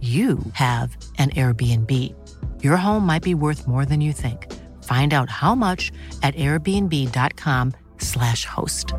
you 0.00 0.40
have 0.52 0.94
an 1.16 1.30
Airbnb. 1.30 2.14
Your 2.62 2.76
home 2.76 3.06
might 3.06 3.22
be 3.22 3.34
worth 3.34 3.66
more 3.66 3.86
than 3.86 4.02
you 4.02 4.12
think. 4.12 4.52
Find 4.84 5.14
out 5.14 5.30
how 5.30 5.54
much 5.54 5.90
at 6.22 6.34
airbnb.com/slash 6.34 8.44
host. 8.44 8.92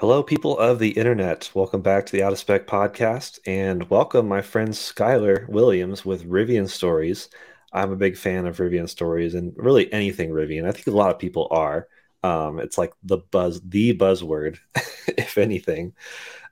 Hello, 0.00 0.22
people 0.22 0.58
of 0.58 0.80
the 0.80 0.90
internet. 0.90 1.50
Welcome 1.54 1.80
back 1.80 2.04
to 2.04 2.12
the 2.12 2.22
Out 2.22 2.34
of 2.34 2.38
Spec 2.38 2.66
podcast, 2.66 3.38
and 3.46 3.88
welcome 3.88 4.28
my 4.28 4.42
friend 4.42 4.68
Skylar 4.68 5.48
Williams 5.48 6.04
with 6.04 6.28
Rivian 6.28 6.68
Stories. 6.68 7.30
I'm 7.74 7.90
a 7.90 7.96
big 7.96 8.16
fan 8.16 8.46
of 8.46 8.58
Rivian 8.58 8.88
Stories 8.88 9.34
and 9.34 9.52
really 9.56 9.92
anything 9.92 10.30
Rivian. 10.30 10.66
I 10.66 10.72
think 10.72 10.86
a 10.86 10.92
lot 10.92 11.10
of 11.10 11.18
people 11.18 11.48
are. 11.50 11.88
Um, 12.22 12.60
it's 12.60 12.78
like 12.78 12.94
the 13.02 13.18
buzz, 13.18 13.60
the 13.60 13.96
buzzword, 13.98 14.58
if 15.08 15.36
anything. 15.36 15.92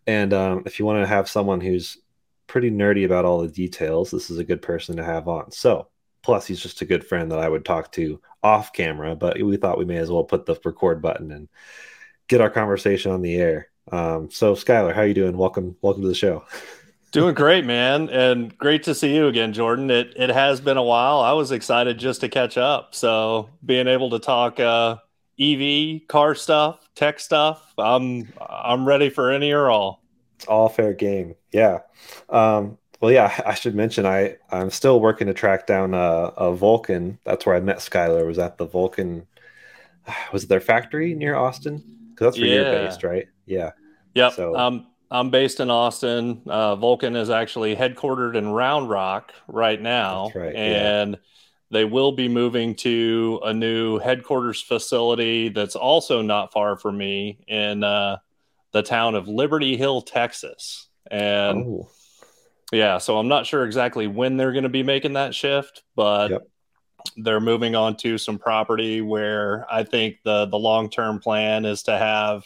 And 0.06 0.34
um, 0.34 0.64
if 0.66 0.78
you 0.78 0.84
want 0.84 1.02
to 1.02 1.06
have 1.06 1.30
someone 1.30 1.60
who's 1.60 1.96
pretty 2.48 2.70
nerdy 2.70 3.04
about 3.04 3.24
all 3.24 3.40
the 3.40 3.48
details, 3.48 4.10
this 4.10 4.30
is 4.30 4.38
a 4.38 4.44
good 4.44 4.60
person 4.60 4.96
to 4.96 5.04
have 5.04 5.28
on. 5.28 5.52
So, 5.52 5.88
plus, 6.22 6.46
he's 6.46 6.60
just 6.60 6.82
a 6.82 6.86
good 6.86 7.06
friend 7.06 7.30
that 7.30 7.38
I 7.38 7.48
would 7.48 7.64
talk 7.64 7.92
to 7.92 8.20
off 8.42 8.72
camera, 8.72 9.14
but 9.14 9.40
we 9.40 9.56
thought 9.56 9.78
we 9.78 9.84
may 9.84 9.96
as 9.98 10.10
well 10.10 10.24
put 10.24 10.44
the 10.44 10.58
record 10.64 11.00
button 11.00 11.30
and 11.30 11.48
get 12.28 12.40
our 12.40 12.50
conversation 12.50 13.12
on 13.12 13.22
the 13.22 13.36
air. 13.36 13.68
Um, 13.90 14.30
so, 14.30 14.54
Skylar, 14.54 14.94
how 14.94 15.02
you 15.02 15.14
doing? 15.14 15.36
Welcome, 15.36 15.76
welcome 15.80 16.02
to 16.02 16.08
the 16.08 16.14
show. 16.14 16.44
Doing 17.12 17.34
great, 17.34 17.66
man, 17.66 18.08
and 18.08 18.56
great 18.56 18.84
to 18.84 18.94
see 18.94 19.14
you 19.14 19.26
again, 19.26 19.52
Jordan. 19.52 19.90
It 19.90 20.14
it 20.16 20.30
has 20.30 20.62
been 20.62 20.78
a 20.78 20.82
while. 20.82 21.20
I 21.20 21.32
was 21.32 21.52
excited 21.52 21.98
just 21.98 22.22
to 22.22 22.28
catch 22.30 22.56
up. 22.56 22.94
So 22.94 23.50
being 23.64 23.86
able 23.86 24.08
to 24.10 24.18
talk 24.18 24.58
uh, 24.58 24.96
EV, 25.38 26.08
car 26.08 26.34
stuff, 26.34 26.80
tech 26.94 27.20
stuff, 27.20 27.74
I'm 27.76 28.32
I'm 28.40 28.88
ready 28.88 29.10
for 29.10 29.30
any 29.30 29.52
or 29.52 29.68
all. 29.68 30.02
It's 30.36 30.46
all 30.46 30.70
fair 30.70 30.94
game. 30.94 31.34
Yeah. 31.52 31.80
Um, 32.30 32.78
well, 33.02 33.12
yeah, 33.12 33.42
I 33.46 33.52
should 33.54 33.74
mention 33.74 34.06
I 34.06 34.36
I'm 34.50 34.70
still 34.70 34.98
working 34.98 35.26
to 35.26 35.34
track 35.34 35.66
down 35.66 35.92
a, 35.92 35.98
a 36.38 36.56
Volcon. 36.56 37.18
That's 37.24 37.44
where 37.44 37.54
I 37.54 37.60
met 37.60 37.78
Skylar. 37.78 38.26
Was 38.26 38.38
at 38.38 38.56
the 38.56 38.66
Volcon? 38.66 39.26
Was 40.32 40.44
it 40.44 40.48
their 40.48 40.60
factory 40.62 41.12
near 41.14 41.34
Austin? 41.36 41.84
Because 42.14 42.28
that's 42.28 42.38
where 42.38 42.46
Yeah. 42.48 42.72
you're 42.72 42.86
based, 42.86 43.02
right? 43.04 43.28
Yeah. 43.44 43.72
Yep. 44.14 44.32
So- 44.32 44.56
Um, 44.56 44.86
I'm 45.12 45.28
based 45.28 45.60
in 45.60 45.70
Austin. 45.70 46.40
Uh, 46.46 46.74
Volcon 46.74 47.16
is 47.16 47.28
actually 47.28 47.76
headquartered 47.76 48.34
in 48.34 48.48
Round 48.48 48.88
Rock 48.88 49.34
right 49.46 49.80
now, 49.80 50.30
right, 50.34 50.54
yeah. 50.54 51.02
and 51.02 51.18
they 51.70 51.84
will 51.84 52.12
be 52.12 52.28
moving 52.28 52.74
to 52.76 53.38
a 53.44 53.52
new 53.52 53.98
headquarters 53.98 54.62
facility 54.62 55.50
that's 55.50 55.76
also 55.76 56.22
not 56.22 56.50
far 56.50 56.78
from 56.78 56.96
me 56.96 57.38
in 57.46 57.84
uh, 57.84 58.16
the 58.72 58.82
town 58.82 59.14
of 59.14 59.28
Liberty 59.28 59.76
Hill, 59.76 60.00
Texas. 60.00 60.88
And 61.10 61.58
oh, 61.66 61.90
Yeah, 62.72 62.96
so 62.96 63.18
I'm 63.18 63.28
not 63.28 63.44
sure 63.44 63.66
exactly 63.66 64.06
when 64.06 64.38
they're 64.38 64.52
going 64.52 64.62
to 64.62 64.70
be 64.70 64.82
making 64.82 65.12
that 65.12 65.34
shift, 65.34 65.82
but 65.94 66.30
Yep. 66.30 66.48
they're 67.18 67.40
moving 67.40 67.74
on 67.74 67.96
to 67.96 68.16
some 68.16 68.38
property 68.38 69.02
where 69.02 69.66
I 69.70 69.84
think 69.84 70.16
the 70.24 70.46
the 70.46 70.58
long 70.58 70.88
term 70.88 71.18
plan 71.20 71.66
is 71.66 71.82
to 71.82 71.98
have 71.98 72.44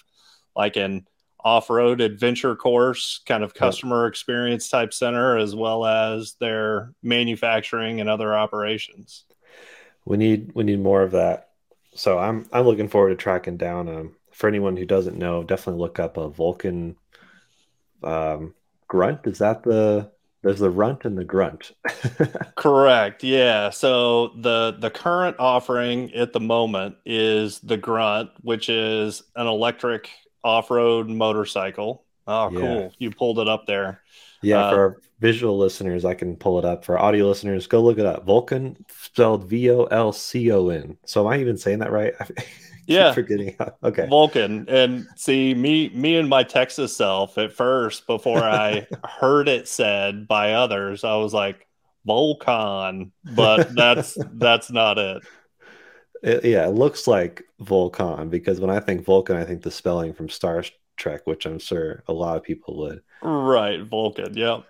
like 0.56 0.76
an 0.76 1.06
off 1.46 1.70
road 1.70 2.00
adventure 2.00 2.56
course, 2.56 3.20
kind 3.24 3.44
of 3.44 3.54
customer 3.54 4.08
experience 4.08 4.68
type 4.68 4.92
center, 4.92 5.38
as 5.38 5.54
well 5.54 5.86
as 5.86 6.34
their 6.40 6.92
manufacturing 7.04 8.00
and 8.00 8.10
other 8.10 8.34
operations. 8.34 9.24
we 10.04 10.16
need 10.16 10.50
we 10.56 10.64
need 10.64 10.80
more 10.80 11.02
of 11.02 11.12
that. 11.12 11.50
So 11.94 12.18
I'm 12.18 12.48
I'm 12.52 12.66
looking 12.66 12.88
forward 12.88 13.10
to 13.10 13.16
tracking 13.16 13.56
down. 13.56 13.88
Um, 13.88 14.16
for 14.32 14.48
anyone 14.48 14.76
who 14.76 14.84
doesn't 14.84 15.16
know, 15.16 15.44
definitely 15.44 15.80
look 15.80 16.00
up 16.00 16.16
a 16.16 16.28
Volcon 16.28 16.96
um, 18.02 18.52
grunt. 18.88 19.20
Is 19.24 19.38
that 19.38 19.62
the 19.62 20.10
there's 20.42 20.58
the 20.58 20.70
runt 20.70 21.04
and 21.04 21.16
the 21.16 21.24
grunt? 21.24 21.72
Correct. 22.56 23.22
Yeah. 23.22 23.70
So 23.70 24.32
the 24.36 24.76
the 24.78 24.90
current 24.90 25.36
offering 25.38 26.12
at 26.12 26.32
the 26.32 26.40
moment 26.40 26.96
is 27.06 27.60
the 27.60 27.76
Grunt, 27.76 28.30
which 28.42 28.68
is 28.68 29.22
an 29.36 29.46
electric 29.46 30.10
off-road 30.44 31.08
motorcycle. 31.08 32.04
Oh, 32.26 32.50
Yeah. 32.50 32.60
cool. 32.60 32.92
You 32.98 33.10
pulled 33.10 33.38
it 33.38 33.48
up 33.48 33.66
there. 33.66 34.02
Yeah, 34.42 34.66
Uh, 34.66 34.70
for 34.70 35.00
visual 35.20 35.56
listeners, 35.58 36.04
I 36.04 36.14
can 36.14 36.36
pull 36.36 36.58
it 36.58 36.64
up. 36.64 36.84
For 36.84 36.98
audio 36.98 37.26
listeners, 37.28 37.66
go 37.66 37.80
look 37.82 37.98
it 37.98 38.06
up. 38.06 38.26
Volcon 38.26 38.76
spelled 38.90 39.44
V 39.48 39.70
O 39.70 39.84
L 39.84 40.12
C 40.12 40.50
O 40.52 40.68
N. 40.68 40.98
So 41.06 41.22
am 41.26 41.32
I 41.32 41.40
even 41.40 41.56
saying 41.56 41.78
that 41.80 41.92
right? 41.92 42.14
Yeah. 42.88 43.12
forgetting. 43.12 43.56
How, 43.58 43.74
okay. 43.82 44.06
Vulcan. 44.06 44.64
And 44.68 45.08
see, 45.16 45.54
me 45.54 45.88
me 45.88 46.16
and 46.18 46.28
my 46.28 46.44
Texas 46.44 46.96
self 46.96 47.36
at 47.36 47.52
first, 47.52 48.06
before 48.06 48.38
I 48.44 48.86
heard 49.04 49.48
it 49.48 49.66
said 49.66 50.28
by 50.28 50.52
others, 50.52 51.02
I 51.02 51.16
was 51.16 51.34
like, 51.34 51.66
Volcon. 52.06 53.10
But 53.34 53.74
that's 53.74 54.16
that's 54.34 54.70
not 54.70 54.98
it. 54.98 55.24
It- 56.22 56.44
yeah, 56.44 56.66
it 56.66 56.70
looks 56.72 57.06
like 57.06 57.42
Volcan 57.60 58.28
because 58.28 58.60
when 58.60 58.70
I 58.70 58.80
think 58.80 59.04
Vulcan, 59.04 59.36
I 59.36 59.44
think 59.44 59.62
the 59.62 59.70
spelling 59.70 60.12
from 60.12 60.28
Star 60.28 60.64
Trek, 60.96 61.26
which 61.26 61.46
I'm 61.46 61.58
sure 61.58 62.02
a 62.08 62.12
lot 62.12 62.36
of 62.36 62.42
people 62.42 62.76
would. 62.78 63.02
Right, 63.22 63.82
Vulcan. 63.82 64.34
Yeah. 64.36 64.60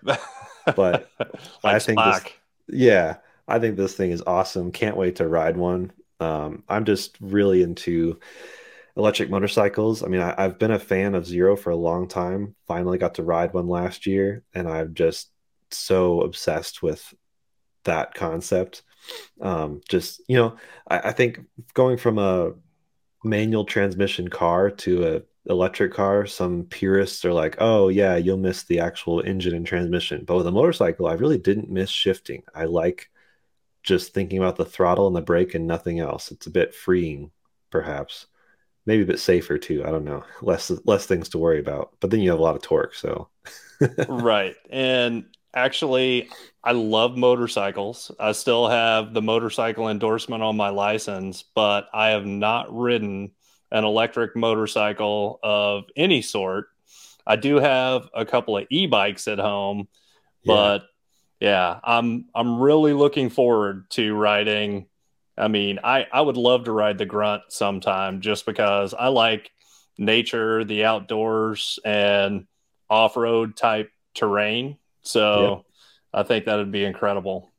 But 0.74 1.08
I 1.64 1.74
like 1.74 1.82
think 1.82 1.98
this- 1.98 2.32
Yeah, 2.68 3.16
I 3.48 3.58
think 3.58 3.76
this 3.76 3.94
thing 3.94 4.10
is 4.10 4.22
awesome. 4.26 4.72
Can't 4.72 4.96
wait 4.96 5.16
to 5.16 5.28
ride 5.28 5.56
one. 5.56 5.92
Um, 6.18 6.64
I'm 6.68 6.84
just 6.84 7.16
really 7.20 7.62
into 7.62 8.18
electric 8.96 9.30
motorcycles. 9.30 10.02
I 10.02 10.06
mean, 10.06 10.22
I, 10.22 10.34
I've 10.36 10.58
been 10.58 10.70
a 10.70 10.78
fan 10.78 11.14
of 11.14 11.26
Zero 11.26 11.54
for 11.56 11.70
a 11.70 11.76
long 11.76 12.08
time. 12.08 12.56
Finally 12.66 12.98
got 12.98 13.14
to 13.16 13.22
ride 13.22 13.52
one 13.52 13.68
last 13.68 14.06
year, 14.06 14.42
and 14.54 14.66
I'm 14.68 14.94
just 14.94 15.30
so 15.70 16.22
obsessed 16.22 16.82
with 16.82 17.14
that 17.84 18.14
concept. 18.14 18.82
Um, 19.40 19.80
just, 19.88 20.20
you 20.28 20.36
know, 20.36 20.56
I, 20.88 21.08
I 21.10 21.12
think 21.12 21.40
going 21.74 21.96
from 21.96 22.18
a 22.18 22.52
manual 23.24 23.64
transmission 23.64 24.28
car 24.28 24.70
to 24.70 25.16
a 25.16 25.22
electric 25.52 25.92
car, 25.92 26.26
some 26.26 26.64
purists 26.64 27.24
are 27.24 27.32
like, 27.32 27.56
oh 27.60 27.88
yeah, 27.88 28.16
you'll 28.16 28.36
miss 28.36 28.64
the 28.64 28.80
actual 28.80 29.20
engine 29.20 29.54
and 29.54 29.66
transmission. 29.66 30.24
But 30.24 30.36
with 30.36 30.46
a 30.46 30.52
motorcycle, 30.52 31.06
I 31.06 31.14
really 31.14 31.38
didn't 31.38 31.70
miss 31.70 31.90
shifting. 31.90 32.42
I 32.54 32.64
like 32.64 33.10
just 33.82 34.12
thinking 34.14 34.38
about 34.38 34.56
the 34.56 34.64
throttle 34.64 35.06
and 35.06 35.16
the 35.16 35.22
brake 35.22 35.54
and 35.54 35.66
nothing 35.66 36.00
else. 36.00 36.32
It's 36.32 36.46
a 36.46 36.50
bit 36.50 36.74
freeing, 36.74 37.30
perhaps. 37.70 38.26
Maybe 38.86 39.02
a 39.02 39.06
bit 39.06 39.20
safer 39.20 39.58
too. 39.58 39.84
I 39.84 39.90
don't 39.90 40.04
know. 40.04 40.24
Less 40.42 40.70
less 40.84 41.06
things 41.06 41.28
to 41.30 41.38
worry 41.38 41.60
about. 41.60 41.94
But 42.00 42.10
then 42.10 42.20
you 42.20 42.30
have 42.30 42.38
a 42.38 42.42
lot 42.42 42.56
of 42.56 42.62
torque, 42.62 42.94
so 42.94 43.28
right. 44.08 44.56
And 44.70 45.26
actually, 45.56 46.28
I 46.62 46.72
love 46.72 47.16
motorcycles. 47.16 48.12
I 48.20 48.32
still 48.32 48.68
have 48.68 49.14
the 49.14 49.22
motorcycle 49.22 49.88
endorsement 49.88 50.42
on 50.42 50.56
my 50.56 50.68
license, 50.68 51.42
but 51.54 51.88
I 51.92 52.10
have 52.10 52.26
not 52.26 52.72
ridden 52.76 53.32
an 53.72 53.84
electric 53.84 54.36
motorcycle 54.36 55.40
of 55.42 55.84
any 55.96 56.22
sort. 56.22 56.66
I 57.26 57.36
do 57.36 57.56
have 57.56 58.08
a 58.14 58.24
couple 58.24 58.56
of 58.56 58.66
e-bikes 58.70 59.26
at 59.26 59.38
home, 59.38 59.88
yeah. 60.44 60.54
but 60.54 60.82
yeah, 61.40 61.80
I'm 61.82 62.26
I'm 62.34 62.60
really 62.60 62.92
looking 62.92 63.30
forward 63.30 63.90
to 63.90 64.14
riding. 64.14 64.86
I 65.36 65.48
mean, 65.48 65.80
I 65.82 66.06
I 66.12 66.20
would 66.20 66.36
love 66.36 66.64
to 66.64 66.72
ride 66.72 66.98
the 66.98 67.06
Grunt 67.06 67.42
sometime 67.48 68.20
just 68.20 68.46
because 68.46 68.94
I 68.94 69.08
like 69.08 69.50
nature, 69.98 70.64
the 70.64 70.84
outdoors, 70.84 71.78
and 71.84 72.46
off-road 72.88 73.56
type 73.56 73.90
terrain. 74.14 74.78
So 75.06 75.64
I 76.12 76.22
think 76.22 76.44
that 76.44 76.56
would 76.56 76.72
be 76.72 76.84
incredible. 76.84 77.52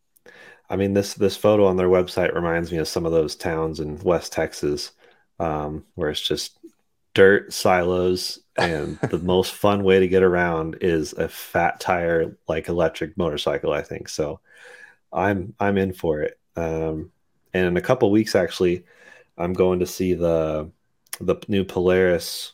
I 0.69 0.75
mean 0.75 0.93
this 0.93 1.13
this 1.13 1.37
photo 1.37 1.65
on 1.65 1.77
their 1.77 1.87
website 1.87 2.35
reminds 2.35 2.71
me 2.71 2.77
of 2.77 2.87
some 2.87 3.05
of 3.05 3.11
those 3.11 3.35
towns 3.35 3.79
in 3.79 3.97
West 3.99 4.33
Texas, 4.33 4.91
um, 5.39 5.85
where 5.95 6.09
it's 6.09 6.21
just 6.21 6.59
dirt 7.13 7.53
silos 7.53 8.39
and 8.57 8.99
the 9.09 9.19
most 9.19 9.53
fun 9.53 9.83
way 9.83 9.99
to 9.99 10.07
get 10.07 10.23
around 10.23 10.77
is 10.81 11.13
a 11.13 11.27
fat 11.29 11.79
tire 11.79 12.37
like 12.47 12.67
electric 12.67 13.17
motorcycle 13.17 13.71
i 13.71 13.81
think. 13.81 14.09
So 14.09 14.39
i'm 15.13 15.53
i'm 15.59 15.77
in 15.77 15.93
for 15.93 16.21
it. 16.21 16.37
Um, 16.55 17.11
and 17.53 17.65
in 17.65 17.77
a 17.77 17.81
couple 17.81 18.11
weeks 18.11 18.35
actually 18.35 18.83
i'm 19.37 19.53
going 19.53 19.79
to 19.79 19.87
see 19.87 20.13
the 20.13 20.69
the 21.21 21.35
new 21.47 21.63
polaris 21.63 22.53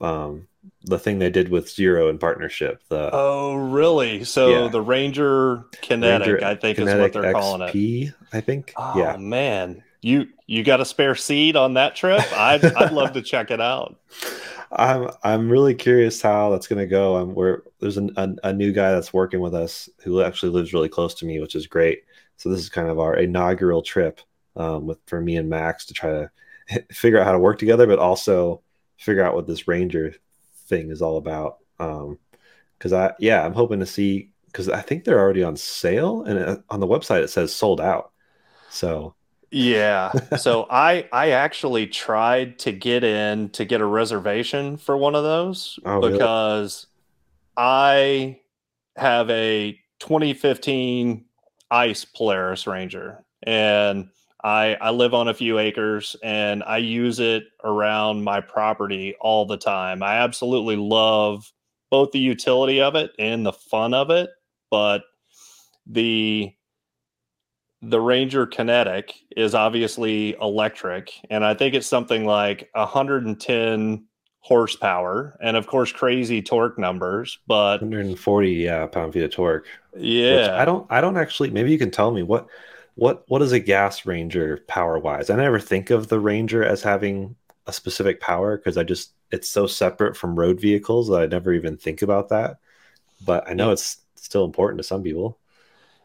um, 0.00 0.46
the 0.84 0.98
thing 0.98 1.18
they 1.18 1.30
did 1.30 1.48
with 1.48 1.70
zero 1.70 2.08
in 2.08 2.18
partnership 2.18 2.82
the 2.88 3.10
oh 3.12 3.54
really? 3.54 4.24
So 4.24 4.64
yeah. 4.64 4.68
the 4.68 4.80
ranger 4.80 5.64
kinetic 5.82 6.28
ranger, 6.28 6.44
i 6.46 6.54
think 6.54 6.78
kinetic 6.78 6.94
is 6.94 7.00
what 7.00 7.12
they're 7.12 7.32
XP, 7.32 7.40
calling 7.40 7.62
it. 7.62 8.14
I 8.32 8.40
think. 8.40 8.72
Oh 8.76 8.98
yeah. 8.98 9.16
man. 9.16 9.82
You 10.00 10.28
you 10.46 10.62
got 10.62 10.80
a 10.80 10.84
spare 10.84 11.16
seat 11.16 11.56
on 11.56 11.74
that 11.74 11.96
trip? 11.96 12.22
I'd, 12.32 12.64
I'd 12.64 12.92
love 12.92 13.12
to 13.14 13.22
check 13.22 13.50
it 13.50 13.60
out. 13.60 13.98
I'm 14.72 15.10
I'm 15.22 15.50
really 15.50 15.74
curious 15.74 16.20
how 16.20 16.50
that's 16.50 16.66
going 16.66 16.78
to 16.78 16.86
go. 16.86 17.16
Um, 17.16 17.34
we're 17.34 17.62
there's 17.80 17.96
an, 17.96 18.12
a, 18.16 18.28
a 18.44 18.52
new 18.52 18.72
guy 18.72 18.92
that's 18.92 19.12
working 19.12 19.40
with 19.40 19.54
us 19.54 19.88
who 20.04 20.22
actually 20.22 20.52
lives 20.52 20.72
really 20.72 20.88
close 20.88 21.14
to 21.14 21.26
me, 21.26 21.40
which 21.40 21.54
is 21.54 21.66
great. 21.66 22.02
So 22.36 22.48
this 22.48 22.60
is 22.60 22.68
kind 22.68 22.88
of 22.88 22.98
our 22.98 23.16
inaugural 23.16 23.82
trip 23.82 24.20
um, 24.56 24.86
with 24.86 24.98
for 25.06 25.20
me 25.20 25.36
and 25.36 25.48
Max 25.48 25.86
to 25.86 25.94
try 25.94 26.10
to 26.10 26.30
figure 26.92 27.18
out 27.18 27.26
how 27.26 27.32
to 27.32 27.38
work 27.38 27.58
together, 27.58 27.86
but 27.86 27.98
also 27.98 28.62
figure 28.96 29.24
out 29.24 29.34
what 29.34 29.46
this 29.46 29.68
Ranger 29.68 30.14
thing 30.68 30.90
is 30.90 31.02
all 31.02 31.16
about. 31.16 31.58
Um, 31.78 32.18
because 32.78 32.92
I 32.92 33.12
yeah, 33.18 33.44
I'm 33.44 33.54
hoping 33.54 33.80
to 33.80 33.86
see 33.86 34.30
because 34.46 34.68
I 34.68 34.82
think 34.82 35.04
they're 35.04 35.18
already 35.18 35.42
on 35.42 35.56
sale 35.56 36.22
and 36.22 36.38
uh, 36.38 36.56
on 36.70 36.80
the 36.80 36.86
website 36.86 37.22
it 37.22 37.30
says 37.30 37.52
sold 37.54 37.80
out. 37.80 38.12
So 38.70 39.14
yeah. 39.50 40.12
so 40.38 40.66
I 40.70 41.08
I 41.12 41.30
actually 41.30 41.86
tried 41.86 42.58
to 42.60 42.72
get 42.72 43.04
in 43.04 43.50
to 43.50 43.64
get 43.64 43.80
a 43.80 43.86
reservation 43.86 44.76
for 44.76 44.96
one 44.96 45.14
of 45.14 45.24
those 45.24 45.78
oh, 45.84 46.00
because 46.00 46.86
really? 47.56 47.66
I 47.68 48.40
have 48.96 49.30
a 49.30 49.78
2015 50.00 51.24
Ice 51.70 52.04
Polaris 52.04 52.66
Ranger 52.66 53.24
and 53.42 54.08
I 54.42 54.76
I 54.80 54.90
live 54.90 55.14
on 55.14 55.28
a 55.28 55.34
few 55.34 55.58
acres 55.58 56.16
and 56.22 56.62
I 56.64 56.78
use 56.78 57.18
it 57.18 57.44
around 57.64 58.24
my 58.24 58.40
property 58.40 59.14
all 59.20 59.46
the 59.46 59.56
time. 59.56 60.02
I 60.02 60.18
absolutely 60.18 60.76
love 60.76 61.52
both 61.90 62.12
the 62.12 62.18
utility 62.18 62.80
of 62.80 62.94
it 62.94 63.12
and 63.18 63.44
the 63.44 63.52
fun 63.52 63.94
of 63.94 64.10
it, 64.10 64.30
but 64.70 65.02
the 65.86 66.52
the 67.80 68.00
Ranger 68.00 68.46
Kinetic 68.46 69.14
is 69.36 69.54
obviously 69.54 70.36
electric, 70.40 71.12
and 71.30 71.44
I 71.44 71.54
think 71.54 71.74
it's 71.74 71.86
something 71.86 72.24
like 72.26 72.68
110 72.74 74.04
horsepower, 74.40 75.36
and 75.40 75.56
of 75.56 75.66
course, 75.66 75.92
crazy 75.92 76.42
torque 76.42 76.78
numbers. 76.78 77.38
But 77.46 77.80
140, 77.80 78.50
yeah, 78.50 78.86
pound 78.86 79.12
feet 79.12 79.22
of 79.22 79.30
torque. 79.30 79.66
Yeah, 79.96 80.56
I 80.58 80.64
don't, 80.64 80.86
I 80.90 81.00
don't 81.00 81.16
actually. 81.16 81.50
Maybe 81.50 81.70
you 81.70 81.78
can 81.78 81.90
tell 81.90 82.10
me 82.10 82.22
what, 82.22 82.48
what, 82.98 83.24
what 83.28 83.42
is 83.42 83.52
a 83.52 83.60
gas 83.60 84.04
Ranger 84.04 84.64
power 84.66 84.98
wise? 84.98 85.30
I 85.30 85.36
never 85.36 85.60
think 85.60 85.90
of 85.90 86.08
the 86.08 86.18
Ranger 86.18 86.64
as 86.64 86.82
having 86.82 87.36
a 87.66 87.72
specific 87.72 88.20
power 88.20 88.56
because 88.56 88.76
I 88.76 88.82
just 88.82 89.12
it's 89.30 89.48
so 89.48 89.66
separate 89.66 90.16
from 90.16 90.38
road 90.38 90.60
vehicles 90.60 91.08
that 91.08 91.20
I 91.20 91.26
never 91.26 91.52
even 91.52 91.76
think 91.76 92.02
about 92.02 92.30
that. 92.30 92.56
But 93.24 93.48
I 93.48 93.52
know 93.52 93.70
it's 93.70 93.98
still 94.16 94.44
important 94.44 94.78
to 94.78 94.84
some 94.84 95.02
people. 95.02 95.38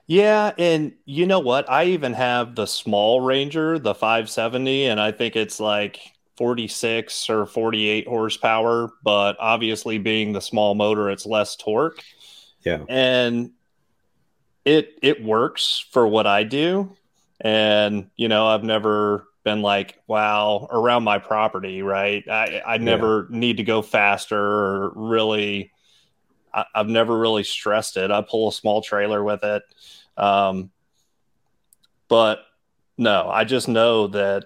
Yeah, 0.05 0.51
and 0.57 0.93
you 1.05 1.25
know 1.25 1.39
what? 1.39 1.69
I 1.69 1.85
even 1.85 2.13
have 2.13 2.55
the 2.55 2.67
small 2.67 3.21
Ranger, 3.21 3.79
the 3.79 3.95
570, 3.95 4.85
and 4.85 4.99
I 4.99 5.11
think 5.11 5.35
it's 5.35 5.59
like 5.59 5.99
46 6.37 7.29
or 7.29 7.45
48 7.45 8.07
horsepower, 8.07 8.91
but 9.03 9.37
obviously 9.39 9.97
being 9.97 10.33
the 10.33 10.41
small 10.41 10.75
motor, 10.75 11.09
it's 11.09 11.25
less 11.25 11.55
torque. 11.55 12.03
Yeah. 12.65 12.83
And 12.89 13.51
it 14.65 14.97
it 15.01 15.23
works 15.23 15.85
for 15.91 16.07
what 16.07 16.27
I 16.27 16.43
do. 16.43 16.95
And 17.41 18.09
you 18.15 18.27
know, 18.27 18.47
I've 18.47 18.63
never 18.63 19.27
been 19.43 19.61
like, 19.61 19.99
wow, 20.07 20.67
around 20.71 21.03
my 21.03 21.19
property, 21.19 21.81
right? 21.81 22.27
I 22.29 22.61
I 22.65 22.77
never 22.77 23.27
yeah. 23.29 23.37
need 23.37 23.57
to 23.57 23.63
go 23.63 23.81
faster 23.81 24.39
or 24.39 24.93
really 24.95 25.71
I, 26.53 26.65
have 26.75 26.87
never 26.87 27.17
really 27.17 27.43
stressed 27.43 27.97
it. 27.97 28.11
I 28.11 28.21
pull 28.21 28.49
a 28.49 28.53
small 28.53 28.81
trailer 28.81 29.23
with 29.23 29.43
it. 29.43 29.63
Um, 30.17 30.71
but 32.07 32.39
no, 32.97 33.29
I 33.29 33.43
just 33.43 33.67
know 33.67 34.07
that 34.07 34.45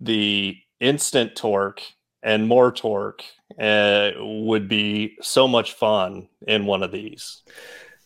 the 0.00 0.56
instant 0.80 1.34
torque 1.34 1.82
and 2.22 2.46
more 2.46 2.72
torque 2.72 3.24
uh, 3.60 4.12
would 4.18 4.68
be 4.68 5.16
so 5.20 5.48
much 5.48 5.72
fun 5.72 6.28
in 6.46 6.66
one 6.66 6.82
of 6.82 6.92
these. 6.92 7.42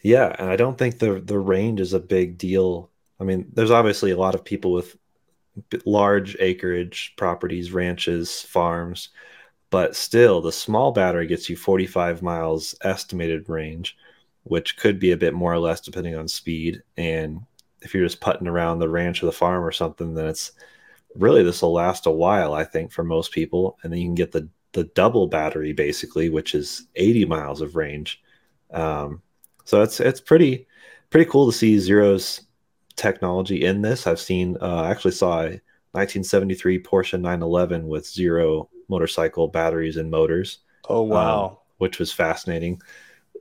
Yeah, 0.08 0.34
and 0.38 0.48
I 0.48 0.56
don't 0.56 0.78
think 0.78 0.98
the 0.98 1.20
the 1.20 1.38
range 1.38 1.80
is 1.80 1.92
a 1.92 2.00
big 2.00 2.38
deal. 2.38 2.90
I 3.20 3.24
mean, 3.24 3.50
there's 3.52 3.70
obviously 3.70 4.10
a 4.10 4.16
lot 4.16 4.34
of 4.34 4.44
people 4.44 4.72
with 4.72 4.96
large 5.84 6.36
acreage 6.40 7.14
properties, 7.16 7.72
ranches, 7.72 8.42
farms 8.42 9.10
but 9.70 9.96
still 9.96 10.40
the 10.42 10.52
small 10.52 10.92
battery 10.92 11.26
gets 11.26 11.50
you 11.50 11.56
45 11.56 12.22
miles 12.22 12.74
estimated 12.82 13.48
range 13.48 13.96
which 14.44 14.76
could 14.78 14.98
be 15.00 15.12
a 15.12 15.16
bit 15.16 15.34
more 15.34 15.52
or 15.52 15.58
less 15.58 15.80
depending 15.80 16.16
on 16.16 16.28
speed. 16.28 16.82
And 16.98 17.40
if 17.82 17.94
you're 17.94 18.06
just 18.06 18.20
putting 18.20 18.48
around 18.48 18.78
the 18.80 18.88
ranch 18.88 19.22
or 19.22 19.26
the 19.26 19.32
farm 19.32 19.64
or 19.64 19.72
something 19.72 20.14
then 20.14 20.26
it's 20.28 20.52
really 21.16 21.42
this 21.44 21.62
will 21.62 21.72
last 21.74 22.06
a 22.06 22.10
while 22.12 22.54
i 22.54 22.64
think 22.64 22.92
for 22.92 23.04
most 23.04 23.32
people. 23.32 23.78
And 23.82 23.92
then 23.92 24.00
you 24.00 24.08
can 24.08 24.14
get 24.16 24.32
the 24.32 24.48
the 24.72 24.84
double 24.96 25.28
battery 25.28 25.72
basically 25.74 26.30
which 26.30 26.54
is 26.54 26.88
80 26.96 27.26
miles 27.26 27.60
of 27.62 27.76
range. 27.76 28.22
Um, 28.72 29.22
so 29.68 29.82
it's 29.82 30.00
it's 30.00 30.20
pretty 30.20 30.66
pretty 31.10 31.30
cool 31.30 31.50
to 31.50 31.56
see 31.56 31.78
zero's 31.78 32.42
technology 32.96 33.64
in 33.64 33.82
this 33.82 34.06
i've 34.06 34.20
seen 34.20 34.56
uh, 34.60 34.82
i 34.82 34.90
actually 34.90 35.12
saw 35.12 35.40
a 35.40 35.60
1973 35.92 36.82
porsche 36.82 37.20
911 37.20 37.88
with 37.88 38.06
zero 38.06 38.68
motorcycle 38.88 39.48
batteries 39.48 39.96
and 39.96 40.10
motors. 40.10 40.58
Oh 40.88 41.02
wow, 41.02 41.44
um, 41.44 41.56
which 41.78 41.98
was 41.98 42.12
fascinating, 42.12 42.80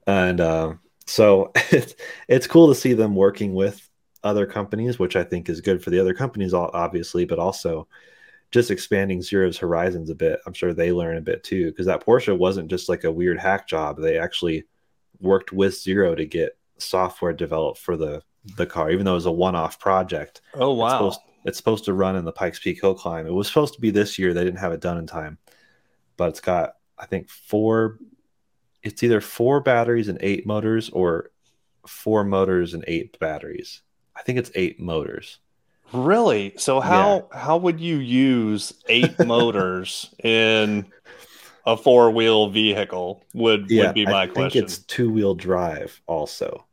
and 0.06 0.40
uh, 0.40 0.74
so 1.06 1.52
it's 1.72 1.96
it's 2.28 2.48
cool 2.48 2.68
to 2.68 2.76
see 2.76 2.94
them 2.94 3.16
working 3.16 3.54
with 3.54 3.90
other 4.24 4.46
companies, 4.46 5.00
which 5.00 5.16
I 5.16 5.24
think 5.24 5.50
is 5.50 5.62
good 5.62 5.84
for 5.84 5.90
the 5.90 6.00
other 6.00 6.14
companies, 6.14 6.54
obviously, 6.54 7.26
but 7.26 7.40
also 7.40 7.88
just 8.52 8.72
expanding 8.72 9.22
Zero's 9.22 9.58
horizons 9.58 10.10
a 10.10 10.16
bit. 10.16 10.40
I'm 10.46 10.54
sure 10.54 10.74
they 10.74 10.92
learn 10.92 11.18
a 11.18 11.22
bit 11.22 11.44
too, 11.44 11.68
because 11.68 11.86
that 11.86 12.06
Porsche 12.06 12.38
wasn't 12.38 12.70
just 12.70 12.90
like 12.90 13.04
a 13.04 13.12
weird 13.12 13.38
hack 13.38 13.68
job. 13.68 14.00
They 14.00 14.18
actually 14.18 14.66
worked 15.20 15.52
with 15.52 15.80
Zero 15.80 16.16
to 16.16 16.26
get 16.26 16.58
software 16.78 17.34
developed 17.34 17.80
for 17.80 17.98
the 17.98 18.22
the 18.56 18.66
car, 18.66 18.90
even 18.92 19.06
though 19.06 19.12
it 19.12 19.16
was 19.16 19.26
a 19.26 19.32
one-off 19.32 19.80
project. 19.80 20.42
Oh 20.54 20.74
wow! 20.74 20.86
It's 20.88 20.94
supposed, 20.94 21.20
it's 21.46 21.58
supposed 21.58 21.86
to 21.86 21.94
run 21.94 22.16
in 22.16 22.26
the 22.26 22.32
Pikes 22.32 22.60
Peak 22.60 22.80
Hill 22.80 22.94
Climb. 22.94 23.28
It 23.28 23.34
was 23.34 23.48
supposed 23.48 23.74
to 23.76 23.82
be 23.82 23.90
this 23.90 24.18
year. 24.18 24.34
They 24.34 24.44
didn't 24.44 24.60
have 24.60 24.72
it 24.72 24.82
done 24.82 24.98
in 24.98 25.08
time, 25.08 25.38
but 26.16 26.30
it's 26.30 26.42
got 26.42 26.76
I 26.98 27.06
think 27.06 27.30
four. 27.30 28.00
It's 28.84 29.04
either 29.04 29.22
four 29.22 29.60
batteries 29.60 30.08
and 30.08 30.18
eight 30.22 30.46
motors, 30.46 30.90
or 30.90 31.32
four 31.86 32.24
motors 32.24 32.74
and 32.74 32.86
eight 32.88 33.20
batteries. 33.20 33.82
I 34.16 34.22
think 34.22 34.40
it's 34.40 34.52
eight 34.56 34.80
motors. 34.80 35.40
Really? 35.94 36.54
So 36.58 36.80
how 36.80 37.28
yeah. 37.32 37.40
how 37.40 37.58
would 37.58 37.80
you 37.80 37.98
use 37.98 38.74
eight 38.88 39.18
motors 39.26 40.14
in 40.24 40.86
a 41.68 41.78
four 41.78 42.10
wheel 42.10 42.50
vehicle? 42.50 43.24
Would 43.36 43.70
yeah, 43.70 43.88
would 43.88 43.96
be 43.96 44.06
my 44.06 44.24
I 44.24 44.28
question. 44.28 44.44
I 44.44 44.50
think 44.50 44.64
it's 44.64 44.80
two 44.80 45.12
wheel 45.12 45.36
drive 45.36 46.02
also. 46.08 46.66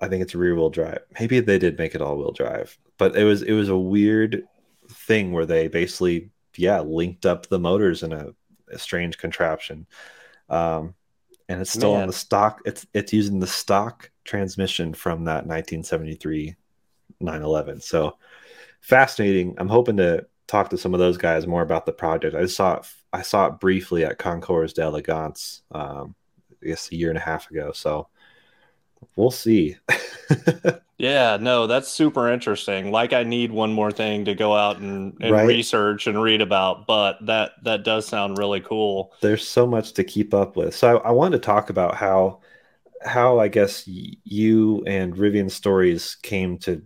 I 0.00 0.08
think 0.08 0.22
it's 0.22 0.34
rear 0.34 0.54
wheel 0.54 0.68
drive. 0.68 0.98
Maybe 1.18 1.40
they 1.40 1.58
did 1.58 1.78
make 1.78 1.94
it 1.94 2.02
all 2.02 2.18
wheel 2.18 2.32
drive, 2.32 2.76
but 2.98 3.16
it 3.16 3.24
was 3.24 3.42
it 3.42 3.52
was 3.52 3.70
a 3.70 3.78
weird 3.78 4.42
thing 4.90 5.32
where 5.32 5.46
they 5.46 5.68
basically 5.68 6.30
yeah 6.56 6.80
linked 6.80 7.24
up 7.24 7.46
the 7.46 7.58
motors 7.58 8.02
in 8.02 8.12
a, 8.12 8.28
a 8.70 8.78
strange 8.78 9.16
contraption. 9.16 9.86
Um, 10.50 10.94
and 11.48 11.60
it's 11.60 11.70
still 11.70 11.92
Man. 11.92 12.02
on 12.02 12.06
the 12.08 12.12
stock. 12.12 12.60
It's 12.66 12.84
it's 12.92 13.12
using 13.12 13.38
the 13.38 13.46
stock 13.46 14.10
transmission 14.24 14.92
from 14.92 15.24
that 15.24 15.46
1973 15.46 16.56
911. 17.20 17.80
So 17.80 18.18
fascinating. 18.80 19.54
I'm 19.58 19.68
hoping 19.68 19.96
to 19.98 20.26
talk 20.46 20.70
to 20.70 20.78
some 20.78 20.94
of 20.94 21.00
those 21.00 21.16
guys 21.16 21.46
more 21.46 21.62
about 21.62 21.86
the 21.86 21.92
project. 21.92 22.34
I 22.34 22.46
saw 22.46 22.76
it, 22.76 22.86
I 23.12 23.22
saw 23.22 23.46
it 23.46 23.60
briefly 23.60 24.04
at 24.04 24.18
Concours 24.18 24.72
d'Elegance, 24.72 25.62
um, 25.72 26.14
I 26.62 26.66
guess 26.66 26.90
a 26.90 26.96
year 26.96 27.08
and 27.08 27.18
a 27.18 27.22
half 27.22 27.50
ago. 27.50 27.72
So 27.72 28.08
we'll 29.16 29.30
see. 29.30 29.76
yeah, 30.98 31.36
no, 31.40 31.66
that's 31.66 31.88
super 31.88 32.30
interesting. 32.30 32.90
Like 32.90 33.12
I 33.12 33.22
need 33.22 33.50
one 33.50 33.72
more 33.72 33.90
thing 33.90 34.24
to 34.26 34.34
go 34.34 34.54
out 34.54 34.78
and, 34.78 35.16
and 35.20 35.32
right? 35.32 35.46
research 35.46 36.06
and 36.06 36.20
read 36.22 36.40
about, 36.40 36.86
but 36.86 37.24
that 37.26 37.52
that 37.64 37.84
does 37.84 38.06
sound 38.06 38.38
really 38.38 38.60
cool. 38.60 39.12
There's 39.20 39.46
so 39.46 39.66
much 39.66 39.92
to 39.94 40.04
keep 40.04 40.32
up 40.32 40.56
with. 40.56 40.74
So 40.74 40.98
I, 40.98 41.08
I 41.08 41.10
wanted 41.10 41.42
to 41.42 41.46
talk 41.46 41.70
about 41.70 41.94
how 41.94 42.40
how 43.02 43.38
I 43.38 43.48
guess 43.48 43.84
you 43.86 44.82
and 44.86 45.14
Rivian 45.14 45.50
Stories 45.50 46.16
came 46.22 46.58
to 46.58 46.82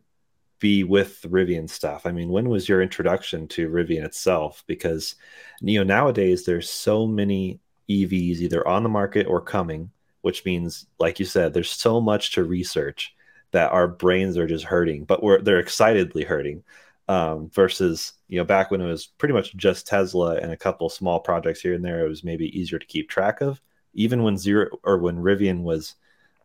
be 0.61 0.85
with 0.85 1.23
Rivian 1.23 1.69
stuff? 1.69 2.07
I 2.07 2.13
mean, 2.13 2.29
when 2.31 2.49
was 2.49 2.69
your 2.69 2.83
introduction 2.83 3.49
to 3.49 3.69
Rivian 3.69 4.05
itself? 4.05 4.63
Because 4.67 5.17
you 5.61 5.79
know 5.79 5.85
nowadays 5.85 6.45
there's 6.45 6.71
so 6.71 7.07
many 7.07 7.61
EVs 7.89 8.39
either 8.39 8.67
on 8.69 8.83
the 8.83 8.89
market 8.89 9.27
or 9.27 9.41
coming, 9.41 9.91
which 10.23 10.45
means, 10.45 10.87
like 10.99 11.19
you 11.19 11.27
said, 11.27 11.53
there's 11.53 11.71
so 11.71 12.01
much 12.01 12.33
to 12.33 12.45
research 12.45 13.15
that 13.53 13.73
our 13.73 13.89
brains 13.89 14.39
are 14.39 14.47
just 14.47 14.65
hurting, 14.65 15.05
but 15.05 15.23
we're 15.23 15.41
they're 15.41 15.59
excitedly 15.59 16.25
hurting. 16.25 16.63
Um, 17.09 17.51
versus 17.51 18.13
you 18.29 18.39
know 18.39 18.45
back 18.45 18.71
when 18.71 18.81
it 18.81 18.87
was 18.87 19.07
pretty 19.07 19.35
much 19.35 19.57
just 19.57 19.89
Tesla 19.89 20.37
and 20.37 20.53
a 20.53 20.57
couple 20.57 20.89
small 20.89 21.19
projects 21.19 21.61
here 21.61 21.75
and 21.75 21.85
there, 21.85 22.05
it 22.07 22.09
was 22.09 22.23
maybe 22.23 22.57
easier 22.57 22.79
to 22.79 22.87
keep 22.87 23.09
track 23.11 23.41
of. 23.41 23.61
Even 23.95 24.23
when 24.23 24.39
zero 24.39 24.69
or 24.85 24.99
when 24.99 25.17
Rivian 25.17 25.63
was 25.63 25.97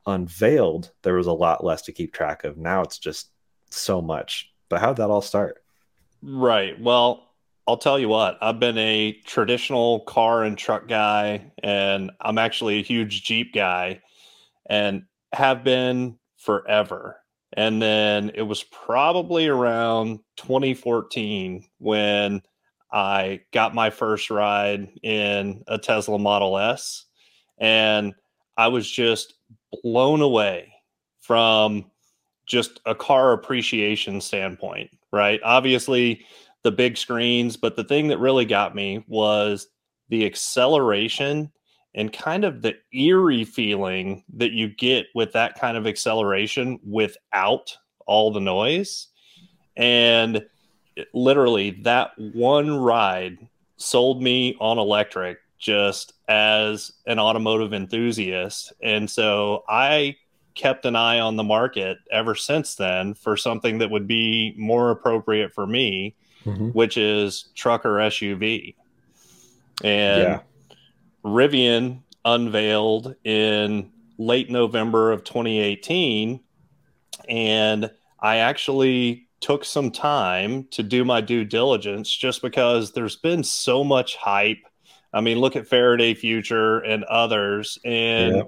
unveiled, 0.08 0.92
there 1.04 1.16
was 1.16 1.28
a 1.28 1.34
lot 1.34 1.64
less 1.64 1.84
to 1.84 1.92
keep 1.92 2.14
track 2.14 2.44
of. 2.44 2.58
Now 2.58 2.82
it's 2.82 2.98
just 2.98 3.30
so 3.76 4.02
much. 4.02 4.52
But 4.70 4.80
how'd 4.82 4.98
that 4.98 5.10
all 5.10 5.22
start? 5.22 5.64
Right. 6.22 6.80
Well, 6.80 7.26
I'll 7.68 7.78
tell 7.78 7.98
you 7.98 8.10
what, 8.10 8.38
I've 8.42 8.60
been 8.60 8.78
a 8.78 9.14
traditional 9.26 10.02
car 10.02 10.44
and 10.44 10.58
truck 10.58 10.88
guy, 10.88 11.52
and 11.64 12.12
I'm 12.22 12.38
actually 12.38 12.80
a 12.80 12.84
huge 12.84 13.24
Jeep 13.24 13.54
guy 13.54 14.02
and 14.68 15.04
have 15.34 15.64
been 15.64 16.18
forever. 16.38 17.18
And 17.54 17.82
then 17.82 18.32
it 18.36 18.44
was 18.44 18.64
probably 18.64 19.48
around 19.48 20.20
2014 20.38 21.66
when 21.80 22.42
I 22.92 23.42
got 23.52 23.74
my 23.74 23.90
first 23.90 24.30
ride 24.30 24.90
in 25.02 25.64
a 25.68 25.78
Tesla 25.78 26.20
Model 26.20 26.58
S. 26.58 27.06
And 27.58 28.14
I 28.58 28.68
was 28.68 28.90
just 28.90 29.34
blown 29.84 30.22
away 30.22 30.74
from 31.22 31.90
just 32.46 32.80
a 32.86 32.96
car 32.96 33.34
appreciation 33.34 34.22
standpoint, 34.22 34.90
right? 35.12 35.40
Obviously, 35.44 36.26
the 36.64 36.72
big 36.72 36.98
screens, 36.98 37.58
but 37.58 37.76
the 37.76 37.84
thing 37.84 38.08
that 38.08 38.20
really 38.20 38.46
got 38.46 38.76
me 38.76 39.04
was 39.08 39.68
the 40.10 40.26
acceleration 40.26 41.52
and 41.94 42.12
kind 42.12 42.44
of 42.44 42.62
the 42.62 42.76
eerie 42.94 43.46
feeling 43.46 44.24
that 44.34 44.52
you 44.52 44.68
get 44.68 45.06
with 45.16 45.32
that 45.34 45.60
kind 45.60 45.78
of 45.78 45.88
acceleration 45.88 46.80
without 46.84 47.76
all 48.06 48.32
the 48.32 48.42
noise. 48.42 49.08
And 49.78 50.46
literally, 51.14 51.72
that 51.84 52.12
one 52.18 52.78
ride 52.78 53.38
sold 53.78 54.22
me 54.22 54.56
on 54.60 54.78
electric 54.78 55.40
just 55.58 56.14
as 56.28 56.92
an 57.08 57.20
automotive 57.20 57.74
enthusiast. 57.74 58.74
And 58.84 59.10
so 59.10 59.64
I 59.70 60.18
kept 60.56 60.86
an 60.86 60.96
eye 60.96 61.20
on 61.20 61.36
the 61.36 61.44
market 61.44 61.98
ever 62.10 62.34
since 62.34 62.76
then 62.76 63.14
for 63.14 63.38
something 63.38 63.80
that 63.80 63.92
would 63.92 64.08
be 64.08 64.56
more 64.58 64.90
appropriate 64.90 65.54
for 65.54 65.68
me, 65.68 66.16
mm-hmm. 66.46 66.70
which 66.70 66.98
is 66.98 67.50
truck 67.54 67.86
or 67.86 67.98
SUV. 67.98 68.76
And 69.84 70.24
yeah. 70.24 70.40
Rivian 71.24 72.00
unveiled 72.24 73.16
in 73.24 73.92
late 74.18 74.50
November 74.50 75.12
of 75.12 75.24
2018. 75.24 76.40
And 77.28 77.92
I 78.20 78.38
actually 78.38 79.28
took 79.42 79.66
some 79.66 79.92
time 79.92 80.66
to 80.72 80.82
do 80.82 81.06
my 81.06 81.22
due 81.22 81.44
diligence 81.44 82.10
just 82.10 82.42
because 82.42 82.94
there's 82.94 83.18
been 83.18 83.44
so 83.44 83.84
much 83.84 84.16
hype. 84.16 84.64
I 85.14 85.22
mean, 85.22 85.40
look 85.40 85.56
at 85.56 85.68
Faraday 85.68 86.14
Future 86.14 86.80
and 86.80 87.04
others. 87.04 87.78
And 87.86 88.44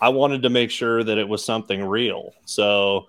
I 0.00 0.08
wanted 0.08 0.42
to 0.42 0.50
make 0.50 0.70
sure 0.70 1.02
that 1.04 1.18
it 1.18 1.28
was 1.28 1.44
something 1.44 1.84
real. 1.84 2.32
So 2.44 3.06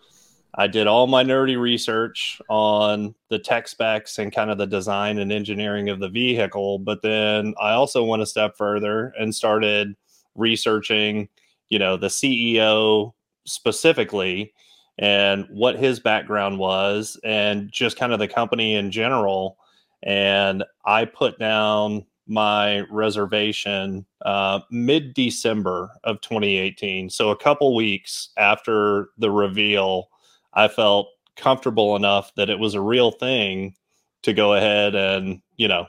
I 0.55 0.67
did 0.67 0.87
all 0.87 1.05
my 1.05 1.23
nerdy 1.23 1.59
research 1.59 2.41
on 2.49 3.13
the 3.29 3.37
tech 3.37 3.67
specs 3.67 4.17
and 4.17 4.33
kind 4.33 4.49
of 4.49 4.57
the 4.57 4.65
design 4.65 5.19
and 5.19 5.31
engineering 5.31 5.89
of 5.89 5.99
the 5.99 6.09
vehicle. 6.09 6.79
But 6.79 7.01
then 7.01 7.53
I 7.61 7.73
also 7.73 8.03
went 8.03 8.23
a 8.23 8.25
step 8.25 8.57
further 8.57 9.13
and 9.19 9.35
started 9.35 9.95
researching, 10.35 11.29
you 11.69 11.77
know, 11.77 11.95
the 11.97 12.07
CEO 12.07 13.13
specifically 13.45 14.53
and 14.97 15.45
what 15.49 15.77
his 15.77 15.99
background 15.99 16.57
was 16.57 17.19
and 17.23 17.71
just 17.71 17.97
kind 17.97 18.11
of 18.11 18.19
the 18.19 18.27
company 18.27 18.75
in 18.75 18.89
general. 18.89 19.57
And 20.01 20.63
I 20.85 21.05
put 21.05 21.37
down 21.37 22.05
my 22.27 22.81
reservation 22.91 24.05
uh, 24.25 24.59
mid 24.69 25.13
December 25.13 25.91
of 26.03 26.21
2018. 26.21 27.09
So 27.09 27.29
a 27.29 27.37
couple 27.37 27.75
weeks 27.75 28.29
after 28.37 29.09
the 29.17 29.31
reveal, 29.31 30.09
I 30.53 30.67
felt 30.67 31.07
comfortable 31.35 31.95
enough 31.95 32.33
that 32.35 32.49
it 32.49 32.59
was 32.59 32.73
a 32.73 32.81
real 32.81 33.11
thing 33.11 33.75
to 34.23 34.33
go 34.33 34.53
ahead 34.53 34.95
and, 34.95 35.41
you 35.55 35.67
know, 35.67 35.87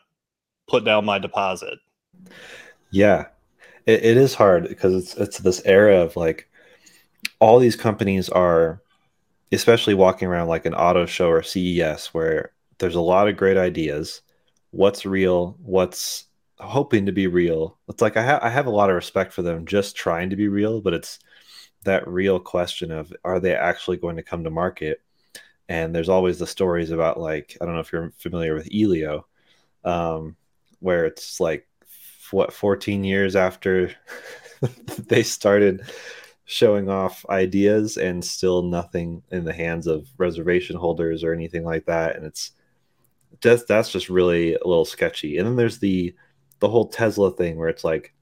put 0.69 0.85
down 0.85 1.05
my 1.05 1.19
deposit. 1.19 1.79
Yeah, 2.91 3.27
it, 3.87 4.05
it 4.05 4.17
is 4.17 4.35
hard 4.35 4.69
because 4.69 4.95
it's 4.95 5.15
it's 5.15 5.39
this 5.39 5.63
era 5.65 6.01
of 6.01 6.17
like 6.17 6.49
all 7.41 7.59
these 7.59 7.77
companies 7.77 8.29
are, 8.29 8.83
especially 9.53 9.95
walking 9.95 10.29
around 10.29 10.49
like 10.49 10.67
an 10.67 10.75
auto 10.75 11.07
show 11.07 11.29
or 11.29 11.43
CES, 11.43 12.09
where 12.09 12.53
there's 12.79 12.95
a 12.95 13.01
lot 13.01 13.29
of 13.29 13.37
great 13.37 13.57
ideas. 13.57 14.23
What's 14.71 15.07
real? 15.07 15.57
What's 15.61 16.25
hoping 16.61 17.07
to 17.07 17.13
be 17.13 17.27
real. 17.27 17.79
It's 17.89 18.03
like 18.03 18.17
I, 18.17 18.23
ha- 18.25 18.41
I 18.43 18.51
have 18.51 18.67
a 18.67 18.71
lot 18.71 18.91
of 18.91 18.97
respect 18.97 19.33
for 19.33 19.43
them 19.43 19.67
just 19.67 19.97
trying 19.97 20.31
to 20.31 20.37
be 20.37 20.49
real, 20.49 20.81
but 20.81 20.95
it's 20.95 21.19
that 21.85 22.09
real 22.09 22.41
question 22.41 22.91
of 22.91 23.13
are 23.25 23.41
they 23.41 23.55
actually 23.55 23.97
going 23.97 24.17
to 24.17 24.23
come 24.23 24.45
to 24.45 24.51
market? 24.51 25.01
And 25.69 25.95
there's 25.95 26.09
always 26.09 26.39
the 26.39 26.47
stories 26.47 26.91
about 26.91 27.21
like 27.21 27.57
I 27.61 27.65
don't 27.65 27.75
know 27.75 27.81
if 27.81 27.93
you're 27.93 28.13
familiar 28.19 28.55
with 28.55 28.69
Elio, 28.75 29.27
um, 29.85 30.37
where 30.81 31.05
it's 31.07 31.41
like 31.41 31.67
what 32.31 32.53
14 32.53 33.05
years 33.05 33.37
after 33.37 33.93
they 35.09 35.23
started 35.23 35.83
showing 36.45 36.89
off 36.89 37.27
ideas 37.29 37.99
and 37.99 38.25
still 38.25 38.63
nothing 38.63 39.23
in 39.31 39.45
the 39.45 39.53
hands 39.53 39.87
of 39.87 40.09
reservation 40.17 40.77
holders 40.77 41.23
or 41.23 41.33
anything 41.35 41.63
like 41.63 41.85
that 41.85 42.17
and 42.17 42.25
it's 42.25 42.53
just 43.43 43.69
that's 43.69 43.91
just 43.91 44.09
really 44.09 44.55
a 44.55 44.67
little 44.67 44.87
sketchy 44.87 45.37
and 45.37 45.47
then 45.47 45.57
there's 45.57 45.79
the 45.79 46.15
the 46.61 46.69
whole 46.69 46.89
Tesla 46.89 47.31
thing 47.35 47.57
where 47.57 47.69
it's 47.69 47.85
like, 47.85 48.15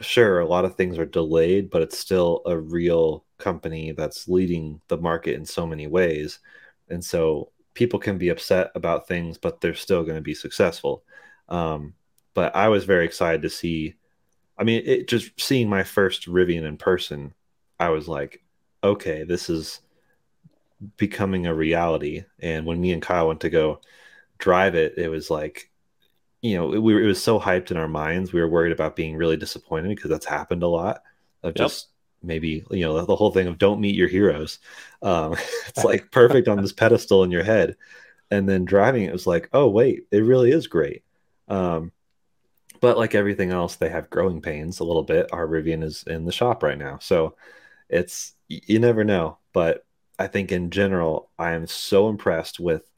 sure, 0.00 0.40
a 0.40 0.46
lot 0.46 0.64
of 0.64 0.76
things 0.76 0.98
are 0.98 1.06
delayed, 1.06 1.70
but 1.70 1.82
it's 1.82 1.98
still 1.98 2.42
a 2.46 2.56
real 2.58 3.24
company 3.38 3.92
that's 3.92 4.28
leading 4.28 4.80
the 4.88 4.96
market 4.96 5.34
in 5.34 5.44
so 5.44 5.66
many 5.66 5.86
ways. 5.86 6.40
And 6.88 7.04
so 7.04 7.50
people 7.74 7.98
can 7.98 8.18
be 8.18 8.28
upset 8.28 8.70
about 8.74 9.08
things, 9.08 9.38
but 9.38 9.60
they're 9.60 9.74
still 9.74 10.04
going 10.04 10.16
to 10.16 10.22
be 10.22 10.34
successful. 10.34 11.04
Um, 11.48 11.94
but 12.34 12.54
I 12.54 12.68
was 12.68 12.84
very 12.84 13.04
excited 13.04 13.42
to 13.42 13.50
see. 13.50 13.94
I 14.58 14.64
mean, 14.64 14.82
it 14.84 15.08
just 15.08 15.38
seeing 15.40 15.68
my 15.68 15.82
first 15.82 16.26
Rivian 16.26 16.64
in 16.64 16.76
person, 16.76 17.34
I 17.78 17.88
was 17.90 18.08
like, 18.08 18.42
okay, 18.82 19.24
this 19.24 19.50
is 19.50 19.80
becoming 20.96 21.46
a 21.46 21.54
reality. 21.54 22.24
And 22.40 22.66
when 22.66 22.80
me 22.80 22.92
and 22.92 23.02
Kyle 23.02 23.28
went 23.28 23.40
to 23.40 23.50
go 23.50 23.80
drive 24.38 24.74
it, 24.74 24.98
it 24.98 25.08
was 25.08 25.30
like 25.30 25.70
you 26.44 26.58
know, 26.58 26.66
we 26.66 26.92
were, 26.92 27.00
it 27.00 27.06
was 27.06 27.22
so 27.22 27.40
hyped 27.40 27.70
in 27.70 27.78
our 27.78 27.88
minds. 27.88 28.34
We 28.34 28.40
were 28.42 28.48
worried 28.48 28.72
about 28.72 28.96
being 28.96 29.16
really 29.16 29.38
disappointed 29.38 29.88
because 29.96 30.10
that's 30.10 30.26
happened 30.26 30.62
a 30.62 30.68
lot 30.68 31.02
of 31.42 31.54
just 31.54 31.88
maybe, 32.22 32.66
you 32.70 32.84
know, 32.84 33.02
the 33.02 33.16
whole 33.16 33.30
thing 33.30 33.46
of 33.46 33.56
don't 33.56 33.80
meet 33.80 33.94
your 33.94 34.08
heroes. 34.08 34.58
Um, 35.00 35.32
it's 35.68 35.84
like 35.84 36.10
perfect 36.10 36.46
on 36.46 36.60
this 36.60 36.72
pedestal 36.72 37.24
in 37.24 37.30
your 37.30 37.44
head. 37.44 37.76
And 38.30 38.46
then 38.46 38.66
driving 38.66 39.04
it 39.04 39.12
was 39.12 39.26
like, 39.26 39.48
oh, 39.54 39.68
wait, 39.68 40.06
it 40.10 40.18
really 40.18 40.52
is 40.52 40.66
great. 40.66 41.02
Um, 41.48 41.92
but 42.78 42.98
like 42.98 43.14
everything 43.14 43.50
else, 43.50 43.76
they 43.76 43.88
have 43.88 44.10
growing 44.10 44.42
pains 44.42 44.80
a 44.80 44.84
little 44.84 45.02
bit. 45.02 45.32
Our 45.32 45.46
Rivian 45.46 45.82
is 45.82 46.04
in 46.06 46.26
the 46.26 46.32
shop 46.32 46.62
right 46.62 46.76
now. 46.76 46.98
So 47.00 47.36
it's, 47.88 48.34
you 48.48 48.80
never 48.80 49.02
know, 49.02 49.38
but 49.54 49.86
I 50.18 50.26
think 50.26 50.52
in 50.52 50.68
general, 50.68 51.30
I 51.38 51.52
am 51.52 51.66
so 51.66 52.10
impressed 52.10 52.60
with 52.60 52.90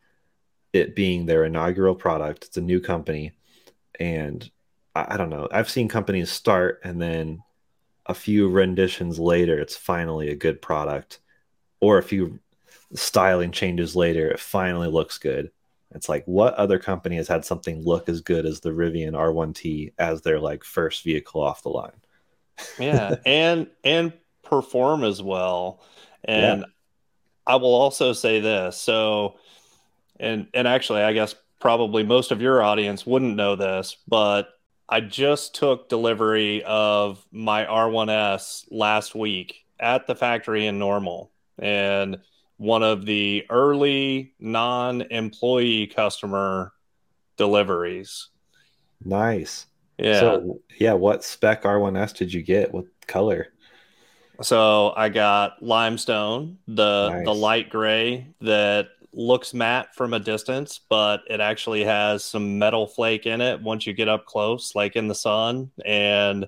it 0.72 0.94
being 0.94 1.26
their 1.26 1.44
inaugural 1.44 1.94
product. 1.94 2.44
It's 2.44 2.56
a 2.56 2.62
new 2.62 2.80
company, 2.80 3.32
and 3.98 4.48
I, 4.94 5.14
I 5.14 5.16
don't 5.16 5.30
know. 5.30 5.48
I've 5.50 5.70
seen 5.70 5.88
companies 5.88 6.30
start 6.30 6.80
and 6.84 7.00
then 7.00 7.42
a 8.06 8.14
few 8.14 8.48
renditions 8.48 9.18
later, 9.18 9.58
it's 9.58 9.76
finally 9.76 10.30
a 10.30 10.36
good 10.36 10.62
product, 10.62 11.18
or 11.80 11.98
a 11.98 12.02
few 12.02 12.38
styling 12.94 13.50
changes 13.50 13.96
later, 13.96 14.30
it 14.30 14.40
finally 14.40 14.88
looks 14.88 15.18
good. 15.18 15.50
It's 15.92 16.08
like 16.08 16.24
what 16.26 16.54
other 16.54 16.78
company 16.78 17.16
has 17.16 17.28
had 17.28 17.44
something 17.44 17.82
look 17.84 18.08
as 18.08 18.20
good 18.20 18.46
as 18.46 18.60
the 18.60 18.70
Rivian 18.70 19.12
R1T 19.12 19.92
as 19.98 20.22
their 20.22 20.38
like 20.40 20.64
first 20.64 21.04
vehicle 21.04 21.40
off 21.40 21.62
the 21.62 21.70
line? 21.70 21.92
yeah, 22.78 23.16
and 23.26 23.68
and 23.84 24.12
perform 24.42 25.04
as 25.04 25.22
well. 25.22 25.80
And 26.24 26.60
yeah. 26.60 26.66
I 27.46 27.56
will 27.56 27.74
also 27.74 28.12
say 28.12 28.40
this. 28.40 28.76
So 28.76 29.38
and 30.18 30.48
and 30.54 30.66
actually 30.66 31.02
I 31.02 31.12
guess 31.12 31.34
probably 31.60 32.02
most 32.02 32.30
of 32.30 32.40
your 32.40 32.62
audience 32.62 33.06
wouldn't 33.06 33.36
know 33.36 33.56
this, 33.56 33.96
but 34.06 34.48
I 34.88 35.00
just 35.00 35.54
took 35.54 35.88
delivery 35.88 36.62
of 36.64 37.25
my 37.32 37.64
R1S 37.64 38.66
last 38.70 39.14
week 39.14 39.64
at 39.80 40.06
the 40.06 40.14
factory 40.14 40.66
in 40.66 40.78
Normal. 40.78 41.32
And 41.58 42.18
one 42.58 42.82
of 42.82 43.04
the 43.04 43.44
early 43.50 44.34
non 44.38 45.02
employee 45.02 45.86
customer 45.88 46.72
deliveries. 47.36 48.28
Nice. 49.04 49.66
Yeah. 49.98 50.20
So, 50.20 50.60
yeah, 50.78 50.92
what 50.92 51.25
spec 51.25 51.62
R1S 51.62 52.14
did 52.16 52.32
you 52.32 52.42
get? 52.42 52.72
What 52.72 52.84
color? 53.06 53.48
So 54.42 54.92
I 54.96 55.08
got 55.08 55.62
limestone, 55.62 56.58
the 56.68 57.08
nice. 57.08 57.25
the 57.25 57.34
light 57.34 57.70
gray 57.70 58.34
that 58.42 58.88
looks 59.16 59.54
matte 59.54 59.94
from 59.94 60.12
a 60.12 60.20
distance, 60.20 60.78
but 60.90 61.23
it 61.28 61.40
actually 61.40 61.82
has 61.85 62.23
some 62.23 62.58
metal 62.58 62.87
flake 62.87 63.25
in 63.25 63.40
it 63.40 63.61
once 63.62 63.87
you 63.87 63.94
get 63.94 64.08
up 64.08 64.26
close, 64.26 64.75
like 64.75 64.94
in 64.94 65.08
the 65.08 65.14
sun. 65.14 65.70
And 65.85 66.46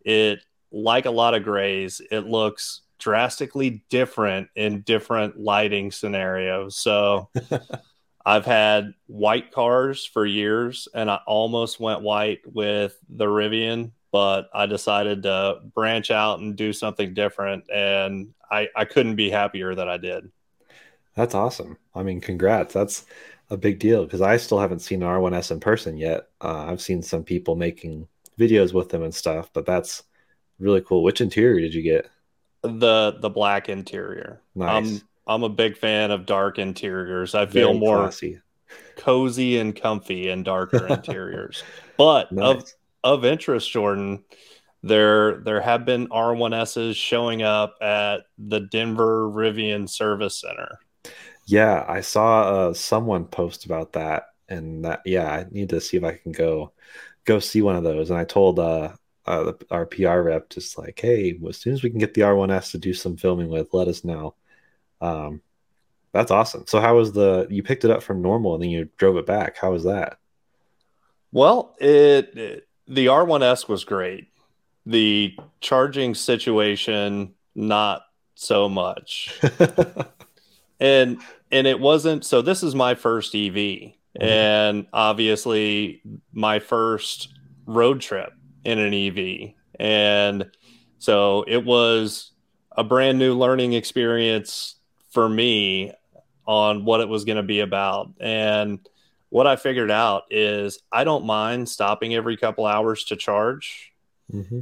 it, 0.00 0.42
like 0.72 1.04
a 1.04 1.10
lot 1.10 1.34
of 1.34 1.44
grays, 1.44 2.00
it 2.10 2.20
looks 2.20 2.80
drastically 2.98 3.84
different 3.90 4.48
in 4.56 4.80
different 4.80 5.38
lighting 5.38 5.90
scenarios. 5.90 6.74
So 6.74 7.28
I've 8.24 8.46
had 8.46 8.94
white 9.06 9.52
cars 9.52 10.06
for 10.06 10.24
years 10.24 10.88
and 10.94 11.10
I 11.10 11.20
almost 11.26 11.80
went 11.80 12.00
white 12.00 12.40
with 12.46 12.96
the 13.10 13.26
Rivian, 13.26 13.92
but 14.10 14.48
I 14.54 14.64
decided 14.64 15.24
to 15.24 15.60
branch 15.74 16.10
out 16.10 16.40
and 16.40 16.56
do 16.56 16.72
something 16.72 17.12
different. 17.12 17.64
And 17.70 18.32
I, 18.50 18.68
I 18.74 18.86
couldn't 18.86 19.16
be 19.16 19.28
happier 19.28 19.74
that 19.74 19.88
I 19.88 19.98
did. 19.98 20.30
That's 21.14 21.34
awesome. 21.34 21.76
I 21.94 22.02
mean, 22.02 22.20
congrats. 22.20 22.72
That's 22.74 23.04
a 23.50 23.56
big 23.56 23.78
deal 23.78 24.04
because 24.04 24.20
I 24.20 24.36
still 24.36 24.58
haven't 24.60 24.80
seen 24.80 25.02
R1S 25.02 25.50
in 25.50 25.60
person 25.60 25.96
yet. 25.96 26.28
Uh, 26.40 26.66
I've 26.68 26.80
seen 26.80 27.02
some 27.02 27.24
people 27.24 27.56
making 27.56 28.08
videos 28.38 28.72
with 28.72 28.88
them 28.90 29.02
and 29.02 29.14
stuff, 29.14 29.50
but 29.52 29.66
that's 29.66 30.02
really 30.58 30.80
cool. 30.82 31.02
Which 31.02 31.20
interior 31.20 31.60
did 31.60 31.74
you 31.74 31.82
get? 31.82 32.08
The 32.62 33.16
the 33.18 33.30
black 33.30 33.68
interior. 33.68 34.42
Nice. 34.54 35.02
I'm 35.02 35.08
I'm 35.26 35.42
a 35.44 35.48
big 35.48 35.76
fan 35.76 36.10
of 36.10 36.26
dark 36.26 36.58
interiors. 36.58 37.34
I 37.34 37.46
feel 37.46 37.74
Very 37.74 37.78
more 37.78 37.98
classy. 37.98 38.40
cozy 38.96 39.58
and 39.58 39.74
comfy 39.74 40.28
in 40.28 40.42
darker 40.42 40.86
interiors. 40.86 41.62
But 41.96 42.32
Nice. 42.32 42.42
of 42.42 42.74
of 43.04 43.24
interest, 43.26 43.70
Jordan, 43.70 44.24
there 44.82 45.38
there 45.42 45.60
have 45.60 45.84
been 45.84 46.08
R1Ss 46.08 46.94
showing 46.96 47.42
up 47.42 47.76
at 47.82 48.22
the 48.38 48.60
Denver 48.60 49.28
Rivian 49.30 49.88
Service 49.88 50.40
Center. 50.40 50.78
Yeah, 51.46 51.84
I 51.88 52.00
saw 52.00 52.42
uh, 52.42 52.74
someone 52.74 53.24
post 53.24 53.64
about 53.64 53.92
that, 53.94 54.28
and 54.48 54.84
that 54.84 55.02
yeah, 55.04 55.30
I 55.30 55.46
need 55.50 55.70
to 55.70 55.80
see 55.80 55.96
if 55.96 56.04
I 56.04 56.16
can 56.16 56.32
go 56.32 56.72
go 57.24 57.38
see 57.38 57.62
one 57.62 57.76
of 57.76 57.84
those. 57.84 58.10
And 58.10 58.18
I 58.18 58.24
told 58.24 58.58
uh, 58.58 58.92
uh, 59.26 59.44
the, 59.44 59.66
our 59.70 59.86
PR 59.86 60.20
rep 60.20 60.50
just 60.50 60.78
like, 60.78 60.98
hey, 61.00 61.38
as 61.48 61.56
soon 61.58 61.72
as 61.72 61.82
we 61.82 61.90
can 61.90 61.98
get 61.98 62.14
the 62.14 62.22
R1S 62.22 62.72
to 62.72 62.78
do 62.78 62.94
some 62.94 63.16
filming 63.16 63.48
with, 63.48 63.72
let 63.72 63.88
us 63.88 64.04
know. 64.04 64.34
Um, 65.00 65.40
that's 66.12 66.30
awesome. 66.30 66.64
So 66.66 66.80
how 66.80 66.96
was 66.96 67.12
the? 67.12 67.46
You 67.50 67.62
picked 67.62 67.84
it 67.84 67.90
up 67.90 68.02
from 68.02 68.22
normal 68.22 68.54
and 68.54 68.62
then 68.62 68.70
you 68.70 68.88
drove 68.96 69.16
it 69.16 69.26
back. 69.26 69.56
How 69.56 69.72
was 69.72 69.84
that? 69.84 70.18
Well, 71.32 71.76
it, 71.80 72.36
it 72.36 72.68
the 72.88 73.06
R1S 73.06 73.68
was 73.68 73.84
great. 73.84 74.28
The 74.86 75.36
charging 75.60 76.14
situation, 76.14 77.34
not 77.54 78.02
so 78.34 78.68
much. 78.68 79.38
and 80.80 81.20
and 81.52 81.66
it 81.66 81.78
wasn't 81.78 82.24
so 82.24 82.42
this 82.42 82.62
is 82.62 82.74
my 82.74 82.94
first 82.94 83.34
ev 83.34 83.54
mm-hmm. 83.54 84.22
and 84.22 84.86
obviously 84.92 86.02
my 86.32 86.58
first 86.58 87.32
road 87.66 88.00
trip 88.00 88.32
in 88.64 88.78
an 88.78 88.94
ev 88.94 89.52
and 89.78 90.50
so 90.98 91.44
it 91.46 91.64
was 91.64 92.32
a 92.72 92.82
brand 92.82 93.18
new 93.18 93.36
learning 93.36 93.74
experience 93.74 94.76
for 95.10 95.28
me 95.28 95.92
on 96.46 96.84
what 96.84 97.00
it 97.00 97.08
was 97.08 97.24
going 97.24 97.36
to 97.36 97.42
be 97.42 97.60
about 97.60 98.10
and 98.18 98.80
what 99.28 99.46
i 99.46 99.54
figured 99.54 99.90
out 99.90 100.24
is 100.30 100.80
i 100.90 101.04
don't 101.04 101.24
mind 101.24 101.68
stopping 101.68 102.14
every 102.14 102.36
couple 102.36 102.66
hours 102.66 103.04
to 103.04 103.16
charge 103.16 103.92
mm-hmm. 104.32 104.60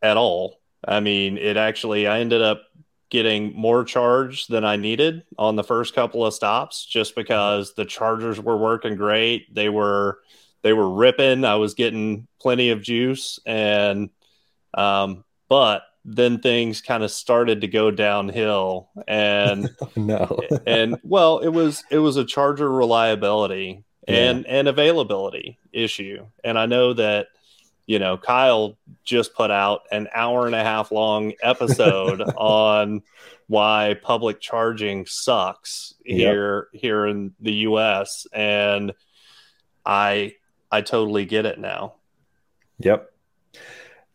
at 0.00 0.16
all 0.16 0.60
i 0.86 1.00
mean 1.00 1.36
it 1.36 1.56
actually 1.56 2.06
i 2.06 2.20
ended 2.20 2.40
up 2.40 2.62
getting 3.10 3.52
more 3.54 3.84
charge 3.84 4.46
than 4.46 4.64
I 4.64 4.76
needed 4.76 5.24
on 5.38 5.56
the 5.56 5.64
first 5.64 5.94
couple 5.94 6.24
of 6.24 6.32
stops 6.34 6.86
just 6.86 7.14
because 7.16 7.74
the 7.74 7.84
chargers 7.84 8.40
were 8.40 8.56
working 8.56 8.96
great. 8.96 9.52
They 9.54 9.68
were 9.68 10.20
they 10.62 10.72
were 10.72 10.88
ripping. 10.90 11.44
I 11.44 11.56
was 11.56 11.74
getting 11.74 12.26
plenty 12.40 12.70
of 12.70 12.82
juice 12.82 13.38
and 13.46 14.10
um 14.74 15.24
but 15.48 15.82
then 16.04 16.38
things 16.38 16.80
kind 16.80 17.02
of 17.02 17.10
started 17.10 17.60
to 17.60 17.68
go 17.68 17.90
downhill 17.90 18.88
and 19.06 19.68
no. 19.96 20.40
and 20.66 20.96
well, 21.02 21.40
it 21.40 21.48
was 21.50 21.82
it 21.90 21.98
was 21.98 22.16
a 22.16 22.24
charger 22.24 22.70
reliability 22.70 23.84
and 24.08 24.44
Yeah. 24.44 24.50
and 24.58 24.68
availability 24.68 25.58
issue. 25.72 26.24
And 26.44 26.58
I 26.58 26.66
know 26.66 26.94
that 26.94 27.26
you 27.90 27.98
know, 27.98 28.16
Kyle 28.16 28.78
just 29.02 29.34
put 29.34 29.50
out 29.50 29.80
an 29.90 30.06
hour 30.14 30.46
and 30.46 30.54
a 30.54 30.62
half 30.62 30.92
long 30.92 31.32
episode 31.42 32.20
on 32.36 33.02
why 33.48 33.96
public 34.00 34.40
charging 34.40 35.06
sucks 35.06 35.94
Yep. 36.04 36.16
here 36.16 36.68
here 36.72 37.06
in 37.06 37.34
the 37.40 37.52
US 37.66 38.28
and 38.32 38.92
I 39.84 40.34
I 40.70 40.82
totally 40.82 41.24
get 41.24 41.46
it 41.46 41.58
now. 41.58 41.94
Yep. 42.78 43.10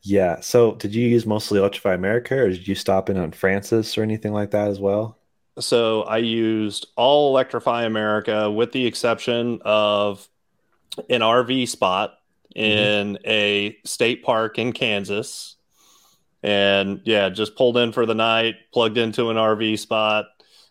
Yeah. 0.04 0.40
So 0.40 0.76
did 0.76 0.96
you 0.96 1.10
use 1.10 1.26
mostly 1.26 1.60
Electrify 1.60 1.96
America 1.96 2.38
or 2.38 2.48
did 2.52 2.66
you 2.70 2.76
stop 2.76 3.10
in 3.10 3.18
on 3.18 3.34
Francis 3.34 3.98
or 3.98 4.04
anything 4.04 4.32
like 4.32 4.52
that 4.52 4.70
as 4.70 4.80
well? 4.80 5.18
So 5.60 6.04
I 6.04 6.20
used 6.20 6.88
all 6.96 7.28
Electrify 7.32 7.84
America 7.84 8.50
with 8.50 8.72
the 8.72 8.86
exception 8.86 9.60
of 9.66 10.30
an 11.10 11.20
RV 11.20 11.68
spot 11.68 12.20
in 12.56 13.20
a 13.26 13.78
state 13.84 14.24
park 14.24 14.58
in 14.58 14.72
Kansas. 14.72 15.58
And 16.42 17.02
yeah, 17.06 17.30
just 17.30 17.56
pulled 17.56 17.78
in 17.78 17.92
for 17.92 18.06
the 18.06 18.16
night, 18.16 18.56
plugged 18.72 18.98
into 18.98 19.30
an 19.30 19.38
RV 19.38 19.80
spot, 19.80 20.26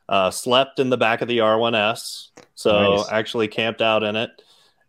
uh, 0.09 0.31
slept 0.31 0.79
in 0.79 0.91
the 0.91 0.97
back 0.97 1.21
of 1.21 1.29
the 1.29 1.39
R1S. 1.39 2.29
So 2.55 2.97
Nice. 2.97 3.09
actually 3.11 3.49
camped 3.49 3.83
out 3.83 4.03
in 4.03 4.17
it. 4.17 4.31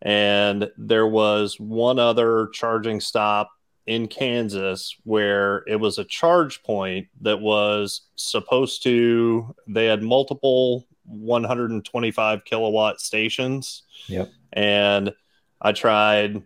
And 0.02 0.70
there 0.76 1.06
was 1.06 1.58
one 1.58 1.98
other 1.98 2.48
charging 2.52 3.00
stop 3.00 3.50
in 3.86 4.08
Kansas 4.08 4.94
where 5.04 5.64
it 5.66 5.76
was 5.76 5.98
a 5.98 6.04
charge 6.04 6.62
point 6.62 7.08
that 7.20 7.40
was 7.40 8.02
supposed 8.14 8.82
to, 8.84 9.54
they 9.66 9.86
had 9.86 10.02
multiple 10.02 10.86
125 11.04 12.44
kilowatt 12.44 13.00
stations. 13.00 13.82
Yep. 14.08 14.30
And 14.52 15.12
I 15.60 15.72
tried 15.72 16.42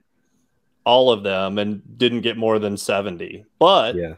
all 0.84 1.10
of 1.12 1.22
them 1.22 1.58
and 1.58 1.82
didn't 1.98 2.22
get 2.22 2.36
more 2.36 2.58
than 2.58 2.76
70. 2.76 3.44
But 3.58 3.94
Yeah. 3.96 4.14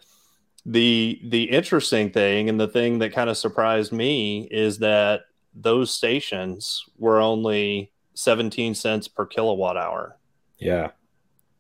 the 0.64 1.20
the 1.24 1.44
interesting 1.44 2.10
thing 2.10 2.48
and 2.48 2.60
the 2.60 2.68
thing 2.68 2.98
that 3.00 3.12
kind 3.12 3.28
of 3.30 3.36
surprised 3.36 3.92
me 3.92 4.46
is 4.50 4.78
that 4.78 5.22
those 5.54 5.92
stations 5.92 6.84
were 6.98 7.20
only 7.20 7.90
17 8.14 8.74
cents 8.74 9.08
per 9.08 9.26
kilowatt 9.26 9.76
hour. 9.76 10.16
Yeah. 10.58 10.90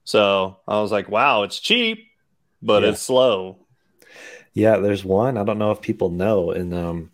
So 0.04 0.58
I 0.68 0.80
was 0.80 0.92
like, 0.92 1.08
wow, 1.08 1.42
it's 1.42 1.58
cheap, 1.60 2.06
but 2.62 2.82
Yeah. 2.82 2.90
it's 2.90 3.02
slow. 3.02 3.58
Yeah, 4.54 4.76
there's 4.78 5.04
one. 5.04 5.36
I 5.38 5.44
don't 5.44 5.58
know 5.58 5.70
if 5.70 5.80
people 5.80 6.10
know 6.10 6.50
in 6.50 6.72
um, 6.74 7.10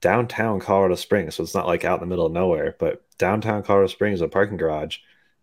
downtown 0.00 0.60
Colorado 0.60 0.96
Springs. 0.96 1.34
So 1.36 1.42
it's 1.42 1.54
not 1.54 1.66
like 1.66 1.84
out 1.84 1.94
in 1.94 2.00
the 2.00 2.06
middle 2.06 2.26
of 2.26 2.32
nowhere, 2.32 2.76
but 2.78 3.02
downtown 3.18 3.62
Colorado 3.62 3.88
Springs, 3.88 4.20
a 4.20 4.28
parking 4.28 4.56
garage, 4.58 4.98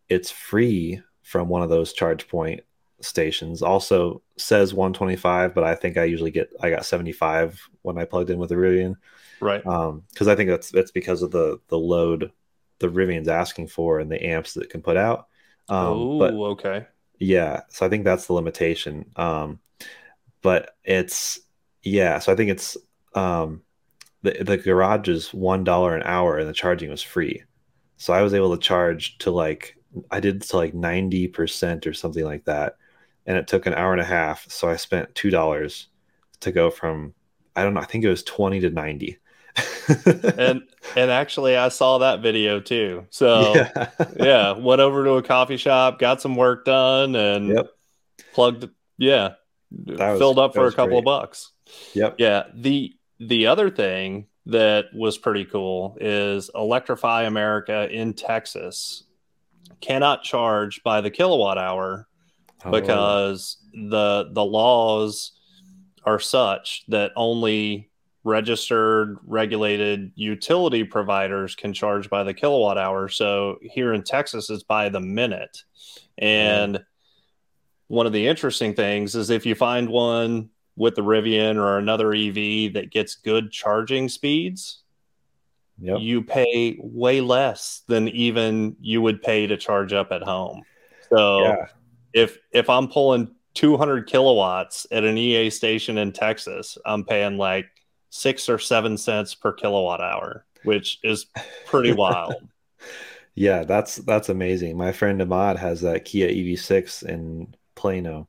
it's 0.09 0.29
free 0.31 1.01
from 1.31 1.47
one 1.47 1.61
of 1.61 1.69
those 1.69 1.93
charge 1.93 2.27
point 2.27 2.59
stations. 2.99 3.61
Also 3.61 4.21
says 4.37 4.73
125, 4.73 5.55
but 5.55 5.63
I 5.63 5.75
think 5.75 5.95
I 5.95 6.03
usually 6.03 6.29
get 6.29 6.51
I 6.59 6.69
got 6.69 6.85
75 6.85 7.69
when 7.83 7.97
I 7.97 8.03
plugged 8.03 8.29
in 8.29 8.37
with 8.37 8.49
the 8.49 8.55
Rivian. 8.55 8.95
Right. 9.39 9.65
Um, 9.65 10.03
because 10.11 10.27
I 10.27 10.35
think 10.35 10.49
that's 10.49 10.69
that's 10.69 10.91
because 10.91 11.21
of 11.21 11.31
the 11.31 11.59
the 11.69 11.77
load 11.77 12.33
the 12.79 12.89
Rivian's 12.89 13.29
asking 13.29 13.67
for 13.67 13.99
and 13.99 14.11
the 14.11 14.21
amps 14.21 14.55
that 14.55 14.63
it 14.63 14.69
can 14.69 14.81
put 14.81 14.97
out. 14.97 15.27
Um, 15.69 15.87
oh, 15.87 16.19
but 16.19 16.33
okay. 16.33 16.85
yeah, 17.17 17.61
so 17.69 17.85
I 17.85 17.89
think 17.89 18.03
that's 18.03 18.25
the 18.25 18.33
limitation. 18.33 19.09
Um, 19.15 19.59
but 20.41 20.71
it's 20.83 21.39
yeah, 21.81 22.19
so 22.19 22.33
I 22.33 22.35
think 22.35 22.51
it's 22.51 22.75
um 23.15 23.61
the 24.21 24.43
the 24.43 24.57
garage 24.57 25.07
is 25.07 25.33
one 25.33 25.63
dollar 25.63 25.95
an 25.95 26.03
hour 26.03 26.37
and 26.37 26.49
the 26.49 26.53
charging 26.53 26.89
was 26.89 27.01
free. 27.01 27.43
So 27.95 28.11
I 28.11 28.21
was 28.21 28.33
able 28.33 28.53
to 28.53 28.61
charge 28.61 29.17
to 29.19 29.31
like 29.31 29.77
I 30.09 30.19
did 30.19 30.41
to 30.41 30.57
like 30.57 30.73
90% 30.73 31.85
or 31.85 31.93
something 31.93 32.23
like 32.23 32.45
that. 32.45 32.77
And 33.25 33.37
it 33.37 33.47
took 33.47 33.65
an 33.65 33.73
hour 33.73 33.91
and 33.91 34.01
a 34.01 34.05
half. 34.05 34.49
So 34.49 34.69
I 34.69 34.75
spent 34.75 35.13
two 35.15 35.29
dollars 35.29 35.87
to 36.41 36.51
go 36.51 36.69
from 36.69 37.13
I 37.55 37.63
don't 37.63 37.73
know, 37.73 37.81
I 37.81 37.85
think 37.85 38.03
it 38.03 38.09
was 38.09 38.23
20 38.23 38.61
to 38.61 38.69
90. 38.69 39.17
and 40.37 40.61
and 40.95 41.11
actually 41.11 41.57
I 41.57 41.67
saw 41.69 41.97
that 41.97 42.21
video 42.21 42.59
too. 42.59 43.05
So 43.09 43.53
yeah. 43.55 43.89
yeah, 44.15 44.51
went 44.53 44.81
over 44.81 45.03
to 45.03 45.13
a 45.13 45.23
coffee 45.23 45.57
shop, 45.57 45.99
got 45.99 46.21
some 46.21 46.35
work 46.35 46.65
done 46.65 47.15
and 47.15 47.49
yep. 47.49 47.67
plugged 48.33 48.69
yeah. 48.97 49.33
Was, 49.71 50.19
filled 50.19 50.39
up 50.39 50.53
for 50.53 50.67
a 50.67 50.71
couple 50.71 50.89
great. 50.89 50.99
of 50.99 51.05
bucks. 51.05 51.51
Yep. 51.93 52.15
Yeah. 52.17 52.43
The 52.53 52.93
the 53.19 53.47
other 53.47 53.69
thing 53.69 54.27
that 54.47 54.85
was 54.93 55.17
pretty 55.17 55.45
cool 55.45 55.97
is 55.99 56.49
Electrify 56.55 57.23
America 57.23 57.87
in 57.89 58.13
Texas 58.13 59.03
cannot 59.79 60.23
charge 60.23 60.83
by 60.83 61.01
the 61.01 61.11
kilowatt 61.11 61.57
hour 61.57 62.07
oh. 62.65 62.71
because 62.71 63.57
the 63.73 64.29
the 64.33 64.43
laws 64.43 65.33
are 66.03 66.19
such 66.19 66.83
that 66.87 67.11
only 67.15 67.89
registered 68.23 69.17
regulated 69.25 70.11
utility 70.15 70.83
providers 70.83 71.55
can 71.55 71.73
charge 71.73 72.09
by 72.09 72.23
the 72.23 72.33
kilowatt 72.33 72.77
hour 72.77 73.07
so 73.07 73.57
here 73.61 73.93
in 73.93 74.03
Texas 74.03 74.49
it's 74.49 74.63
by 74.63 74.89
the 74.89 74.99
minute 74.99 75.63
and 76.17 76.75
mm. 76.75 76.83
one 77.87 78.05
of 78.05 78.13
the 78.13 78.27
interesting 78.27 78.73
things 78.73 79.15
is 79.15 79.29
if 79.29 79.45
you 79.45 79.55
find 79.55 79.89
one 79.89 80.49
with 80.75 80.95
the 80.95 81.03
Rivian 81.03 81.57
or 81.57 81.77
another 81.77 82.13
EV 82.13 82.73
that 82.73 82.89
gets 82.91 83.15
good 83.15 83.51
charging 83.51 84.09
speeds, 84.09 84.80
yep. 85.81 85.97
you 85.99 86.21
pay 86.21 86.77
way 86.79 87.21
less 87.21 87.81
than 87.87 88.07
even 88.09 88.75
you 88.79 89.01
would 89.01 89.21
pay 89.21 89.47
to 89.47 89.57
charge 89.57 89.93
up 89.93 90.11
at 90.11 90.21
home. 90.21 90.63
So 91.09 91.43
yeah. 91.43 91.65
if 92.13 92.37
if 92.51 92.69
I'm 92.69 92.87
pulling 92.87 93.35
200 93.55 94.07
kilowatts 94.07 94.87
at 94.91 95.03
an 95.03 95.17
EA 95.17 95.49
station 95.49 95.97
in 95.97 96.11
Texas, 96.11 96.77
I'm 96.85 97.03
paying 97.03 97.37
like 97.37 97.67
six 98.09 98.47
or 98.47 98.59
seven 98.59 98.97
cents 98.97 99.35
per 99.35 99.51
kilowatt 99.51 100.01
hour, 100.01 100.45
which 100.63 100.99
is 101.03 101.25
pretty 101.65 101.91
wild. 101.93 102.35
Yeah, 103.35 103.63
that's 103.63 103.95
that's 103.97 104.29
amazing. 104.29 104.77
My 104.77 104.91
friend 104.91 105.21
Ahmad 105.21 105.57
has 105.57 105.81
that 105.81 106.05
Kia 106.05 106.29
EV6 106.29 107.03
in 107.03 107.55
Plano, 107.75 108.27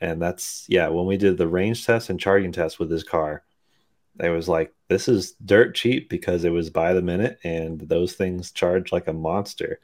and 0.00 0.20
that's 0.22 0.66
yeah 0.68 0.88
when 0.88 1.06
we 1.06 1.16
did 1.16 1.38
the 1.38 1.48
range 1.48 1.84
test 1.84 2.10
and 2.10 2.20
charging 2.20 2.52
test 2.52 2.78
with 2.78 2.90
his 2.90 3.04
car 3.04 3.42
it 4.20 4.30
was 4.30 4.48
like 4.48 4.72
this 4.88 5.08
is 5.08 5.32
dirt 5.44 5.74
cheap 5.74 6.08
because 6.08 6.44
it 6.44 6.50
was 6.50 6.70
by 6.70 6.92
the 6.92 7.02
minute 7.02 7.38
and 7.44 7.80
those 7.80 8.14
things 8.14 8.52
charge 8.52 8.92
like 8.92 9.08
a 9.08 9.12
monster 9.12 9.80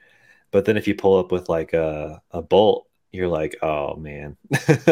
but 0.50 0.64
then 0.64 0.76
if 0.76 0.86
you 0.86 0.94
pull 0.94 1.18
up 1.18 1.32
with 1.32 1.48
like 1.48 1.72
a, 1.72 2.20
a 2.30 2.42
bolt 2.42 2.86
you're 3.12 3.28
like 3.28 3.56
oh 3.62 3.96
man 3.96 4.36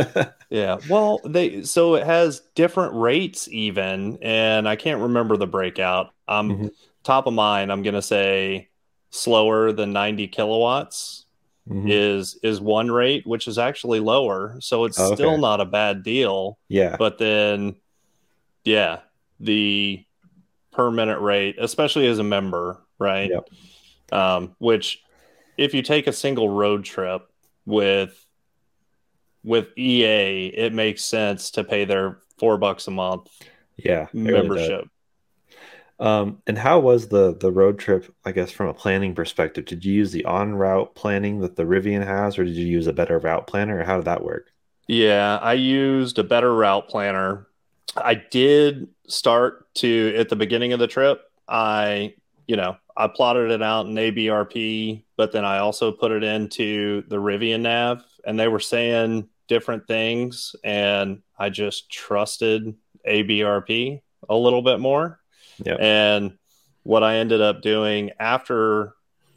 yeah 0.50 0.78
well 0.88 1.20
they 1.24 1.62
so 1.62 1.94
it 1.94 2.04
has 2.04 2.40
different 2.54 2.94
rates 2.94 3.48
even 3.48 4.18
and 4.22 4.68
i 4.68 4.74
can't 4.74 5.00
remember 5.00 5.36
the 5.36 5.46
breakout 5.46 6.12
um 6.26 6.50
mm-hmm. 6.50 6.66
top 7.04 7.26
of 7.26 7.32
mind 7.32 7.70
i'm 7.70 7.82
gonna 7.82 8.02
say 8.02 8.68
slower 9.10 9.72
than 9.72 9.92
90 9.92 10.28
kilowatts 10.28 11.26
mm-hmm. 11.68 11.88
is 11.88 12.38
is 12.42 12.60
one 12.60 12.90
rate, 12.90 13.26
which 13.26 13.48
is 13.48 13.58
actually 13.58 14.00
lower. 14.00 14.56
So 14.60 14.84
it's 14.84 14.98
okay. 14.98 15.14
still 15.14 15.38
not 15.38 15.60
a 15.60 15.64
bad 15.64 16.02
deal. 16.02 16.58
Yeah. 16.68 16.96
But 16.98 17.18
then, 17.18 17.76
yeah, 18.64 19.00
the 19.40 20.04
per 20.72 20.90
minute 20.90 21.20
rate, 21.20 21.56
especially 21.58 22.06
as 22.06 22.18
a 22.18 22.24
member, 22.24 22.80
right? 22.98 23.30
Yep. 23.30 23.48
Um, 24.10 24.56
which, 24.58 25.02
if 25.56 25.74
you 25.74 25.82
take 25.82 26.06
a 26.06 26.12
single 26.12 26.48
road 26.48 26.84
trip 26.84 27.28
with 27.66 28.24
with 29.44 29.68
EA, 29.76 30.46
it 30.48 30.72
makes 30.72 31.04
sense 31.04 31.50
to 31.52 31.64
pay 31.64 31.84
their 31.84 32.18
four 32.38 32.58
bucks 32.58 32.86
a 32.86 32.90
month. 32.90 33.28
Yeah, 33.76 34.06
membership. 34.12 34.88
Um, 36.00 36.42
and 36.46 36.56
how 36.56 36.78
was 36.78 37.08
the 37.08 37.36
the 37.36 37.50
road 37.50 37.78
trip? 37.78 38.14
I 38.24 38.32
guess 38.32 38.52
from 38.52 38.68
a 38.68 38.74
planning 38.74 39.14
perspective, 39.14 39.64
did 39.64 39.84
you 39.84 39.92
use 39.92 40.12
the 40.12 40.24
on 40.24 40.54
route 40.54 40.94
planning 40.94 41.40
that 41.40 41.56
the 41.56 41.64
Rivian 41.64 42.06
has, 42.06 42.38
or 42.38 42.44
did 42.44 42.54
you 42.54 42.66
use 42.66 42.86
a 42.86 42.92
better 42.92 43.18
route 43.18 43.46
planner, 43.46 43.80
or 43.80 43.84
how 43.84 43.96
did 43.96 44.04
that 44.04 44.22
work? 44.22 44.52
Yeah, 44.86 45.38
I 45.42 45.54
used 45.54 46.18
a 46.18 46.24
better 46.24 46.54
route 46.54 46.88
planner. 46.88 47.47
I 48.04 48.14
did 48.14 48.88
start 49.06 49.72
to 49.76 50.14
at 50.16 50.28
the 50.28 50.36
beginning 50.36 50.72
of 50.72 50.78
the 50.78 50.86
trip. 50.86 51.22
I, 51.48 52.14
you 52.46 52.56
know, 52.56 52.76
I 52.96 53.08
plotted 53.08 53.50
it 53.50 53.62
out 53.62 53.86
in 53.86 53.94
ABRP, 53.94 55.04
but 55.16 55.32
then 55.32 55.44
I 55.44 55.58
also 55.58 55.92
put 55.92 56.10
it 56.10 56.24
into 56.24 57.02
the 57.08 57.16
Rivian 57.16 57.60
Nav, 57.60 58.02
and 58.26 58.38
they 58.38 58.48
were 58.48 58.60
saying 58.60 59.28
different 59.46 59.86
things, 59.86 60.54
and 60.64 61.22
I 61.38 61.48
just 61.48 61.90
trusted 61.90 62.74
ABRP 63.08 64.02
a 64.28 64.34
little 64.34 64.62
bit 64.62 64.80
more. 64.80 65.20
Yep. 65.64 65.78
And 65.80 66.38
what 66.82 67.02
I 67.02 67.16
ended 67.16 67.40
up 67.40 67.62
doing 67.62 68.10
after 68.18 68.94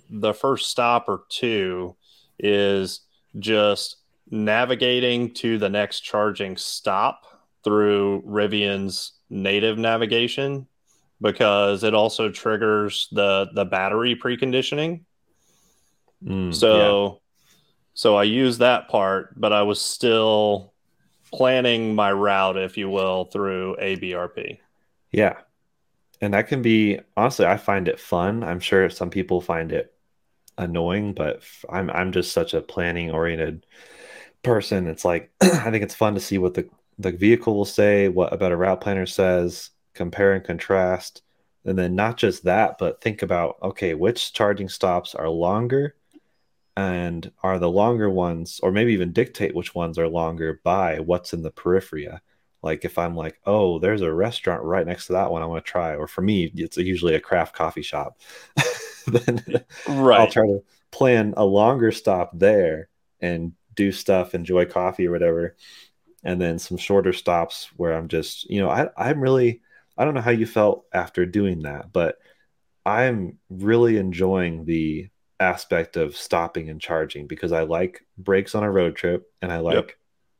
the 0.10 0.34
first 0.34 0.70
stop 0.70 1.08
or 1.08 1.24
two 1.30 1.96
is 2.40 3.02
just 3.40 3.98
navigating 4.30 5.34
to 5.36 5.58
the 5.58 5.70
next 5.70 6.02
charging 6.02 6.58
stop 6.58 7.26
through 7.64 8.24
Rivian's 8.24 9.14
native 9.30 9.78
navigation 9.78 10.68
because 11.22 11.84
it 11.84 11.94
also 11.94 12.30
triggers 12.30 13.08
the 13.12 13.50
the 13.54 13.66
battery 13.66 14.16
preconditioning. 14.16 15.02
Mm, 16.24 16.54
so 16.54 17.04
yeah. 17.04 17.10
so 17.94 18.16
I 18.16 18.24
use 18.24 18.60
that 18.60 18.90
part, 18.90 19.40
but 19.40 19.54
I 19.54 19.64
was 19.64 19.82
still 19.82 20.74
planning 21.32 21.96
my 21.96 22.12
route, 22.12 22.58
if 22.58 22.78
you 22.78 22.90
will, 22.90 23.26
through 23.26 23.78
ABRP. 23.82 24.60
Yeah 25.12 25.38
and 26.22 26.34
that 26.34 26.48
can 26.48 26.62
be 26.62 27.00
honestly 27.18 27.46
i 27.46 27.58
find 27.58 27.88
it 27.88 28.00
fun 28.00 28.44
i'm 28.44 28.60
sure 28.60 28.90
some 28.90 29.10
people 29.10 29.42
find 29.42 29.72
it 29.72 29.94
annoying 30.58 31.14
but 31.14 31.42
i'm 31.70 31.90
i'm 31.90 32.12
just 32.12 32.32
such 32.32 32.54
a 32.54 32.62
planning 32.62 33.12
oriented 33.12 33.66
person 34.44 34.88
it's 34.88 35.04
like 35.04 35.32
i 35.42 35.72
think 35.72 35.84
it's 35.84 35.96
fun 35.96 36.14
to 36.14 36.22
see 36.22 36.38
what 36.38 36.54
the 36.54 36.70
the 37.02 37.12
vehicle 37.12 37.56
will 37.56 37.66
say 37.66 38.08
what 38.08 38.34
about 38.34 38.52
a 38.52 38.58
route 38.58 38.82
planner 38.82 39.06
says 39.06 39.72
compare 39.94 40.34
and 40.34 40.44
contrast. 40.44 41.22
And 41.66 41.78
then 41.78 41.96
not 41.96 42.18
just 42.18 42.44
that 42.46 42.78
but 42.80 43.02
think 43.02 43.22
about 43.22 43.58
okay 43.62 43.94
which 43.94 44.34
charging 44.34 44.68
stops 44.68 45.14
are 45.14 45.30
longer 45.30 45.96
and 46.76 47.32
are 47.44 47.60
the 47.60 47.70
longer 47.70 48.10
ones 48.10 48.60
or 48.64 48.72
maybe 48.72 48.94
even 48.94 49.12
dictate 49.12 49.54
which 49.54 49.76
ones 49.76 50.00
are 50.00 50.08
longer 50.08 50.60
by 50.64 51.00
what's 51.00 51.34
in 51.34 51.44
the 51.44 51.52
periphery 51.52 52.08
like 52.64 52.86
if 52.86 52.98
i'm 52.98 53.16
like 53.16 53.40
oh 53.46 53.78
there's 53.78 54.02
a 54.02 54.12
restaurant 54.12 54.64
right 54.64 54.88
next 54.88 55.08
to 55.08 55.14
that 55.14 55.30
one 55.30 55.44
i 55.44 55.46
want 55.46 55.64
to 55.64 55.70
try 55.70 55.96
or 55.96 56.08
for 56.08 56.22
me 56.22 56.52
it's 56.56 56.78
usually 56.78 57.16
a 57.16 57.20
craft 57.20 57.56
coffee 57.56 57.82
shop. 57.82 58.18
Then 59.08 59.44
right. 59.88 60.20
i'll 60.20 60.32
try 60.32 60.46
to 60.46 60.64
plan 60.92 61.34
a 61.36 61.44
longer 61.44 61.92
stop 61.92 62.32
there 62.38 62.88
and 63.20 63.54
do 63.76 63.92
stuff 63.92 64.36
enjoy 64.36 64.66
coffee 64.66 65.08
or 65.08 65.12
whatever 65.12 65.56
and 66.24 66.40
then 66.40 66.60
some 66.60 66.78
shorter 66.78 67.14
stops 67.14 67.70
where 67.78 67.94
i'm 67.94 68.08
just 68.08 68.50
you 68.50 68.62
know 68.62 68.70
I, 68.70 68.90
i'm 68.98 69.22
really 69.22 69.62
i 69.98 70.06
don't 70.06 70.14
know 70.14 70.22
how 70.22 70.32
you 70.32 70.46
felt 70.46 70.86
after 70.94 71.26
doing 71.26 71.64
that 71.64 71.92
but 71.92 72.18
i'm 72.86 73.38
really 73.50 73.98
enjoying 73.98 74.66
the 74.66 75.10
aspect 75.40 75.98
of 75.98 76.16
stopping 76.16 76.70
and 76.70 76.80
charging 76.80 77.28
because 77.28 77.52
i 77.52 77.64
like 77.64 78.06
breaks 78.18 78.54
on 78.56 78.64
a 78.64 78.72
road 78.72 78.96
trip 78.96 79.32
and 79.42 79.52
i 79.52 79.58
like 79.58 79.76
yep 79.76 79.92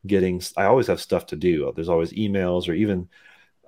getting 0.06 0.42
i 0.58 0.66
always 0.66 0.88
have 0.88 1.00
stuff 1.00 1.28
to 1.28 1.36
do. 1.36 1.72
There's 1.76 1.90
always 1.90 2.14
emails 2.14 2.68
or 2.68 2.74
even 2.74 3.10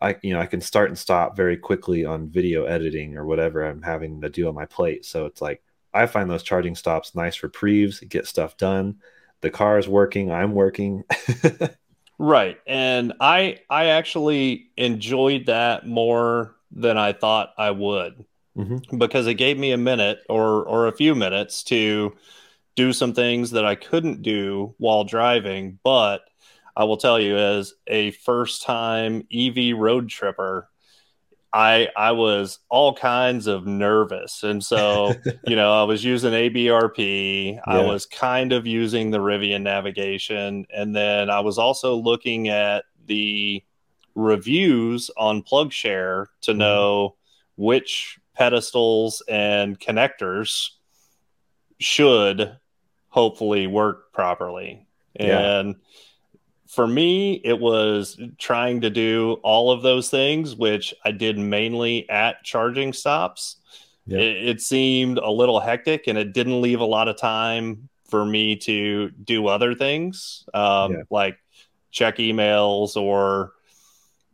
i 0.02 0.16
you 0.22 0.34
know 0.34 0.40
i 0.40 0.46
can 0.46 0.62
start 0.62 0.90
and 0.90 0.98
stop 0.98 1.38
very 1.38 1.58
quickly 1.58 2.06
on 2.06 2.30
video 2.30 2.66
editing 2.66 3.16
or 3.16 3.26
whatever 3.26 3.64
i'm 3.64 3.82
having 3.82 4.22
to 4.22 4.30
do 4.30 4.48
on 4.48 4.56
my 4.56 4.66
plate. 4.66 5.06
So 5.06 5.26
it's 5.26 5.42
like 5.42 5.62
i 5.94 6.06
find 6.06 6.30
those 6.30 6.44
charging 6.44 6.76
stops 6.76 7.16
nice 7.16 7.44
reprieves 7.44 8.00
get 8.02 8.28
stuff 8.28 8.58
done. 8.58 8.98
The 9.42 9.50
car 9.50 9.78
is 9.78 9.88
working 9.88 10.32
i'm 10.32 10.54
working 10.54 11.04
right 12.24 12.58
and 12.66 13.14
i 13.20 13.58
i 13.70 13.86
actually 13.86 14.68
enjoyed 14.78 15.48
that 15.48 15.86
more 15.86 16.56
than 16.72 16.98
i 16.98 17.12
thought 17.14 17.54
i 17.58 17.70
would 17.70 18.26
mm-hmm. 18.58 18.98
because 18.98 19.28
it 19.28 19.36
gave 19.36 19.58
me 19.58 19.72
a 19.72 19.78
minute 19.78 20.20
or 20.30 20.64
or 20.64 20.88
a 20.88 20.96
few 20.96 21.16
minutes 21.16 21.64
to 21.64 22.14
do 22.76 22.94
some 22.94 23.14
things 23.14 23.52
that 23.52 23.66
I 23.66 23.76
couldn't 23.76 24.22
do 24.22 24.74
while 24.78 25.04
driving. 25.04 25.80
But 25.84 26.22
I 26.76 26.86
will 26.86 26.98
tell 26.98 27.20
you, 27.20 27.38
as 27.38 27.74
a 27.88 28.12
first 28.12 28.64
time 28.64 29.28
EV 29.32 29.78
road 29.78 30.10
tripper, 30.10 30.70
I 31.54 31.90
I 31.96 32.12
was 32.14 32.60
all 32.70 32.96
kinds 32.96 33.46
of 33.46 33.68
nervous, 33.68 34.42
and 34.44 34.64
so 34.64 35.14
you 35.48 35.56
know 35.56 35.72
I 35.72 35.84
was 35.84 36.04
using 36.04 36.34
ABRP. 36.34 37.56
Yeah. 37.56 37.62
I 37.66 37.86
was 37.86 38.06
kind 38.06 38.52
of 38.52 38.66
using 38.66 39.12
the 39.12 39.20
Rivian 39.20 39.62
navigation, 39.62 40.66
and 40.76 40.96
then 40.96 41.30
I 41.30 41.42
was 41.42 41.58
also 41.58 41.96
looking 41.96 42.50
at 42.50 42.86
the 43.06 43.64
reviews 44.16 45.12
on 45.16 45.44
PlugShare 45.44 46.28
to 46.42 46.52
mm-hmm. 46.52 46.60
know 46.60 47.16
which 47.56 48.20
pedestals 48.36 49.22
and 49.30 49.80
connectors 49.80 50.70
should 51.80 52.58
hopefully 53.10 53.68
work 53.68 54.12
properly. 54.12 54.88
Yeah. 55.20 55.74
For 56.74 56.88
me, 56.88 57.34
it 57.44 57.60
was 57.60 58.20
trying 58.40 58.82
to 58.82 58.90
do 58.90 59.34
all 59.44 59.72
of 59.72 59.84
those 59.84 60.10
things, 60.10 60.56
which 60.56 60.94
I 61.06 61.12
did 61.12 61.38
mainly 61.38 62.10
at 62.10 62.44
charging 62.44 62.94
stops. 62.94 63.58
It, 64.08 64.20
it, 64.20 64.62
seemed 64.62 65.18
a 65.18 65.30
little 65.30 65.62
hectic 65.62 66.08
and 66.08 66.18
it 66.18 66.34
didn't 66.34 66.62
leave 66.62 66.82
a 66.82 66.86
lot 66.86 67.08
of 67.08 67.16
time 67.16 67.88
for 68.10 68.26
me 68.26 68.58
to 68.58 69.12
do 69.12 69.48
other 69.48 69.74
things 69.74 70.44
um, 70.54 70.92
yeah. 70.92 70.98
like 71.10 71.38
check 71.90 72.18
emails 72.18 72.98
or, 72.98 73.54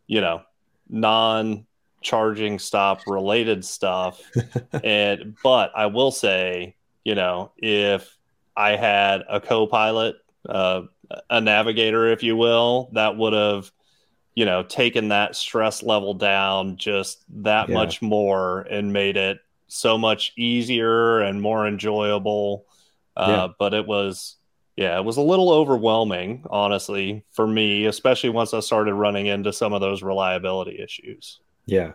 you 0.08 0.20
know, 0.20 0.42
non 0.88 1.66
charging 2.00 2.58
stop 2.58 3.02
related 3.06 3.64
stuff. 3.64 4.20
and, 4.82 5.36
but 5.44 5.70
I 5.76 5.86
will 5.86 6.10
say, 6.10 6.74
you 7.04 7.14
know, 7.14 7.52
if 7.56 8.16
I 8.56 8.76
had 8.76 9.22
a 9.28 9.40
co 9.40 9.66
pilot, 9.68 10.16
uh, 10.48 10.82
a 11.28 11.40
navigator, 11.40 12.08
if 12.08 12.22
you 12.22 12.36
will, 12.36 12.90
that 12.92 13.16
would 13.16 13.32
have, 13.32 13.70
you 14.34 14.44
know, 14.44 14.62
taken 14.62 15.08
that 15.08 15.34
stress 15.34 15.82
level 15.82 16.14
down 16.14 16.76
just 16.76 17.24
that 17.42 17.68
yeah. 17.68 17.74
much 17.74 18.00
more 18.00 18.60
and 18.62 18.92
made 18.92 19.16
it 19.16 19.38
so 19.66 19.98
much 19.98 20.32
easier 20.36 21.20
and 21.20 21.42
more 21.42 21.66
enjoyable. 21.66 22.64
Uh, 23.16 23.26
yeah. 23.28 23.48
But 23.58 23.74
it 23.74 23.86
was, 23.86 24.36
yeah, 24.76 24.96
it 24.98 25.04
was 25.04 25.16
a 25.16 25.22
little 25.22 25.50
overwhelming, 25.50 26.44
honestly, 26.48 27.24
for 27.32 27.46
me, 27.46 27.86
especially 27.86 28.30
once 28.30 28.54
I 28.54 28.60
started 28.60 28.94
running 28.94 29.26
into 29.26 29.52
some 29.52 29.72
of 29.72 29.80
those 29.80 30.02
reliability 30.02 30.80
issues. 30.80 31.40
Yeah. 31.66 31.92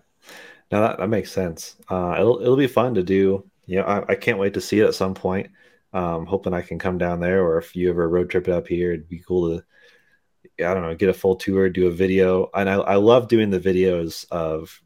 Now 0.71 0.81
that, 0.81 0.97
that 0.97 1.07
makes 1.07 1.31
sense. 1.31 1.77
Uh, 1.89 2.15
it'll, 2.19 2.41
it'll 2.41 2.57
be 2.57 2.67
fun 2.67 2.95
to 2.95 3.03
do. 3.03 3.49
You 3.65 3.77
know, 3.77 3.85
I, 3.85 4.11
I 4.11 4.15
can't 4.15 4.37
wait 4.37 4.53
to 4.55 4.61
see 4.61 4.79
it 4.79 4.87
at 4.87 4.95
some 4.95 5.13
point. 5.13 5.49
Um, 5.95 6.25
hoping 6.25 6.53
I 6.53 6.61
can 6.61 6.77
come 6.77 6.97
down 6.97 7.21
there, 7.21 7.41
or 7.41 7.57
if 7.57 7.73
you 7.73 7.89
ever 7.89 8.09
road 8.09 8.29
trip 8.29 8.49
up 8.49 8.67
here, 8.67 8.91
it'd 8.91 9.07
be 9.07 9.23
cool 9.25 9.49
to, 9.49 9.63
I 10.59 10.73
don't 10.73 10.83
know, 10.83 10.93
get 10.93 11.07
a 11.07 11.13
full 11.13 11.37
tour, 11.37 11.69
do 11.69 11.87
a 11.87 11.91
video. 11.91 12.49
And 12.53 12.69
I, 12.69 12.73
I 12.73 12.95
love 12.95 13.29
doing 13.29 13.49
the 13.49 13.61
videos 13.61 14.25
of, 14.29 14.81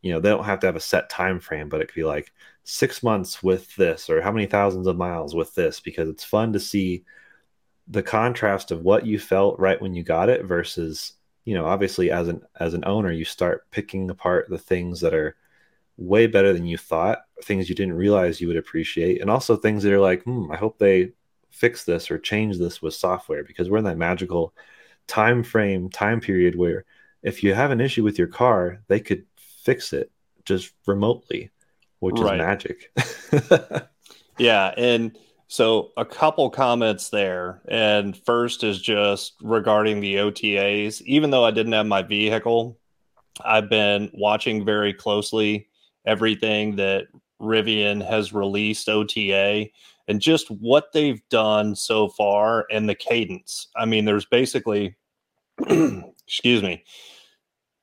you 0.00 0.10
know, 0.10 0.20
they 0.20 0.30
don't 0.30 0.44
have 0.44 0.60
to 0.60 0.66
have 0.66 0.76
a 0.76 0.80
set 0.80 1.10
time 1.10 1.38
frame, 1.38 1.68
but 1.68 1.82
it 1.82 1.88
could 1.88 1.94
be 1.96 2.04
like 2.04 2.32
six 2.62 3.02
months 3.02 3.42
with 3.42 3.76
this, 3.76 4.08
or 4.08 4.22
how 4.22 4.32
many 4.32 4.46
thousands 4.46 4.86
of 4.86 4.96
miles 4.96 5.34
with 5.34 5.54
this, 5.54 5.80
because 5.80 6.08
it's 6.08 6.24
fun 6.24 6.54
to 6.54 6.60
see 6.60 7.04
the 7.88 8.02
contrast 8.02 8.70
of 8.70 8.80
what 8.80 9.04
you 9.04 9.18
felt 9.18 9.60
right 9.60 9.82
when 9.82 9.94
you 9.94 10.02
got 10.02 10.30
it 10.30 10.46
versus, 10.46 11.12
you 11.44 11.54
know, 11.54 11.66
obviously 11.66 12.10
as 12.10 12.28
an 12.28 12.40
as 12.58 12.72
an 12.72 12.84
owner, 12.86 13.12
you 13.12 13.26
start 13.26 13.70
picking 13.70 14.08
apart 14.08 14.46
the 14.48 14.56
things 14.56 15.00
that 15.02 15.12
are 15.12 15.36
way 15.96 16.26
better 16.26 16.52
than 16.52 16.66
you 16.66 16.76
thought, 16.76 17.18
things 17.42 17.68
you 17.68 17.74
didn't 17.74 17.94
realize 17.94 18.40
you 18.40 18.48
would 18.48 18.56
appreciate, 18.56 19.20
and 19.20 19.30
also 19.30 19.56
things 19.56 19.82
that 19.82 19.92
are 19.92 20.00
like, 20.00 20.22
hmm, 20.24 20.50
I 20.50 20.56
hope 20.56 20.78
they 20.78 21.12
fix 21.50 21.84
this 21.84 22.10
or 22.10 22.18
change 22.18 22.58
this 22.58 22.82
with 22.82 22.94
software 22.94 23.44
because 23.44 23.70
we're 23.70 23.78
in 23.78 23.84
that 23.84 23.98
magical 23.98 24.54
time 25.06 25.42
frame, 25.42 25.88
time 25.88 26.20
period 26.20 26.56
where 26.56 26.84
if 27.22 27.42
you 27.42 27.54
have 27.54 27.70
an 27.70 27.80
issue 27.80 28.02
with 28.02 28.18
your 28.18 28.26
car, 28.28 28.82
they 28.88 29.00
could 29.00 29.24
fix 29.36 29.92
it 29.92 30.10
just 30.44 30.72
remotely, 30.86 31.50
which 32.00 32.18
right. 32.18 32.34
is 32.34 32.38
magic. 32.38 33.88
yeah, 34.38 34.74
and 34.76 35.16
so 35.46 35.92
a 35.96 36.04
couple 36.04 36.50
comments 36.50 37.08
there. 37.10 37.62
And 37.68 38.16
first 38.16 38.64
is 38.64 38.80
just 38.80 39.34
regarding 39.42 40.00
the 40.00 40.16
OTAs. 40.16 41.00
Even 41.02 41.30
though 41.30 41.44
I 41.44 41.50
didn't 41.50 41.72
have 41.72 41.86
my 41.86 42.02
vehicle, 42.02 42.78
I've 43.42 43.70
been 43.70 44.10
watching 44.12 44.64
very 44.64 44.92
closely 44.92 45.68
everything 46.06 46.76
that 46.76 47.06
Rivian 47.40 48.06
has 48.06 48.32
released 48.32 48.88
OTA 48.88 49.66
and 50.08 50.20
just 50.20 50.50
what 50.50 50.92
they've 50.92 51.22
done 51.30 51.74
so 51.74 52.08
far 52.08 52.66
and 52.70 52.88
the 52.88 52.94
cadence. 52.94 53.68
I 53.76 53.86
mean, 53.86 54.04
there's 54.04 54.26
basically, 54.26 54.96
excuse 55.66 56.62
me, 56.62 56.84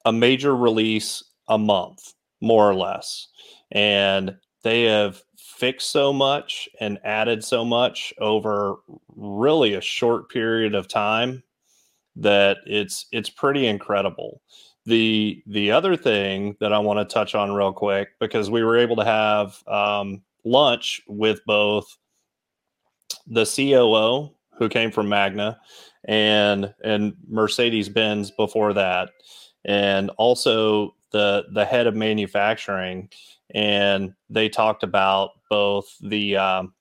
a 0.06 0.12
major 0.12 0.56
release 0.56 1.24
a 1.48 1.58
month, 1.58 2.14
more 2.42 2.70
or 2.70 2.76
less. 2.76 3.28
And 3.72 4.36
they 4.64 4.84
have 4.84 5.22
fixed 5.38 5.92
so 5.92 6.12
much 6.12 6.70
and 6.80 7.00
added 7.04 7.44
so 7.44 7.64
much 7.64 8.14
over 8.20 8.78
really 9.16 9.74
a 9.74 9.82
short 9.82 10.30
period 10.30 10.76
of 10.76 10.88
time 10.88 11.44
that 12.16 12.58
it's 12.66 13.06
it's 13.12 13.30
pretty 13.30 13.68
incredible. 13.68 14.42
The 14.86 15.44
the 15.46 15.72
other 15.72 15.96
thing 15.96 16.56
that 16.60 16.74
I 16.74 16.80
want 16.80 16.98
to 17.00 17.14
touch 17.14 17.36
on 17.36 17.52
real 17.52 17.72
quick 17.72 18.10
because 18.20 18.50
we 18.50 18.64
were 18.64 18.78
able 18.78 18.96
to 18.96 19.06
have 19.06 19.62
um, 19.68 20.24
lunch 20.44 21.02
with 21.08 21.42
both 21.46 21.98
the 23.28 23.46
COO 23.46 24.34
who 24.58 24.70
came 24.70 24.92
from 24.92 25.10
Magna 25.10 25.60
and 26.06 26.74
and 26.84 27.14
Mercedes 27.28 27.90
Benz 27.90 28.32
before 28.32 28.74
that, 28.74 29.10
and 29.66 30.10
also 30.18 30.96
the 31.12 31.46
the 31.52 31.66
head 31.66 31.88
of 31.88 31.96
manufacturing, 31.96 33.10
and 33.54 34.14
they 34.30 34.50
talked 34.50 34.84
about 34.84 35.32
both 35.50 35.96
the 36.02 36.38
um, 36.38 36.74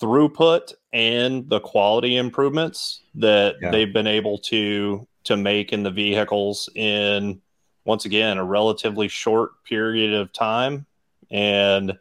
throughput 0.00 0.72
and 0.92 1.48
the 1.48 1.60
quality 1.60 2.16
improvements 2.16 3.02
that 3.14 3.56
yeah. 3.60 3.70
they've 3.70 3.92
been 3.92 4.06
able 4.06 4.38
to 4.38 5.06
to 5.24 5.36
make 5.36 5.72
in 5.72 5.82
the 5.82 5.90
vehicles 5.90 6.68
in 6.74 7.40
once 7.84 8.04
again 8.04 8.38
a 8.38 8.44
relatively 8.44 9.08
short 9.08 9.62
period 9.64 10.14
of 10.14 10.32
time. 10.32 10.86
And 11.30 11.98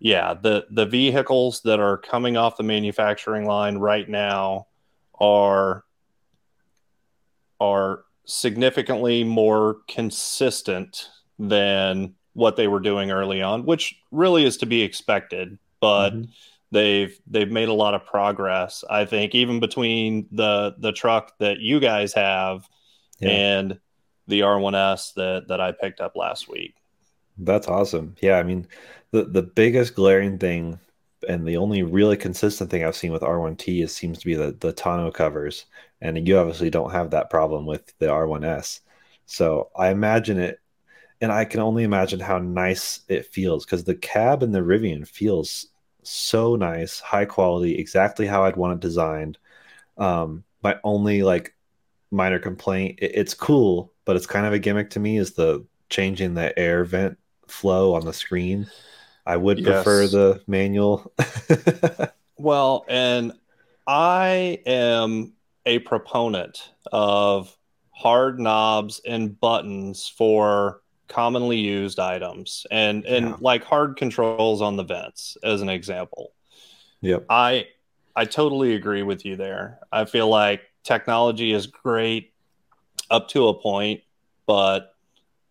yeah 0.00 0.32
the 0.32 0.66
the 0.70 0.86
vehicles 0.86 1.60
that 1.60 1.78
are 1.78 1.98
coming 1.98 2.36
off 2.36 2.56
the 2.56 2.62
manufacturing 2.62 3.44
line 3.44 3.76
right 3.76 4.08
now 4.08 4.66
are 5.20 5.84
are 7.60 8.04
significantly 8.24 9.22
more 9.22 9.78
consistent 9.88 11.10
than 11.38 12.14
what 12.32 12.56
they 12.56 12.66
were 12.66 12.80
doing 12.80 13.10
early 13.10 13.42
on 13.42 13.66
which 13.66 14.00
really 14.10 14.44
is 14.44 14.56
to 14.56 14.66
be 14.66 14.82
expected. 14.82 15.58
But 15.80 16.10
mm-hmm 16.10 16.30
they've 16.70 17.18
they've 17.26 17.50
made 17.50 17.68
a 17.68 17.74
lot 17.74 17.94
of 17.94 18.04
progress. 18.04 18.84
I 18.88 19.04
think 19.04 19.34
even 19.34 19.60
between 19.60 20.28
the 20.32 20.74
the 20.78 20.92
truck 20.92 21.38
that 21.38 21.58
you 21.58 21.80
guys 21.80 22.12
have 22.14 22.68
yeah. 23.18 23.30
and 23.30 23.80
the 24.26 24.40
R1S 24.40 25.14
that 25.14 25.48
that 25.48 25.60
I 25.60 25.72
picked 25.72 26.00
up 26.00 26.16
last 26.16 26.48
week. 26.48 26.74
That's 27.38 27.68
awesome. 27.68 28.14
Yeah, 28.20 28.38
I 28.38 28.42
mean, 28.42 28.66
the 29.10 29.24
the 29.24 29.42
biggest 29.42 29.94
glaring 29.94 30.38
thing 30.38 30.78
and 31.28 31.46
the 31.46 31.56
only 31.56 31.82
really 31.82 32.16
consistent 32.16 32.70
thing 32.70 32.84
I've 32.84 32.96
seen 32.96 33.12
with 33.12 33.22
R1T 33.22 33.82
is 33.82 33.94
seems 33.94 34.18
to 34.18 34.26
be 34.26 34.34
the 34.34 34.56
the 34.60 34.72
tonneau 34.72 35.12
covers, 35.12 35.66
and 36.00 36.26
you 36.26 36.38
obviously 36.38 36.70
don't 36.70 36.92
have 36.92 37.10
that 37.10 37.30
problem 37.30 37.66
with 37.66 37.92
the 37.98 38.06
R1S. 38.06 38.80
So 39.26 39.70
I 39.76 39.90
imagine 39.90 40.38
it, 40.38 40.60
and 41.20 41.32
I 41.32 41.44
can 41.44 41.60
only 41.60 41.84
imagine 41.84 42.20
how 42.20 42.38
nice 42.38 43.00
it 43.08 43.26
feels 43.26 43.64
because 43.64 43.84
the 43.84 43.94
cab 43.94 44.42
in 44.42 44.52
the 44.52 44.60
Rivian 44.60 45.06
feels 45.06 45.66
so 46.10 46.56
nice, 46.56 47.00
high 47.00 47.24
quality, 47.24 47.76
exactly 47.76 48.26
how 48.26 48.44
I'd 48.44 48.56
want 48.56 48.74
it 48.74 48.80
designed. 48.80 49.38
Um, 49.96 50.44
my 50.62 50.78
only 50.84 51.22
like 51.22 51.54
minor 52.10 52.38
complaint, 52.38 52.98
it, 53.00 53.12
it's 53.14 53.34
cool, 53.34 53.92
but 54.04 54.16
it's 54.16 54.26
kind 54.26 54.46
of 54.46 54.52
a 54.52 54.58
gimmick 54.58 54.90
to 54.90 55.00
me 55.00 55.18
is 55.18 55.32
the 55.32 55.64
changing 55.88 56.34
the 56.34 56.56
air 56.58 56.84
vent 56.84 57.18
flow 57.46 57.94
on 57.94 58.04
the 58.04 58.12
screen. 58.12 58.66
I 59.26 59.36
would 59.36 59.60
yes. 59.60 59.84
prefer 59.84 60.06
the 60.06 60.42
manual. 60.46 61.12
well, 62.38 62.84
and 62.88 63.32
I 63.86 64.60
am 64.66 65.34
a 65.66 65.78
proponent 65.80 66.72
of 66.90 67.56
hard 67.90 68.40
knobs 68.40 69.00
and 69.06 69.38
buttons 69.38 70.08
for 70.08 70.79
commonly 71.10 71.58
used 71.58 71.98
items 71.98 72.66
and 72.70 73.04
and 73.04 73.26
yeah. 73.26 73.36
like 73.40 73.64
hard 73.64 73.96
controls 73.96 74.62
on 74.62 74.76
the 74.76 74.84
vents 74.84 75.36
as 75.44 75.60
an 75.60 75.68
example. 75.68 76.32
Yep. 77.02 77.26
I 77.28 77.66
I 78.16 78.24
totally 78.24 78.74
agree 78.74 79.02
with 79.02 79.26
you 79.26 79.36
there. 79.36 79.80
I 79.92 80.06
feel 80.06 80.28
like 80.28 80.62
technology 80.84 81.52
is 81.52 81.66
great 81.66 82.32
up 83.10 83.28
to 83.28 83.48
a 83.48 83.54
point, 83.54 84.02
but 84.46 84.94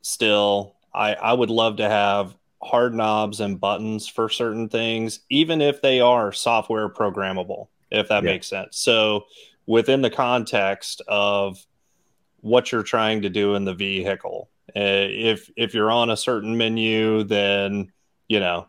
still 0.01 0.75
I 0.93 1.13
I 1.13 1.33
would 1.33 1.49
love 1.51 1.77
to 1.77 1.89
have 1.89 2.35
hard 2.61 2.93
knobs 2.93 3.39
and 3.39 3.59
buttons 3.59 4.07
for 4.07 4.29
certain 4.29 4.69
things, 4.69 5.21
even 5.29 5.61
if 5.61 5.81
they 5.81 5.99
are 5.99 6.31
software 6.31 6.89
programmable, 6.89 7.67
if 7.91 8.09
that 8.09 8.23
makes 8.23 8.47
sense. 8.47 8.77
So, 8.77 9.25
within 9.65 10.01
the 10.01 10.09
context 10.09 11.01
of 11.07 11.65
what 12.41 12.71
you're 12.71 12.83
trying 12.83 13.21
to 13.23 13.29
do 13.29 13.55
in 13.55 13.65
the 13.65 13.73
vehicle, 13.73 14.49
uh, 14.75 15.07
if 15.09 15.49
if 15.55 15.73
you're 15.73 15.91
on 15.91 16.09
a 16.09 16.17
certain 16.17 16.57
menu, 16.57 17.23
then 17.23 17.91
you 18.27 18.39
know 18.39 18.67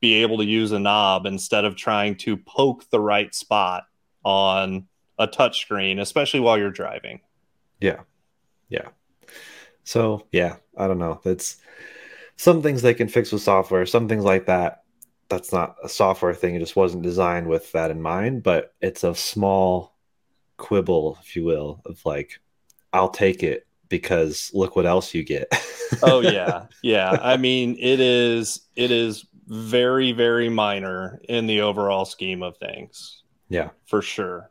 be 0.00 0.22
able 0.22 0.38
to 0.38 0.44
use 0.44 0.72
a 0.72 0.78
knob 0.78 1.26
instead 1.26 1.64
of 1.64 1.76
trying 1.76 2.16
to 2.16 2.36
poke 2.36 2.88
the 2.90 3.00
right 3.00 3.34
spot 3.34 3.84
on 4.24 4.86
a 5.18 5.28
touchscreen, 5.28 6.00
especially 6.00 6.40
while 6.40 6.58
you're 6.58 6.70
driving. 6.70 7.20
Yeah, 7.80 8.00
yeah. 8.68 8.88
So 9.84 10.26
yeah, 10.32 10.56
I 10.76 10.86
don't 10.86 10.98
know. 10.98 11.20
That's 11.24 11.58
some 12.36 12.62
things 12.62 12.80
they 12.80 12.94
can 12.94 13.08
fix 13.08 13.32
with 13.32 13.42
software. 13.42 13.84
Some 13.84 14.08
things 14.08 14.24
like 14.24 14.46
that. 14.46 14.82
That's 15.28 15.52
not 15.52 15.76
a 15.82 15.88
software 15.88 16.34
thing. 16.34 16.54
It 16.54 16.60
just 16.60 16.74
wasn't 16.74 17.02
designed 17.02 17.46
with 17.46 17.70
that 17.72 17.90
in 17.90 18.00
mind. 18.00 18.42
But 18.42 18.74
it's 18.80 19.04
a 19.04 19.14
small 19.14 19.94
quibble, 20.56 21.18
if 21.20 21.36
you 21.36 21.44
will, 21.44 21.82
of 21.84 22.00
like, 22.06 22.40
I'll 22.92 23.10
take 23.10 23.42
it 23.42 23.66
because 23.88 24.50
look 24.54 24.76
what 24.76 24.86
else 24.86 25.14
you 25.14 25.24
get. 25.24 25.48
oh 26.02 26.20
yeah, 26.20 26.66
yeah. 26.82 27.18
I 27.22 27.36
mean, 27.36 27.76
it 27.78 28.00
is 28.00 28.62
it 28.76 28.90
is 28.90 29.26
very 29.46 30.12
very 30.12 30.48
minor 30.48 31.20
in 31.28 31.46
the 31.46 31.60
overall 31.60 32.04
scheme 32.04 32.42
of 32.42 32.56
things. 32.56 33.22
Yeah, 33.48 33.70
for 33.86 34.02
sure. 34.02 34.50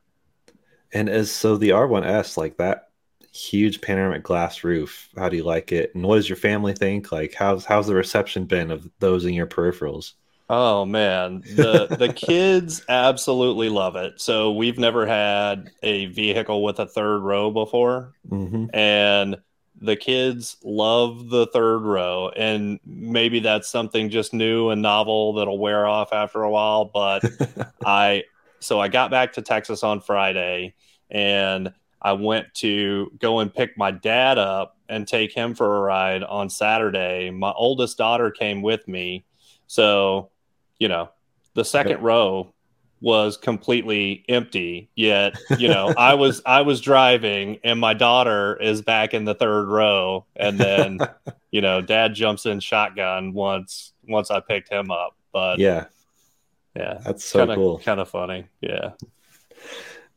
And 0.91 1.07
as 1.09 1.31
so 1.31 1.55
the 1.55 1.69
R1S 1.69 2.35
like 2.35 2.57
that 2.57 2.89
huge 3.31 3.81
panoramic 3.81 4.23
glass 4.23 4.63
roof. 4.63 5.09
How 5.15 5.29
do 5.29 5.37
you 5.37 5.43
like 5.43 5.71
it? 5.71 5.93
And 5.95 6.03
what 6.03 6.15
does 6.15 6.29
your 6.29 6.35
family 6.35 6.73
think? 6.73 7.11
Like 7.11 7.33
how's 7.33 7.65
how's 7.65 7.87
the 7.87 7.95
reception 7.95 8.45
been 8.45 8.71
of 8.71 8.89
those 8.99 9.25
in 9.25 9.33
your 9.33 9.47
peripherals? 9.47 10.13
Oh 10.49 10.85
man, 10.85 11.41
the 11.41 11.87
the 11.87 12.11
kids 12.15 12.83
absolutely 12.89 13.69
love 13.69 13.95
it. 13.95 14.19
So 14.19 14.51
we've 14.51 14.79
never 14.79 15.05
had 15.05 15.69
a 15.83 16.07
vehicle 16.07 16.63
with 16.63 16.79
a 16.79 16.87
third 16.87 17.19
row 17.19 17.51
before, 17.51 18.13
mm-hmm. 18.27 18.65
and 18.73 19.37
the 19.81 19.95
kids 19.95 20.57
love 20.63 21.29
the 21.29 21.47
third 21.47 21.79
row. 21.79 22.29
And 22.35 22.79
maybe 22.85 23.39
that's 23.39 23.69
something 23.69 24.09
just 24.09 24.33
new 24.33 24.69
and 24.69 24.81
novel 24.81 25.33
that'll 25.33 25.59
wear 25.59 25.85
off 25.85 26.11
after 26.11 26.41
a 26.41 26.49
while. 26.49 26.85
But 26.85 27.23
I 27.85 28.23
so 28.59 28.79
I 28.79 28.87
got 28.87 29.11
back 29.11 29.33
to 29.33 29.41
Texas 29.41 29.83
on 29.83 30.01
Friday, 30.01 30.73
and 31.09 31.71
I 32.01 32.13
went 32.13 32.53
to 32.55 33.11
go 33.19 33.39
and 33.39 33.53
pick 33.53 33.77
my 33.77 33.91
dad 33.91 34.37
up 34.37 34.77
and 34.87 35.07
take 35.07 35.31
him 35.31 35.53
for 35.53 35.77
a 35.77 35.81
ride 35.81 36.23
on 36.23 36.49
Saturday. 36.49 37.29
My 37.29 37.51
oldest 37.51 37.97
daughter 37.97 38.31
came 38.31 38.61
with 38.61 38.87
me. 38.87 39.25
So, 39.67 40.31
you 40.79 40.87
know, 40.87 41.09
the 41.53 41.65
second 41.65 42.01
row 42.01 42.53
was 43.01 43.37
completely 43.37 44.25
empty 44.27 44.89
yet 44.95 45.33
you 45.57 45.69
know 45.69 45.93
i 45.97 46.13
was 46.15 46.41
i 46.45 46.61
was 46.61 46.81
driving 46.81 47.57
and 47.63 47.79
my 47.79 47.93
daughter 47.93 48.57
is 48.57 48.81
back 48.81 49.13
in 49.13 49.23
the 49.23 49.33
third 49.33 49.67
row. 49.67 50.25
And 50.35 50.57
then 50.57 50.99
you 51.51 51.61
know 51.61 51.81
dad 51.81 52.13
jumps 52.13 52.45
in 52.45 52.59
shotgun 52.59 53.33
once 53.33 53.93
once 54.07 54.31
i 54.31 54.39
picked 54.39 54.69
him 54.69 54.91
up. 54.91 55.15
But 55.31 55.59
yeah. 55.59 55.85
Yeah 56.75 56.99
that's 57.03 57.23
so 57.23 57.39
kinda, 57.39 57.55
cool. 57.55 57.79
kind 57.79 57.99
of 57.99 58.09
funny. 58.09 58.47
Yeah. 58.61 58.91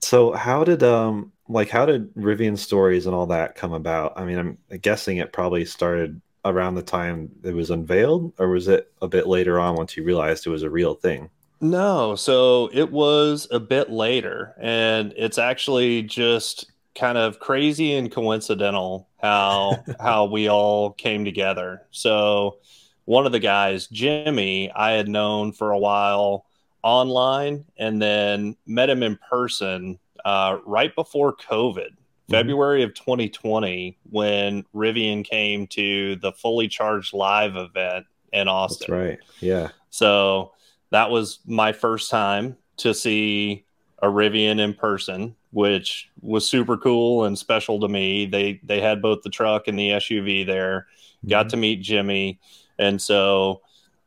So 0.01 0.33
how 0.33 0.65
did 0.65 0.83
um 0.83 1.33
like 1.49 1.69
how 1.69 1.87
did 1.87 2.13
Rivian 2.15 2.59
stories 2.59 3.07
and 3.07 3.15
all 3.15 3.27
that 3.27 3.55
come 3.55 3.73
about? 3.73 4.15
I 4.17 4.25
mean, 4.25 4.39
I'm 4.39 4.59
guessing 4.81 5.19
it 5.19 5.33
probably 5.33 5.65
started 5.65 6.21
around 6.45 6.75
the 6.75 6.83
time 6.83 7.31
it 7.43 7.55
was 7.55 7.71
unveiled, 7.71 8.33
or 8.39 8.49
was 8.49 8.69
it 8.69 8.93
a 9.01 9.09
bit 9.09 9.27
later 9.27 9.61
on 9.61 9.77
once 9.77 9.97
you 9.97 10.05
realized 10.05 10.47
it 10.47 10.51
was 10.51 10.63
a 10.63 10.71
real 10.71 10.95
thing? 10.95 11.31
No, 11.61 12.17
so 12.17 12.71
it 12.73 12.91
was 12.91 13.47
a 13.53 13.61
bit 13.61 13.91
later, 13.91 14.55
and 14.61 15.15
it's 15.17 15.39
actually 15.39 16.03
just 16.03 16.73
kind 16.95 17.17
of 17.17 17.39
crazy 17.39 17.95
and 17.95 18.11
coincidental 18.11 19.09
how 19.23 19.83
how 20.01 20.25
we 20.25 20.49
all 20.49 20.91
came 20.91 21.25
together. 21.25 21.83
So 21.93 22.59
one 23.05 23.27
of 23.27 23.33
the 23.33 23.39
guys, 23.39 23.87
Jimmy, 23.87 24.71
I 24.73 24.93
had 24.93 25.09
known 25.09 25.53
for 25.53 25.71
a 25.71 25.79
while 25.79 26.47
online, 26.83 27.65
and 27.77 28.03
then 28.03 28.57
met 28.67 28.91
him 28.91 29.05
in 29.05 29.17
person 29.31 30.01
uh, 30.25 30.59
right 30.67 30.95
before 30.95 31.37
COVID. 31.37 31.91
February 32.33 32.83
of 32.83 32.95
2020, 32.95 33.99
when 34.11 34.65
Rivian 34.75 35.25
came 35.25 35.67
to 35.69 36.17
the 36.17 36.33
fully 36.33 36.69
charged 36.69 37.15
live 37.15 37.57
event 37.57 38.07
in 38.33 38.49
Austin. 38.49 38.87
That's 38.89 39.09
right. 39.09 39.19
Yeah. 39.41 39.69
So 39.91 40.53
that 40.91 41.11
was 41.11 41.41
my 41.47 41.73
first 41.73 42.11
time 42.11 42.57
to 42.79 42.95
see 42.95 43.65
a 44.01 44.07
Rivian 44.07 44.61
in 44.61 44.75
person, 44.75 45.37
which 45.51 46.11
was 46.21 46.49
super 46.49 46.77
cool 46.77 47.25
and 47.25 47.39
special 47.39 47.81
to 47.81 47.89
me. 47.89 48.27
They 48.27 48.61
they 48.65 48.81
had 48.81 49.01
both 49.01 49.23
the 49.23 49.31
truck 49.31 49.69
and 49.69 49.79
the 49.79 49.91
SUV 49.91 50.47
there. 50.47 50.87
Mm-hmm. 51.19 51.29
Got 51.29 51.49
to 51.51 51.57
meet 51.57 51.83
Jimmy, 51.83 52.41
and 52.79 53.01
so 53.01 53.63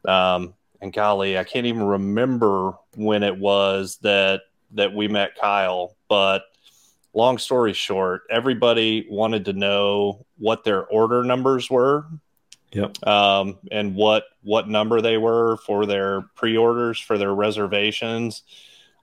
um, 0.06 0.54
and 0.82 0.94
golly, 0.94 1.38
I 1.38 1.44
can't 1.44 1.66
even 1.66 1.84
remember 1.84 2.74
when 2.96 3.24
it 3.24 3.38
was 3.38 3.98
that 4.02 4.42
that 4.72 4.94
we 4.94 5.08
met 5.08 5.38
Kyle, 5.40 5.96
but 6.10 6.44
long 7.15 7.38
story 7.38 7.73
short, 7.73 8.23
everybody 8.30 9.08
wanted 9.10 9.45
to 9.45 9.54
know 9.54 10.25
what 10.38 10.63
their 10.63 10.86
order 10.86 11.23
numbers 11.23 11.69
were. 11.69 12.06
Yep. 12.73 13.08
Um, 13.08 13.58
and 13.71 13.95
what 13.95 14.25
what 14.43 14.67
number 14.67 15.01
they 15.01 15.17
were 15.17 15.58
for 15.65 15.86
their 15.86 16.23
pre-orders 16.36 16.99
for 16.99 17.17
their 17.17 17.34
reservations. 17.34 18.43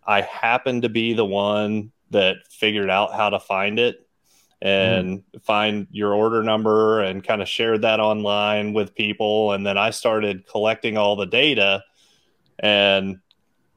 I 0.07 0.21
happened 0.21 0.83
to 0.83 0.89
be 0.91 1.15
the 1.15 1.25
one 1.25 1.91
that 2.11 2.37
figured 2.51 2.91
out 2.91 3.15
how 3.15 3.31
to 3.31 3.41
find 3.41 3.79
it 3.79 4.07
and 4.61 5.21
mm. 5.21 5.43
find 5.43 5.87
your 5.91 6.13
order 6.13 6.43
number 6.43 7.01
and 7.01 7.25
kind 7.25 7.41
of 7.41 7.49
shared 7.49 7.83
that 7.83 7.99
online 7.99 8.75
with 8.75 8.95
people 8.95 9.53
and 9.53 9.67
then 9.67 9.79
I 9.79 9.91
started 9.91 10.47
collecting 10.47 10.97
all 10.97 11.17
the 11.17 11.27
data 11.27 11.83
and 12.59 13.19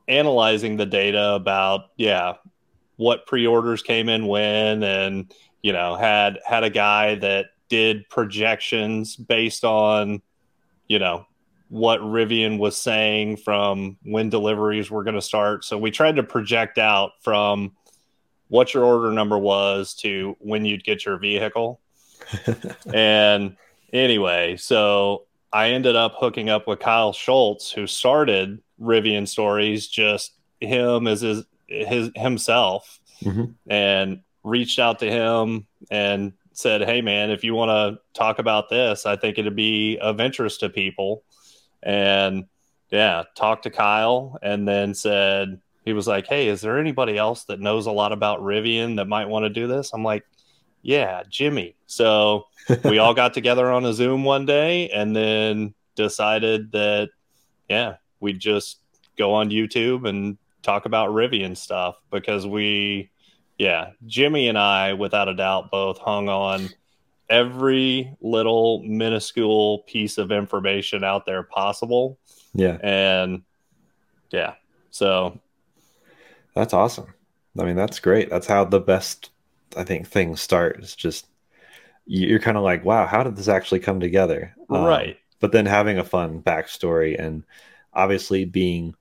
analyzing 0.07 0.77
the 0.77 0.85
data 0.85 1.33
about 1.33 1.85
yeah 1.97 2.33
what 2.97 3.25
pre-orders 3.25 3.81
came 3.81 4.09
in 4.09 4.27
when 4.27 4.83
and 4.83 5.33
you 5.61 5.73
know 5.73 5.95
had 5.95 6.39
had 6.45 6.63
a 6.63 6.69
guy 6.69 7.15
that 7.15 7.47
did 7.69 8.07
projections 8.09 9.15
based 9.15 9.63
on 9.63 10.21
you 10.87 10.99
know 10.99 11.25
what 11.69 11.99
Rivian 11.99 12.59
was 12.59 12.77
saying 12.77 13.37
from 13.37 13.97
when 14.03 14.29
deliveries 14.29 14.91
were 14.91 15.03
going 15.03 15.15
to 15.15 15.21
start. 15.21 15.65
So 15.65 15.79
we 15.79 15.89
tried 15.89 16.17
to 16.17 16.23
project 16.23 16.77
out 16.77 17.13
from 17.21 17.71
what 18.49 18.73
your 18.73 18.83
order 18.83 19.11
number 19.11 19.37
was 19.37 19.95
to 19.95 20.37
when 20.39 20.63
you'd 20.63 20.83
get 20.83 21.05
your 21.05 21.17
vehicle. 21.17 21.81
And 22.93 23.57
anyway 23.91 24.57
so 24.57 25.25
I 25.51 25.69
ended 25.69 25.95
up 25.95 26.15
hooking 26.17 26.49
up 26.49 26.67
with 26.67 26.79
Kyle 26.79 27.13
Schultz 27.13 27.71
who 27.71 27.87
started 27.87 28.61
Rivian 28.79 29.27
stories, 29.27 29.87
just 29.87 30.33
him 30.59 31.07
as 31.07 31.21
his, 31.21 31.45
his 31.67 32.11
himself, 32.15 32.99
mm-hmm. 33.21 33.51
and 33.67 34.21
reached 34.43 34.79
out 34.79 34.99
to 34.99 35.09
him 35.09 35.67
and 35.89 36.33
said, 36.53 36.81
"Hey, 36.81 37.01
man, 37.01 37.31
if 37.31 37.43
you 37.43 37.53
want 37.53 37.69
to 37.69 38.01
talk 38.13 38.39
about 38.39 38.69
this, 38.69 39.05
I 39.05 39.15
think 39.15 39.37
it'd 39.37 39.55
be 39.55 39.97
of 39.99 40.19
interest 40.19 40.61
to 40.61 40.69
people." 40.69 41.23
And 41.83 42.45
yeah, 42.89 43.23
talked 43.35 43.63
to 43.63 43.69
Kyle, 43.69 44.37
and 44.41 44.67
then 44.67 44.93
said 44.93 45.59
he 45.83 45.93
was 45.93 46.07
like, 46.07 46.27
"Hey, 46.27 46.47
is 46.47 46.61
there 46.61 46.79
anybody 46.79 47.17
else 47.17 47.43
that 47.45 47.59
knows 47.59 47.85
a 47.85 47.91
lot 47.91 48.11
about 48.11 48.41
Rivian 48.41 48.97
that 48.97 49.07
might 49.07 49.27
want 49.27 49.43
to 49.43 49.49
do 49.49 49.67
this?" 49.67 49.91
I'm 49.93 50.03
like, 50.03 50.23
"Yeah, 50.81 51.23
Jimmy." 51.29 51.75
So 51.87 52.47
we 52.83 52.99
all 52.99 53.13
got 53.13 53.33
together 53.33 53.71
on 53.71 53.85
a 53.85 53.93
Zoom 53.93 54.23
one 54.23 54.45
day, 54.45 54.89
and 54.89 55.15
then 55.15 55.73
decided 55.95 56.71
that 56.73 57.09
yeah, 57.69 57.95
we'd 58.19 58.39
just 58.39 58.79
go 59.17 59.33
on 59.33 59.49
YouTube 59.49 60.07
and 60.07 60.37
talk 60.65 60.85
about 60.85 61.11
Rivian 61.11 61.55
stuff 61.55 61.95
because 62.11 62.45
we, 62.45 63.11
yeah, 63.57 63.91
Jimmy 64.05 64.47
and 64.49 64.57
I, 64.57 64.93
without 64.93 65.29
a 65.29 65.35
doubt, 65.35 65.71
both 65.71 65.99
hung 65.99 66.27
on 66.27 66.69
every 67.29 68.15
little 68.19 68.83
minuscule 68.83 69.79
piece 69.87 70.17
of 70.17 70.31
information 70.31 71.03
out 71.03 71.25
there 71.25 71.43
possible. 71.43 72.19
Yeah. 72.53 72.77
And 72.83 73.43
yeah, 74.31 74.55
so 74.91 75.39
that's 76.53 76.73
awesome. 76.73 77.13
I 77.57 77.63
mean, 77.63 77.75
that's 77.75 77.99
great. 77.99 78.29
That's 78.29 78.47
how 78.47 78.65
the 78.65 78.81
best, 78.81 79.31
I 79.77 79.83
think, 79.83 80.07
things 80.07 80.41
start. 80.41 80.77
It's 80.79 80.95
just, 80.95 81.27
you're 82.05 82.39
kind 82.39 82.57
of 82.57 82.63
like, 82.63 82.83
wow, 82.83 83.07
how 83.07 83.23
did 83.23 83.35
this 83.35 83.47
actually 83.47 83.79
come 83.79 83.99
together? 83.99 84.53
Um, 84.69 84.83
right. 84.83 85.09
Um, 85.09 85.15
but 85.39 85.51
then 85.51 85.65
having 85.65 85.97
a 85.97 86.03
fun 86.03 86.41
backstory 86.41 87.19
and 87.19 87.43
obviously 87.93 88.45
being 88.45 88.95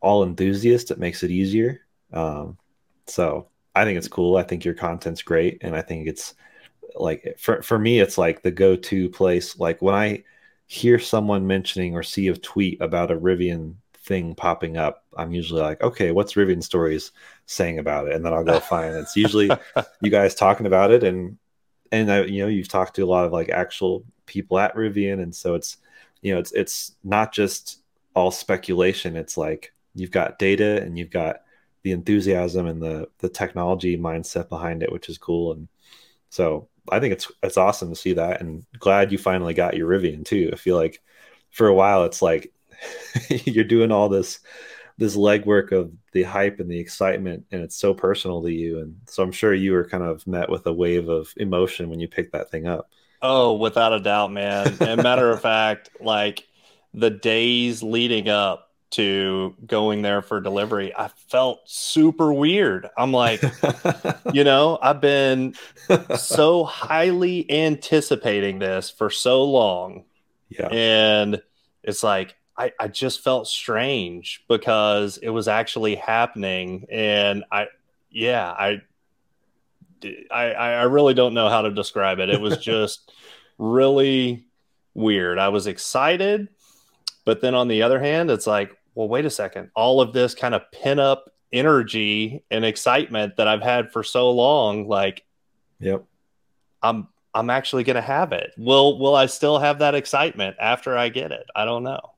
all 0.00 0.24
enthusiasts, 0.24 0.90
it 0.90 0.98
makes 0.98 1.22
it 1.22 1.30
easier 1.30 1.80
um, 2.12 2.56
so 3.06 3.48
i 3.74 3.84
think 3.84 3.98
it's 3.98 4.08
cool 4.08 4.36
i 4.36 4.42
think 4.42 4.64
your 4.64 4.74
content's 4.74 5.22
great 5.22 5.58
and 5.62 5.76
i 5.76 5.82
think 5.82 6.06
it's 6.06 6.34
like 6.94 7.36
for, 7.38 7.62
for 7.62 7.78
me 7.78 8.00
it's 8.00 8.16
like 8.16 8.42
the 8.42 8.50
go-to 8.50 9.08
place 9.10 9.58
like 9.58 9.82
when 9.82 9.94
i 9.94 10.22
hear 10.66 10.98
someone 10.98 11.46
mentioning 11.46 11.94
or 11.94 12.02
see 12.02 12.28
a 12.28 12.36
tweet 12.36 12.80
about 12.80 13.10
a 13.10 13.16
Rivian 13.16 13.74
thing 14.06 14.34
popping 14.34 14.76
up, 14.76 15.04
I'm 15.16 15.32
usually 15.32 15.60
like, 15.60 15.82
okay, 15.82 16.12
what's 16.12 16.34
Rivian 16.34 16.62
Stories 16.62 17.12
saying 17.46 17.78
about 17.78 18.08
it? 18.08 18.14
And 18.14 18.24
then 18.24 18.32
I'll 18.32 18.44
go 18.44 18.60
find 18.60 18.94
it. 18.94 19.00
It's 19.00 19.16
usually 19.16 19.50
you 20.00 20.10
guys 20.10 20.34
talking 20.34 20.66
about 20.66 20.90
it, 20.90 21.02
and 21.02 21.38
and 21.92 22.10
I, 22.10 22.24
you 22.24 22.42
know 22.42 22.48
you've 22.48 22.68
talked 22.68 22.96
to 22.96 23.02
a 23.02 23.06
lot 23.06 23.26
of 23.26 23.32
like 23.32 23.48
actual 23.48 24.04
people 24.26 24.58
at 24.58 24.74
Rivian, 24.74 25.22
and 25.22 25.34
so 25.34 25.54
it's 25.54 25.76
you 26.22 26.32
know 26.32 26.40
it's 26.40 26.52
it's 26.52 26.92
not 27.04 27.32
just 27.32 27.80
all 28.14 28.30
speculation. 28.30 29.16
It's 29.16 29.36
like 29.36 29.72
you've 29.96 30.10
got 30.10 30.38
data 30.38 30.82
and 30.82 30.98
you've 30.98 31.10
got 31.10 31.42
the 31.82 31.92
enthusiasm 31.92 32.66
and 32.66 32.82
the 32.82 33.08
the 33.18 33.28
technology 33.28 33.96
mindset 33.96 34.48
behind 34.48 34.82
it, 34.82 34.92
which 34.92 35.08
is 35.08 35.18
cool. 35.18 35.52
And 35.52 35.68
so 36.30 36.68
I 36.90 37.00
think 37.00 37.12
it's 37.12 37.30
it's 37.42 37.56
awesome 37.56 37.90
to 37.90 37.96
see 37.96 38.14
that, 38.14 38.40
and 38.40 38.64
glad 38.78 39.12
you 39.12 39.18
finally 39.18 39.54
got 39.54 39.76
your 39.76 39.88
Rivian 39.88 40.24
too. 40.24 40.50
I 40.52 40.56
feel 40.56 40.76
like 40.76 41.00
for 41.50 41.68
a 41.68 41.74
while 41.74 42.04
it's 42.04 42.20
like 42.20 42.52
you're 43.30 43.64
doing 43.64 43.90
all 43.90 44.08
this 44.08 44.40
this 44.98 45.16
legwork 45.16 45.72
of 45.72 45.92
the 46.12 46.22
hype 46.22 46.60
and 46.60 46.70
the 46.70 46.78
excitement 46.78 47.44
and 47.50 47.62
it's 47.62 47.76
so 47.76 47.94
personal 47.94 48.42
to 48.42 48.52
you 48.52 48.80
and 48.80 48.96
so 49.06 49.22
i'm 49.22 49.32
sure 49.32 49.54
you 49.54 49.72
were 49.72 49.88
kind 49.88 50.02
of 50.02 50.26
met 50.26 50.50
with 50.50 50.66
a 50.66 50.72
wave 50.72 51.08
of 51.08 51.32
emotion 51.38 51.88
when 51.88 52.00
you 52.00 52.08
picked 52.08 52.32
that 52.32 52.50
thing 52.50 52.66
up 52.66 52.90
oh 53.22 53.54
without 53.54 53.92
a 53.92 54.00
doubt 54.00 54.30
man 54.32 54.76
and 54.80 55.02
matter 55.02 55.30
of 55.30 55.40
fact 55.42 55.88
like 56.00 56.46
the 56.92 57.10
days 57.10 57.82
leading 57.82 58.28
up 58.28 58.65
to 58.96 59.54
going 59.66 60.00
there 60.00 60.22
for 60.22 60.40
delivery 60.40 60.90
i 60.96 61.08
felt 61.28 61.60
super 61.66 62.32
weird. 62.32 62.88
I'm 62.96 63.12
like 63.12 63.42
you 64.32 64.42
know 64.42 64.78
i've 64.80 65.02
been 65.02 65.54
so 66.16 66.64
highly 66.64 67.50
anticipating 67.50 68.58
this 68.58 68.90
for 68.90 69.10
so 69.10 69.44
long. 69.44 70.04
Yeah. 70.48 70.68
And 70.68 71.42
it's 71.82 72.02
like 72.02 72.36
I, 72.56 72.72
I 72.80 72.88
just 72.88 73.22
felt 73.22 73.48
strange 73.48 74.44
because 74.48 75.18
it 75.18 75.28
was 75.28 75.46
actually 75.46 75.96
happening. 75.96 76.86
And 76.90 77.44
i 77.52 77.66
yeah 78.10 78.50
i 78.50 78.80
i 80.30 80.44
i 80.54 80.82
really 80.84 81.12
don't 81.12 81.34
know 81.34 81.50
how 81.50 81.62
to 81.62 81.70
describe 81.70 82.18
it. 82.18 82.30
It 82.30 82.40
was 82.40 82.56
just 82.64 83.12
really 83.58 84.46
weird. 84.94 85.38
I 85.38 85.48
was 85.48 85.66
excited 85.66 86.48
but 87.26 87.42
then 87.42 87.54
on 87.54 87.68
the 87.68 87.82
other 87.82 88.00
hand 88.00 88.30
it's 88.30 88.46
like 88.46 88.74
well 88.96 89.06
wait 89.08 89.24
a 89.24 89.30
second 89.30 89.70
all 89.76 90.00
of 90.00 90.12
this 90.12 90.34
kind 90.34 90.56
of 90.56 90.62
pin 90.72 90.98
up 90.98 91.30
energy 91.52 92.42
and 92.50 92.64
excitement 92.64 93.36
that 93.36 93.46
i've 93.46 93.62
had 93.62 93.92
for 93.92 94.02
so 94.02 94.32
long 94.32 94.88
like 94.88 95.24
yep 95.78 96.04
i'm 96.82 97.06
i'm 97.32 97.50
actually 97.50 97.84
going 97.84 97.94
to 97.94 98.02
have 98.02 98.32
it 98.32 98.50
will 98.58 98.98
will 98.98 99.14
i 99.14 99.26
still 99.26 99.60
have 99.60 99.78
that 99.78 99.94
excitement 99.94 100.56
after 100.58 100.98
i 100.98 101.08
get 101.08 101.30
it 101.30 101.46
i 101.54 101.64
don't 101.64 101.84
know 101.84 102.16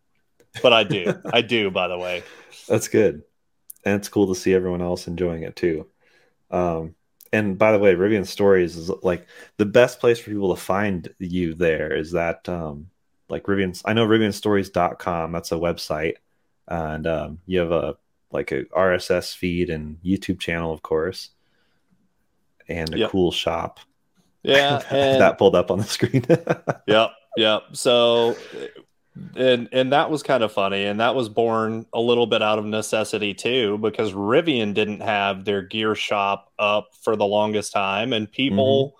but 0.63 0.73
I 0.73 0.85
do. 0.85 1.15
I 1.33 1.43
do, 1.43 1.71
by 1.71 1.89
the 1.89 1.99
way. 1.99 2.23
That's 2.69 2.89
good. 2.89 3.23
And 3.85 3.97
it's 3.97 4.09
cool 4.09 4.33
to 4.33 4.39
see 4.39 4.55
everyone 4.55 4.83
else 4.83 5.07
enjoying 5.07 5.43
it 5.43 5.57
too. 5.57 5.87
Um, 6.51 6.95
and 7.33 7.59
by 7.59 7.73
the 7.73 7.79
way, 7.79 7.95
Rivian 7.95 8.27
Stories 8.27 8.77
is 8.77 8.91
like 9.03 9.27
the 9.59 9.67
best 9.67 10.01
place 10.01 10.19
for 10.19 10.31
people 10.31 10.55
to 10.55 10.61
find 10.61 11.09
you 11.19 11.55
there 11.55 11.95
is 11.95 12.13
that 12.13 12.49
um, 12.49 12.89
like 13.29 13.45
Rivian, 13.45 13.81
I 13.85 13.93
know 13.93 14.07
RivianStories.com, 14.07 15.33
that's 15.33 15.53
a 15.53 15.57
website. 15.57 16.15
And 16.69 17.07
um, 17.07 17.39
you 17.47 17.61
have 17.61 17.73
a 17.73 17.97
like 18.31 18.53
a 18.53 18.65
RSS 18.65 19.35
feed 19.35 19.71
and 19.71 19.97
YouTube 20.05 20.39
channel, 20.39 20.73
of 20.73 20.83
course, 20.83 21.31
and 22.69 22.95
a 22.95 22.99
yep. 22.99 23.11
cool 23.11 23.33
shop. 23.33 23.81
Yeah. 24.43 24.83
That 24.91 25.39
pulled 25.39 25.55
up 25.55 25.71
on 25.71 25.79
the 25.79 25.85
screen. 25.85 26.25
yep. 26.87 27.11
Yep. 27.37 27.63
So 27.73 28.37
and 29.37 29.69
and 29.73 29.93
that 29.93 30.11
was 30.11 30.23
kind 30.23 30.43
of 30.43 30.53
funny 30.53 30.85
and 30.85 31.01
that 31.01 31.15
was 31.15 31.29
born 31.29 31.87
a 31.93 32.01
little 32.01 32.27
bit 32.27 32.43
out 32.43 32.59
of 32.59 32.65
necessity 32.65 33.35
too 33.35 33.79
because 33.79 34.13
rivian 34.13 34.75
didn't 34.75 35.01
have 35.01 35.45
their 35.45 35.63
gear 35.63 35.95
shop 35.95 36.53
up 36.59 36.91
for 37.01 37.17
the 37.17 37.27
longest 37.27 37.73
time 37.73 38.13
and 38.13 38.31
people 38.31 38.95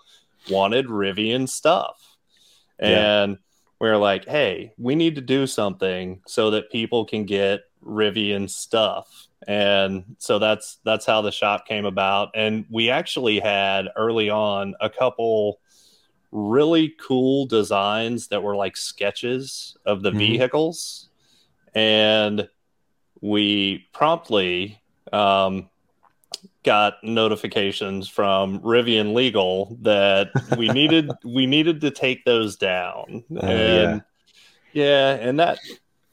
mm-hmm. 0.45 0.53
wanted 0.53 0.87
rivian 0.87 1.47
stuff 1.47 2.17
and 2.79 3.33
yeah. 3.33 3.37
We 3.79 3.87
are 3.87 3.97
like 3.97 4.27
hey 4.27 4.73
we 4.77 4.95
need 4.95 5.15
to 5.15 5.21
do 5.21 5.47
something 5.47 6.21
so 6.27 6.51
that 6.51 6.71
people 6.71 7.05
can 7.05 7.25
get 7.25 7.61
rivian 7.83 8.49
stuff 8.49 9.27
and 9.47 10.03
so 10.17 10.37
that's 10.37 10.79
that's 10.83 11.05
how 11.05 11.21
the 11.21 11.31
shop 11.31 11.65
came 11.65 11.85
about 11.85 12.29
and 12.35 12.65
we 12.69 12.89
actually 12.89 13.39
had 13.39 13.87
early 13.95 14.29
on 14.29 14.75
a 14.81 14.89
couple 14.89 15.59
really 16.31 16.95
cool 17.01 17.45
designs 17.45 18.27
that 18.27 18.43
were 18.43 18.55
like 18.55 18.77
sketches 18.77 19.75
of 19.85 20.01
the 20.01 20.09
mm-hmm. 20.09 20.19
vehicles. 20.19 21.09
And 21.73 22.47
we 23.21 23.87
promptly 23.93 24.81
um, 25.11 25.68
got 26.63 26.95
notifications 27.03 28.07
from 28.07 28.59
Rivian 28.59 29.13
Legal 29.13 29.77
that 29.81 30.29
we 30.57 30.69
needed 30.69 31.09
we 31.23 31.45
needed 31.45 31.81
to 31.81 31.91
take 31.91 32.25
those 32.25 32.55
down. 32.55 33.23
Uh, 33.33 33.45
and 33.45 34.03
yeah. 34.73 34.83
yeah, 34.83 35.27
and 35.27 35.39
that 35.39 35.59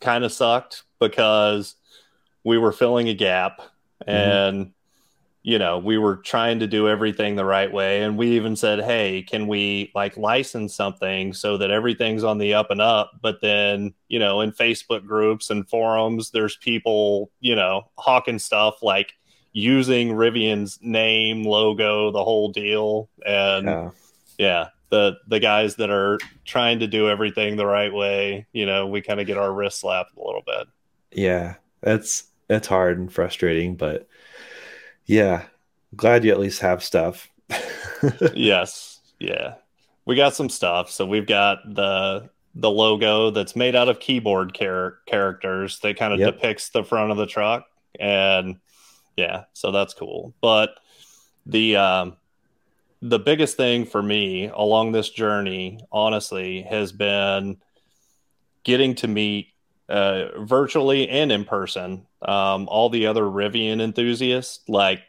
kind 0.00 0.24
of 0.24 0.32
sucked 0.32 0.84
because 1.00 1.74
we 2.44 2.58
were 2.58 2.72
filling 2.72 3.08
a 3.08 3.14
gap 3.14 3.60
mm-hmm. 4.06 4.10
and 4.10 4.72
you 5.46 5.60
know, 5.60 5.78
we 5.78 5.96
were 5.96 6.16
trying 6.16 6.58
to 6.58 6.66
do 6.66 6.88
everything 6.88 7.36
the 7.36 7.44
right 7.44 7.72
way. 7.72 8.02
And 8.02 8.18
we 8.18 8.30
even 8.30 8.56
said, 8.56 8.80
hey, 8.80 9.22
can 9.22 9.46
we 9.46 9.92
like 9.94 10.16
license 10.16 10.74
something 10.74 11.32
so 11.32 11.56
that 11.58 11.70
everything's 11.70 12.24
on 12.24 12.38
the 12.38 12.54
up 12.54 12.72
and 12.72 12.80
up? 12.80 13.12
But 13.22 13.40
then, 13.40 13.94
you 14.08 14.18
know, 14.18 14.40
in 14.40 14.50
Facebook 14.50 15.06
groups 15.06 15.48
and 15.50 15.68
forums, 15.68 16.32
there's 16.32 16.56
people, 16.56 17.30
you 17.38 17.54
know, 17.54 17.88
hawking 17.96 18.40
stuff 18.40 18.82
like 18.82 19.15
using 19.56 20.10
Rivian's 20.10 20.78
name, 20.82 21.42
logo, 21.42 22.10
the 22.10 22.22
whole 22.22 22.50
deal. 22.52 23.08
And 23.24 23.66
yeah. 23.66 23.90
yeah, 24.38 24.68
the 24.90 25.16
the 25.28 25.40
guys 25.40 25.76
that 25.76 25.88
are 25.88 26.18
trying 26.44 26.80
to 26.80 26.86
do 26.86 27.08
everything 27.08 27.56
the 27.56 27.64
right 27.64 27.92
way, 27.92 28.46
you 28.52 28.66
know, 28.66 28.86
we 28.86 29.00
kind 29.00 29.18
of 29.18 29.26
get 29.26 29.38
our 29.38 29.50
wrist 29.50 29.80
slapped 29.80 30.14
a 30.14 30.22
little 30.22 30.42
bit. 30.44 30.68
Yeah, 31.10 31.54
that's 31.80 32.24
that's 32.48 32.68
hard 32.68 32.98
and 32.98 33.10
frustrating, 33.10 33.76
but 33.76 34.06
yeah. 35.06 35.46
Glad 35.94 36.24
you 36.24 36.32
at 36.32 36.40
least 36.40 36.60
have 36.60 36.84
stuff. 36.84 37.30
yes. 38.34 39.00
Yeah. 39.18 39.54
We 40.04 40.16
got 40.16 40.34
some 40.34 40.50
stuff. 40.50 40.90
So 40.90 41.06
we've 41.06 41.26
got 41.26 41.60
the 41.64 42.28
the 42.54 42.70
logo 42.70 43.30
that's 43.30 43.56
made 43.56 43.74
out 43.74 43.88
of 43.88 44.00
keyboard 44.00 44.54
char- 44.54 44.98
characters 45.06 45.78
that 45.80 45.96
kind 45.96 46.12
of 46.12 46.18
yep. 46.18 46.34
depicts 46.34 46.68
the 46.70 46.84
front 46.84 47.10
of 47.10 47.16
the 47.16 47.26
truck 47.26 47.66
and 47.98 48.56
yeah, 49.16 49.44
so 49.52 49.70
that's 49.70 49.94
cool. 49.94 50.34
But 50.40 50.70
the 51.46 51.76
um 51.76 52.16
the 53.02 53.18
biggest 53.18 53.56
thing 53.56 53.84
for 53.84 54.02
me 54.02 54.50
along 54.52 54.92
this 54.92 55.10
journey, 55.10 55.80
honestly, 55.92 56.62
has 56.62 56.92
been 56.92 57.58
getting 58.64 58.94
to 58.96 59.08
meet 59.08 59.48
uh, 59.88 60.40
virtually 60.40 61.08
and 61.08 61.30
in 61.30 61.44
person. 61.44 62.06
Um, 62.22 62.68
all 62.68 62.88
the 62.88 63.06
other 63.06 63.22
Rivian 63.22 63.80
enthusiasts, 63.80 64.60
like 64.68 65.02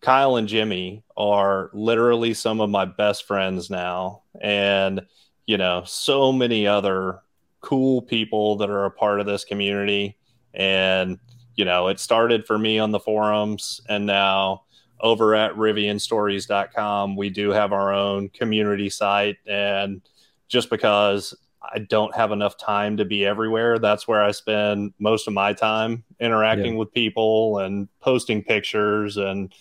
Kyle 0.00 0.36
and 0.36 0.48
Jimmy, 0.48 1.04
are 1.16 1.70
literally 1.74 2.32
some 2.32 2.60
of 2.60 2.70
my 2.70 2.84
best 2.84 3.26
friends 3.26 3.68
now. 3.68 4.22
And, 4.40 5.02
you 5.46 5.58
know, 5.58 5.82
so 5.84 6.32
many 6.32 6.66
other 6.66 7.20
cool 7.60 8.02
people 8.02 8.56
that 8.58 8.70
are 8.70 8.84
a 8.84 8.90
part 8.90 9.20
of 9.20 9.26
this 9.26 9.44
community. 9.44 10.16
And, 10.54 11.18
you 11.56 11.64
know, 11.64 11.88
it 11.88 11.98
started 11.98 12.46
for 12.46 12.58
me 12.58 12.78
on 12.78 12.90
the 12.90 13.00
forums 13.00 13.80
and 13.88 14.06
now 14.06 14.62
over 15.00 15.34
at 15.34 15.52
rivianstories.com 15.52 17.16
we 17.16 17.28
do 17.28 17.50
have 17.50 17.72
our 17.72 17.92
own 17.92 18.30
community 18.30 18.88
site 18.88 19.36
and 19.46 20.00
just 20.48 20.70
because 20.70 21.34
I 21.72 21.80
don't 21.80 22.14
have 22.14 22.32
enough 22.32 22.56
time 22.56 22.96
to 22.98 23.04
be 23.04 23.24
everywhere. 23.24 23.78
That's 23.78 24.06
where 24.06 24.22
I 24.22 24.30
spend 24.30 24.92
most 24.98 25.26
of 25.26 25.34
my 25.34 25.52
time 25.52 26.04
interacting 26.20 26.74
yeah. 26.74 26.78
with 26.78 26.92
people 26.92 27.58
and 27.58 27.88
posting 28.00 28.42
pictures. 28.42 29.16
And 29.16 29.52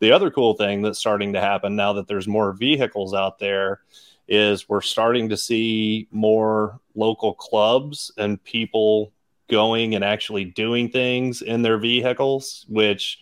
the 0.00 0.12
other 0.12 0.30
cool 0.30 0.54
thing 0.54 0.82
that's 0.82 0.98
starting 0.98 1.32
to 1.34 1.40
happen 1.40 1.76
now 1.76 1.92
that 1.94 2.08
there's 2.08 2.26
more 2.26 2.52
vehicles 2.52 3.14
out 3.14 3.38
there 3.38 3.80
is 4.28 4.68
we're 4.68 4.80
starting 4.80 5.28
to 5.28 5.36
see 5.36 6.08
more 6.10 6.80
local 6.94 7.34
clubs 7.34 8.10
and 8.18 8.42
people 8.44 9.12
going 9.52 9.94
and 9.94 10.02
actually 10.02 10.44
doing 10.44 10.88
things 10.88 11.42
in 11.42 11.62
their 11.62 11.78
vehicles, 11.78 12.64
which 12.68 13.18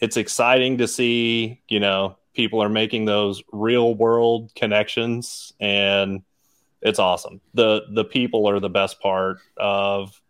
it's 0.00 0.16
exciting 0.16 0.78
to 0.78 0.86
see, 0.86 1.60
you 1.68 1.80
know, 1.80 2.16
people 2.34 2.62
are 2.62 2.68
making 2.68 3.06
those 3.06 3.42
real 3.50 3.94
world 3.94 4.52
connections 4.54 5.52
and 5.58 6.22
it's 6.82 6.98
awesome. 6.98 7.40
The 7.54 7.82
the 7.90 8.04
people 8.04 8.48
are 8.48 8.60
the 8.60 8.68
best 8.68 9.00
part 9.00 9.38
of 9.56 10.20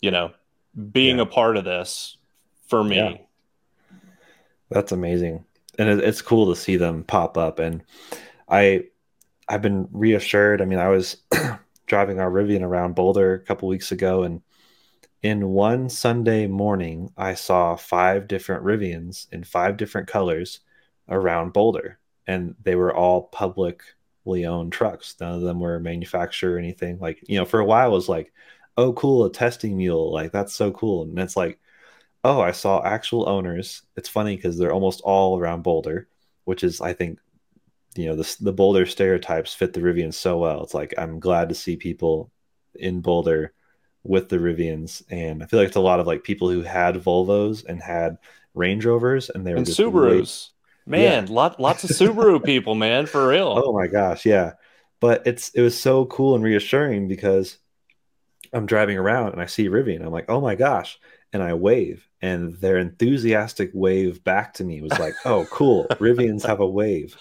you 0.00 0.10
know 0.10 0.32
being 0.92 1.16
yeah. 1.16 1.22
a 1.22 1.26
part 1.26 1.56
of 1.56 1.64
this 1.64 2.16
for 2.68 2.84
me. 2.84 2.96
Yeah. 2.96 3.16
That's 4.70 4.92
amazing. 4.92 5.44
And 5.78 5.88
it, 5.88 5.98
it's 6.00 6.22
cool 6.22 6.54
to 6.54 6.60
see 6.60 6.76
them 6.76 7.02
pop 7.02 7.36
up 7.36 7.58
and 7.58 7.82
I 8.48 8.84
I've 9.48 9.62
been 9.62 9.88
reassured. 9.90 10.62
I 10.62 10.64
mean, 10.64 10.78
I 10.78 10.88
was 10.88 11.16
driving 11.86 12.20
our 12.20 12.30
Rivian 12.30 12.62
around 12.62 12.94
Boulder 12.94 13.34
a 13.34 13.40
couple 13.40 13.68
weeks 13.68 13.90
ago, 13.90 14.22
and 14.22 14.42
in 15.22 15.48
one 15.48 15.88
Sunday 15.88 16.46
morning, 16.46 17.12
I 17.16 17.34
saw 17.34 17.76
five 17.76 18.26
different 18.26 18.64
Rivians 18.64 19.30
in 19.32 19.44
five 19.44 19.76
different 19.76 20.08
colors 20.08 20.60
around 21.08 21.52
Boulder, 21.52 21.98
and 22.26 22.54
they 22.62 22.74
were 22.74 22.94
all 22.94 23.24
publicly 23.24 24.46
owned 24.46 24.72
trucks. 24.72 25.16
None 25.20 25.34
of 25.34 25.42
them 25.42 25.60
were 25.60 25.78
manufactured 25.80 26.54
or 26.54 26.58
anything. 26.58 26.98
Like, 26.98 27.22
you 27.28 27.38
know, 27.38 27.44
for 27.44 27.60
a 27.60 27.64
while, 27.64 27.88
it 27.88 27.94
was 27.94 28.08
like, 28.08 28.32
oh, 28.76 28.92
cool, 28.94 29.24
a 29.26 29.32
testing 29.32 29.76
mule. 29.76 30.12
Like, 30.12 30.32
that's 30.32 30.54
so 30.54 30.70
cool. 30.70 31.02
And 31.02 31.18
it's 31.18 31.36
like, 31.36 31.60
oh, 32.24 32.40
I 32.40 32.52
saw 32.52 32.82
actual 32.82 33.28
owners. 33.28 33.82
It's 33.96 34.08
funny 34.08 34.36
because 34.36 34.56
they're 34.56 34.72
almost 34.72 35.02
all 35.02 35.38
around 35.38 35.62
Boulder, 35.62 36.08
which 36.44 36.64
is, 36.64 36.80
I 36.80 36.94
think, 36.94 37.18
you 37.94 38.06
know, 38.06 38.16
the, 38.16 38.36
the 38.40 38.52
Boulder 38.52 38.86
stereotypes 38.86 39.52
fit 39.52 39.74
the 39.74 39.80
Rivian 39.80 40.14
so 40.14 40.38
well. 40.38 40.62
It's 40.62 40.74
like, 40.74 40.94
I'm 40.96 41.20
glad 41.20 41.50
to 41.50 41.54
see 41.54 41.76
people 41.76 42.30
in 42.74 43.00
Boulder 43.00 43.52
with 44.02 44.28
the 44.28 44.38
Rivians. 44.38 45.02
And 45.10 45.42
I 45.42 45.46
feel 45.46 45.58
like 45.58 45.68
it's 45.68 45.76
a 45.76 45.80
lot 45.80 46.00
of 46.00 46.06
like 46.06 46.24
people 46.24 46.50
who 46.50 46.62
had 46.62 46.96
Volvos 46.96 47.64
and 47.64 47.82
had 47.82 48.18
Range 48.54 48.84
Rovers 48.84 49.30
and 49.30 49.46
they 49.46 49.52
were 49.52 49.58
and 49.58 49.66
just 49.66 49.78
Subarus. 49.78 50.50
Man, 50.86 51.26
yeah. 51.26 51.32
lot, 51.32 51.60
lots 51.60 51.84
of 51.84 51.90
Subaru 51.90 52.42
people, 52.44 52.74
man, 52.74 53.06
for 53.06 53.28
real. 53.28 53.62
Oh 53.64 53.72
my 53.72 53.86
gosh, 53.86 54.26
yeah. 54.26 54.54
But 54.98 55.26
it's 55.26 55.50
it 55.50 55.62
was 55.62 55.78
so 55.78 56.06
cool 56.06 56.34
and 56.34 56.44
reassuring 56.44 57.08
because 57.08 57.58
I'm 58.52 58.66
driving 58.66 58.98
around 58.98 59.32
and 59.32 59.40
I 59.40 59.46
see 59.46 59.68
Rivian. 59.68 60.04
I'm 60.04 60.12
like, 60.12 60.28
oh 60.28 60.40
my 60.40 60.54
gosh. 60.54 60.98
And 61.32 61.44
I 61.44 61.54
wave, 61.54 62.08
and 62.20 62.56
their 62.56 62.78
enthusiastic 62.78 63.70
wave 63.72 64.24
back 64.24 64.54
to 64.54 64.64
me 64.64 64.82
was 64.82 64.98
like, 64.98 65.14
oh, 65.24 65.46
cool. 65.48 65.86
Rivians 65.90 66.44
have 66.44 66.58
a 66.58 66.68
wave. 66.68 67.16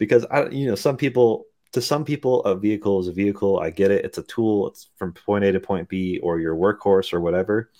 Because 0.00 0.24
I 0.24 0.48
you 0.48 0.66
know, 0.66 0.74
some 0.74 0.96
people 0.96 1.44
to 1.72 1.80
some 1.80 2.04
people, 2.04 2.42
a 2.44 2.54
vehicle 2.54 3.00
is 3.00 3.08
a 3.08 3.12
vehicle. 3.12 3.58
I 3.58 3.70
get 3.70 3.90
it. 3.90 4.04
It's 4.04 4.18
a 4.18 4.22
tool. 4.22 4.68
It's 4.68 4.88
from 4.96 5.12
point 5.12 5.44
A 5.44 5.52
to 5.52 5.60
point 5.60 5.88
B 5.88 6.18
or 6.22 6.38
your 6.38 6.54
workhorse 6.54 7.12
or 7.12 7.20
whatever. 7.20 7.70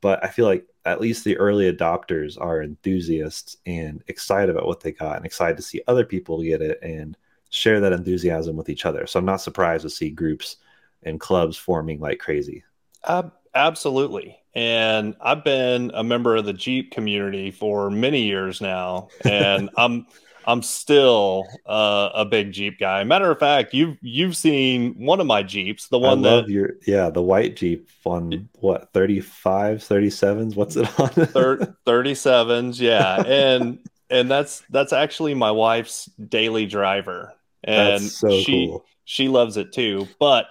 But 0.00 0.22
I 0.24 0.28
feel 0.28 0.46
like 0.46 0.66
at 0.84 1.00
least 1.00 1.24
the 1.24 1.36
early 1.38 1.72
adopters 1.72 2.40
are 2.40 2.62
enthusiasts 2.62 3.56
and 3.66 4.02
excited 4.08 4.50
about 4.50 4.66
what 4.66 4.80
they 4.80 4.92
got 4.92 5.16
and 5.16 5.26
excited 5.26 5.56
to 5.56 5.62
see 5.62 5.82
other 5.86 6.04
people 6.04 6.42
get 6.42 6.62
it 6.62 6.78
and 6.82 7.16
share 7.50 7.80
that 7.80 7.92
enthusiasm 7.92 8.56
with 8.56 8.68
each 8.68 8.84
other. 8.86 9.06
So 9.06 9.18
I'm 9.18 9.24
not 9.24 9.40
surprised 9.40 9.82
to 9.82 9.90
see 9.90 10.10
groups 10.10 10.56
and 11.02 11.20
clubs 11.20 11.56
forming 11.56 12.00
like 12.00 12.18
crazy. 12.18 12.64
Uh, 13.04 13.24
absolutely. 13.54 14.38
And 14.54 15.14
I've 15.20 15.44
been 15.44 15.90
a 15.94 16.02
member 16.02 16.36
of 16.36 16.44
the 16.44 16.52
Jeep 16.52 16.90
community 16.90 17.50
for 17.50 17.90
many 17.90 18.22
years 18.22 18.60
now. 18.60 19.08
And 19.24 19.70
I'm 19.76 20.06
I'm 20.48 20.62
still 20.62 21.46
uh, 21.66 22.08
a 22.14 22.24
big 22.24 22.52
Jeep 22.52 22.80
guy. 22.80 23.04
Matter 23.04 23.30
of 23.30 23.38
fact, 23.38 23.74
you've 23.74 23.98
you've 24.00 24.34
seen 24.34 24.94
one 24.94 25.20
of 25.20 25.26
my 25.26 25.42
Jeeps, 25.42 25.88
the 25.88 25.98
one 25.98 26.22
that 26.22 26.48
your 26.48 26.76
yeah, 26.86 27.10
the 27.10 27.20
white 27.20 27.54
Jeep 27.54 27.86
on 28.06 28.48
what 28.54 28.90
35s, 28.94 29.86
37s, 29.86 30.56
what's 30.56 30.76
it 30.76 30.86
on? 30.98 31.10
37s, 31.86 32.80
yeah. 32.80 33.22
And 33.26 33.78
and 34.08 34.30
that's 34.30 34.62
that's 34.70 34.94
actually 34.94 35.34
my 35.34 35.50
wife's 35.50 36.06
daily 36.06 36.64
driver. 36.64 37.34
And 37.62 38.02
so 38.02 38.40
she 38.40 38.68
cool. 38.68 38.86
she 39.04 39.28
loves 39.28 39.58
it 39.58 39.74
too. 39.74 40.08
But 40.18 40.46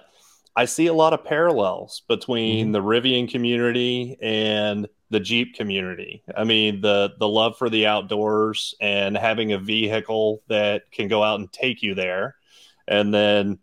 I 0.54 0.66
see 0.66 0.86
a 0.86 0.94
lot 0.94 1.12
of 1.12 1.24
parallels 1.24 2.02
between 2.06 2.66
mm-hmm. 2.66 2.72
the 2.72 2.82
Rivian 2.82 3.28
community 3.28 4.16
and 4.22 4.88
the 5.10 5.20
Jeep 5.20 5.54
community. 5.54 6.22
I 6.36 6.44
mean, 6.44 6.80
the 6.80 7.14
the 7.18 7.28
love 7.28 7.56
for 7.56 7.70
the 7.70 7.86
outdoors 7.86 8.74
and 8.80 9.16
having 9.16 9.52
a 9.52 9.58
vehicle 9.58 10.42
that 10.48 10.90
can 10.90 11.08
go 11.08 11.22
out 11.22 11.40
and 11.40 11.50
take 11.52 11.82
you 11.82 11.94
there, 11.94 12.36
and 12.86 13.12
then 13.12 13.58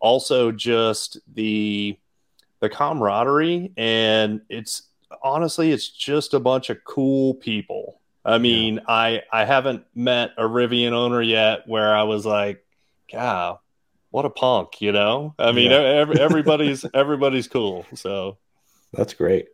also 0.00 0.52
just 0.52 1.18
the 1.32 1.96
the 2.60 2.68
camaraderie 2.68 3.72
and 3.76 4.40
it's 4.48 4.82
honestly 5.22 5.72
it's 5.72 5.88
just 5.88 6.34
a 6.34 6.40
bunch 6.40 6.70
of 6.70 6.84
cool 6.84 7.34
people. 7.34 8.00
I 8.24 8.38
mean, 8.38 8.74
yeah. 8.74 8.82
I 8.88 9.22
I 9.32 9.44
haven't 9.44 9.84
met 9.94 10.30
a 10.38 10.42
Rivian 10.42 10.92
owner 10.92 11.22
yet 11.22 11.66
where 11.66 11.94
I 11.94 12.04
was 12.04 12.24
like, 12.24 12.64
God, 13.10 13.58
what 14.10 14.24
a 14.24 14.30
punk, 14.30 14.80
you 14.80 14.92
know? 14.92 15.34
I 15.38 15.52
mean, 15.52 15.70
yeah. 15.70 15.78
every, 15.78 16.20
everybody's 16.20 16.84
everybody's 16.94 17.48
cool. 17.48 17.84
So 17.94 18.38
that's 18.92 19.14
great. 19.14 19.48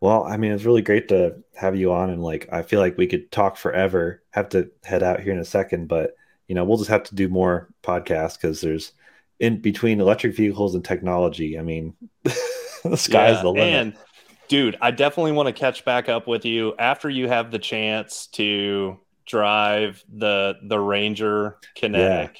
Well, 0.00 0.24
I 0.24 0.36
mean, 0.36 0.52
it's 0.52 0.64
really 0.64 0.82
great 0.82 1.08
to 1.08 1.36
have 1.54 1.76
you 1.76 1.92
on, 1.92 2.10
and 2.10 2.22
like, 2.22 2.48
I 2.52 2.62
feel 2.62 2.80
like 2.80 2.98
we 2.98 3.06
could 3.06 3.30
talk 3.30 3.56
forever. 3.56 4.22
Have 4.30 4.48
to 4.50 4.70
head 4.84 5.02
out 5.02 5.20
here 5.20 5.32
in 5.32 5.38
a 5.38 5.44
second, 5.44 5.88
but 5.88 6.16
you 6.48 6.54
know, 6.54 6.64
we'll 6.64 6.78
just 6.78 6.90
have 6.90 7.04
to 7.04 7.14
do 7.14 7.28
more 7.28 7.68
podcasts 7.82 8.40
because 8.40 8.60
there's 8.60 8.92
in 9.40 9.60
between 9.60 10.00
electric 10.00 10.36
vehicles 10.36 10.74
and 10.74 10.84
technology. 10.84 11.58
I 11.58 11.62
mean, 11.62 11.94
the 12.22 12.96
sky's 12.96 13.36
yeah, 13.36 13.42
the 13.42 13.48
limit. 13.48 13.74
And 13.74 13.96
dude, 14.48 14.76
I 14.80 14.90
definitely 14.90 15.32
want 15.32 15.48
to 15.48 15.52
catch 15.52 15.84
back 15.84 16.08
up 16.08 16.26
with 16.26 16.44
you 16.44 16.74
after 16.78 17.10
you 17.10 17.28
have 17.28 17.50
the 17.50 17.58
chance 17.58 18.28
to 18.28 18.98
drive 19.26 20.04
the 20.12 20.56
the 20.62 20.78
Ranger 20.78 21.58
Kinetic. 21.74 22.38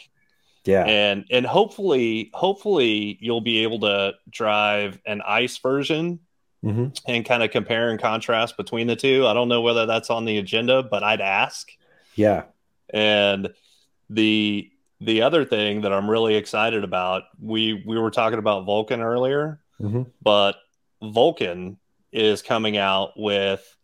Yeah. 0.64 0.84
yeah. 0.84 0.92
And 0.92 1.24
and 1.30 1.47
hopefully 1.47 2.30
hopefully 2.32 3.18
you'll 3.20 3.40
be 3.40 3.62
able 3.62 3.80
to 3.80 4.14
drive 4.30 5.01
an 5.07 5.22
ice 5.26 5.59
version 5.59 6.20
mm-hmm. 6.67 6.87
and 7.07 7.25
kind 7.25 7.43
of 7.43 7.51
compare 7.51 7.91
and 7.91 8.01
contrast 8.01 8.57
between 8.57 8.87
the 8.87 8.97
two. 8.97 9.27
I 9.27 9.35
don't 9.35 9.49
know 9.49 9.62
whether 9.62 9.87
that's 9.87 10.11
on 10.11 10.25
the 10.25 10.39
agenda, 10.39 10.83
but 10.83 11.03
I'd 11.03 11.21
ask. 11.21 11.71
Yeah. 12.14 12.45
And 12.91 13.51
the 14.11 14.71
the 15.01 15.23
other 15.23 15.45
thing 15.45 15.83
that 15.83 15.93
I'm 15.93 16.11
really 16.11 16.37
excited 16.37 16.83
about, 16.83 17.25
we 17.41 17.83
we 17.87 17.99
were 17.99 18.11
talking 18.11 18.39
about 18.39 18.67
Volcon 18.67 19.01
earlier, 19.01 19.61
mm-hmm. 19.81 20.03
but 20.23 20.57
Volcon 21.03 21.77
is 22.12 22.43
coming 22.43 22.77
out 22.77 23.12
with 23.17 23.77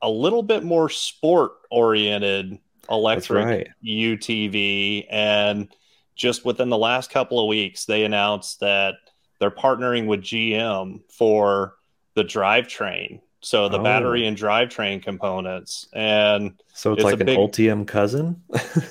a 0.00 0.10
little 0.10 0.42
bit 0.42 0.64
more 0.64 0.88
sport 0.88 1.52
oriented 1.70 2.58
electric 2.90 3.44
right. 3.46 3.68
UTV 3.84 5.06
and 5.10 5.68
just 6.16 6.44
within 6.44 6.68
the 6.68 6.78
last 6.78 7.10
couple 7.10 7.40
of 7.40 7.46
weeks 7.46 7.84
they 7.84 8.04
announced 8.04 8.60
that 8.60 8.94
they're 9.38 9.50
partnering 9.50 10.06
with 10.06 10.20
GM 10.20 11.00
for 11.08 11.74
the 12.14 12.24
drivetrain. 12.24 13.20
So 13.44 13.68
the 13.68 13.80
oh. 13.80 13.82
battery 13.82 14.26
and 14.26 14.36
drivetrain 14.36 15.02
components, 15.02 15.88
and 15.92 16.62
so 16.74 16.92
it's, 16.92 17.00
it's 17.00 17.04
like 17.04 17.20
an 17.20 17.26
big, 17.26 17.38
Ultium 17.38 17.84
cousin. 17.88 18.40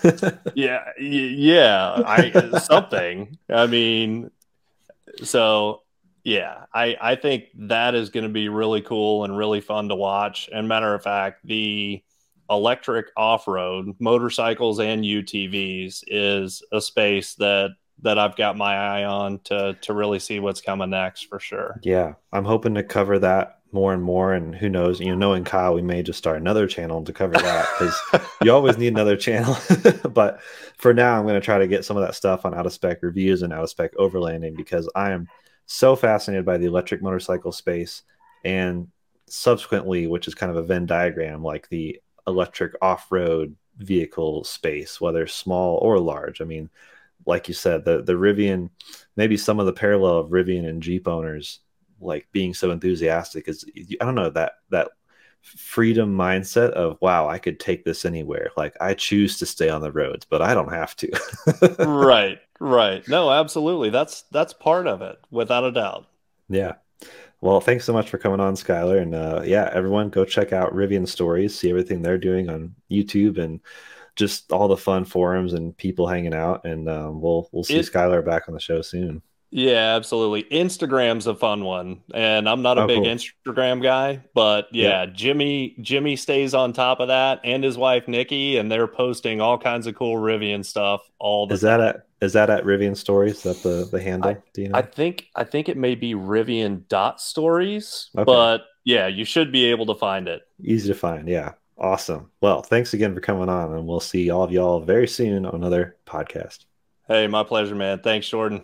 yeah, 0.56 0.84
yeah, 1.00 2.04
I 2.06 2.60
something. 2.60 3.38
I 3.50 3.68
mean, 3.68 4.30
so 5.24 5.84
yeah, 6.26 6.66
I 6.74 6.98
I 7.00 7.16
think 7.16 7.46
that 7.60 7.96
is 7.96 8.10
going 8.10 8.26
to 8.26 8.30
be 8.30 8.50
really 8.50 8.82
cool 8.82 9.24
and 9.24 9.38
really 9.38 9.62
fun 9.62 9.88
to 9.88 9.96
watch. 9.96 10.50
And 10.52 10.68
matter 10.68 10.94
of 10.94 11.02
fact, 11.02 11.46
the 11.46 12.04
electric 12.50 13.08
off 13.16 13.48
road 13.48 13.96
motorcycles 14.00 14.80
and 14.80 15.04
UTVs 15.04 16.04
is 16.08 16.62
a 16.74 16.82
space 16.82 17.36
that 17.36 17.72
that 18.04 18.18
I've 18.18 18.36
got 18.36 18.58
my 18.58 18.76
eye 18.76 19.04
on 19.04 19.40
to 19.46 19.78
to 19.82 19.94
really 19.94 20.20
see 20.20 20.40
what's 20.40 20.62
coming 20.62 20.90
next 20.90 21.28
for 21.28 21.40
sure. 21.40 21.80
Yeah, 21.84 22.14
I'm 22.32 22.46
hoping 22.46 22.76
to 22.76 22.84
cover 22.84 23.20
that 23.20 23.60
more 23.72 23.94
and 23.94 24.04
more. 24.04 24.34
And 24.34 24.54
who 24.54 24.70
knows, 24.70 25.00
you 25.00 25.08
know, 25.08 25.16
knowing 25.16 25.44
Kyle, 25.44 25.74
we 25.74 25.82
may 25.82 26.04
just 26.04 26.18
start 26.18 26.40
another 26.40 26.68
channel 26.68 27.04
to 27.04 27.14
cover 27.14 27.34
that 27.34 27.68
because 27.78 28.28
you 28.42 28.52
always 28.52 28.78
need 28.78 28.90
another 28.90 29.16
channel. 29.16 29.58
but 30.12 30.42
for 30.78 30.94
now, 30.94 31.18
I'm 31.18 31.26
going 31.26 31.40
to 31.40 31.46
try 31.46 31.58
to 31.58 31.68
get 31.68 31.86
some 31.86 31.98
of 31.98 32.04
that 32.04 32.16
stuff 32.16 32.46
on 32.46 32.54
out 32.54 32.66
of 32.66 32.74
spec 32.74 33.02
reviews 33.02 33.42
and 33.42 33.54
out 33.54 33.64
of 33.64 33.70
spec 33.70 33.94
overlanding 33.96 34.56
because 34.56 34.90
I 34.96 35.12
am 35.12 35.28
so 35.66 35.96
fascinated 35.96 36.46
by 36.46 36.58
the 36.58 36.66
electric 36.66 37.02
motorcycle 37.02 37.52
space 37.52 38.04
and 38.44 38.88
subsequently, 39.28 40.08
which 40.08 40.28
is 40.28 40.36
kind 40.36 40.50
of 40.50 40.58
a 40.58 40.64
Venn 40.64 40.86
diagram, 40.86 41.44
like 41.44 41.70
the 41.70 42.02
electric 42.28 42.74
off 42.82 43.12
road 43.12 43.56
vehicle 43.78 44.44
space, 44.44 45.00
whether 45.00 45.26
small 45.28 45.78
or 45.78 46.00
large. 46.00 46.42
I 46.42 46.46
mean, 46.46 46.70
like 47.26 47.48
you 47.48 47.54
said, 47.54 47.86
the 47.86 48.02
the 48.02 48.14
Rivian, 48.14 48.70
maybe 49.16 49.38
some 49.38 49.60
of 49.60 49.66
the 49.66 49.74
parallel 49.74 50.20
of 50.20 50.30
Rivian 50.30 50.68
and 50.68 50.82
Jeep 50.82 51.08
owners 51.08 51.60
like 52.02 52.28
being 52.32 52.54
so 52.54 52.72
enthusiastic 52.72 53.48
is 53.48 53.66
I 54.02 54.06
don't 54.06 54.16
know 54.16 54.30
that 54.32 54.54
that 54.70 54.90
freedom 55.42 56.16
mindset 56.16 56.72
of 56.72 56.98
wow 57.02 57.28
I 57.28 57.38
could 57.38 57.60
take 57.60 57.84
this 57.84 58.06
anywhere. 58.06 58.52
Like 58.58 58.76
I 58.82 58.94
choose 58.94 59.40
to 59.40 59.46
stay 59.46 59.70
on 59.70 59.82
the 59.82 59.92
roads 59.92 60.26
but 60.30 60.42
I 60.42 60.54
don't 60.54 60.72
have 60.72 60.96
to. 60.98 61.12
Right 61.86 62.40
right. 62.60 63.08
No 63.08 63.32
absolutely. 63.32 63.90
That's 63.90 64.24
that's 64.32 64.54
part 64.54 64.88
of 64.88 65.02
it 65.02 65.20
without 65.32 65.64
a 65.64 65.72
doubt. 65.72 66.08
Yeah. 66.50 66.74
Well 67.40 67.62
thanks 67.62 67.86
so 67.86 67.94
much 67.94 68.10
for 68.10 68.18
coming 68.18 68.40
on 68.40 68.56
Skylar 68.56 69.02
and 69.02 69.16
uh, 69.16 69.42
yeah 69.44 69.70
everyone 69.74 70.10
go 70.10 70.26
check 70.26 70.54
out 70.54 70.74
Rivian 70.74 71.08
stories 71.08 71.58
see 71.58 71.70
everything 71.70 72.02
they're 72.02 72.18
doing 72.18 72.50
on 72.50 72.76
YouTube 72.90 73.38
and 73.38 73.60
just 74.16 74.52
all 74.52 74.68
the 74.68 74.78
fun 74.78 75.06
forums 75.06 75.54
and 75.54 75.76
people 75.76 76.08
hanging 76.08 76.34
out. 76.34 76.66
And 76.66 76.90
um, 76.90 77.22
we'll 77.22 77.50
we'll 77.52 77.64
see 77.64 77.80
it, 77.80 77.86
Skylar 77.86 78.26
back 78.26 78.48
on 78.48 78.54
the 78.54 78.60
show 78.60 78.82
soon. 78.82 79.22
Yeah, 79.54 79.96
absolutely. 79.98 80.44
Instagram's 80.44 81.28
a 81.28 81.36
fun 81.36 81.66
one, 81.66 82.02
and 82.14 82.48
I'm 82.48 82.62
not 82.62 82.78
a 82.78 82.84
Oh, 82.84 82.88
big 82.88 83.04
cool. 83.04 83.06
Instagram 83.06 83.84
guy, 83.84 84.24
but 84.34 84.68
yeah, 84.72 85.06
Jimmy 85.08 85.76
Jimmy 85.82 86.16
stays 86.16 86.54
on 86.54 86.72
top 86.72 87.02
of 87.02 87.10
that, 87.10 87.42
and 87.44 87.62
his 87.62 87.78
wife 87.78 88.08
Nikki, 88.08 88.58
and 88.58 88.72
they're 88.72 88.88
posting 88.88 89.42
all 89.42 89.58
kinds 89.58 89.88
of 89.88 89.96
cool 89.96 90.16
Rivian 90.16 90.64
stuff 90.64 91.02
all 91.20 91.48
the 91.48 91.56
Is 91.56 91.62
that 91.62 91.82
at 91.82 92.08
is 92.22 92.32
that 92.34 92.50
at 92.50 92.64
Rivian 92.64 92.96
Stories? 92.96 93.38
Is 93.38 93.44
that 93.44 93.62
the 93.64 93.90
the 93.92 94.02
handle? 94.02 94.42
Do 94.54 94.62
you 94.62 94.70
know? 94.70 94.78
I 94.78 94.84
think 94.84 95.28
I 95.36 95.44
think 95.44 95.68
it 95.68 95.76
may 95.76 95.96
be 95.96 96.14
Rivian 96.14 96.88
dot 96.88 97.20
stories, 97.20 98.10
Okay. 98.18 98.24
but 98.24 98.62
yeah, 98.86 99.08
you 99.08 99.26
should 99.26 99.52
be 99.52 99.66
able 99.66 99.88
to 99.88 99.96
find 99.96 100.30
it. 100.30 100.44
Easy 100.64 100.88
to 100.88 100.96
find. 100.96 101.28
Yeah. 101.28 101.54
Awesome. 101.82 102.30
Well, 102.42 102.62
thanks 102.62 102.94
again 102.94 103.16
for 103.16 103.22
coming 103.22 103.50
on, 103.50 103.74
and 103.74 103.88
we'll 103.88 104.00
see 104.00 104.30
all 104.30 104.44
of 104.44 104.52
y'all 104.52 104.82
very 104.82 105.08
soon 105.08 105.48
on 105.48 105.56
another 105.56 105.98
podcast. 106.06 106.66
Hey, 107.08 107.26
my 107.26 107.44
pleasure, 107.44 107.74
man. 107.74 108.02
Thanks, 108.02 108.30
Jordan. 108.30 108.64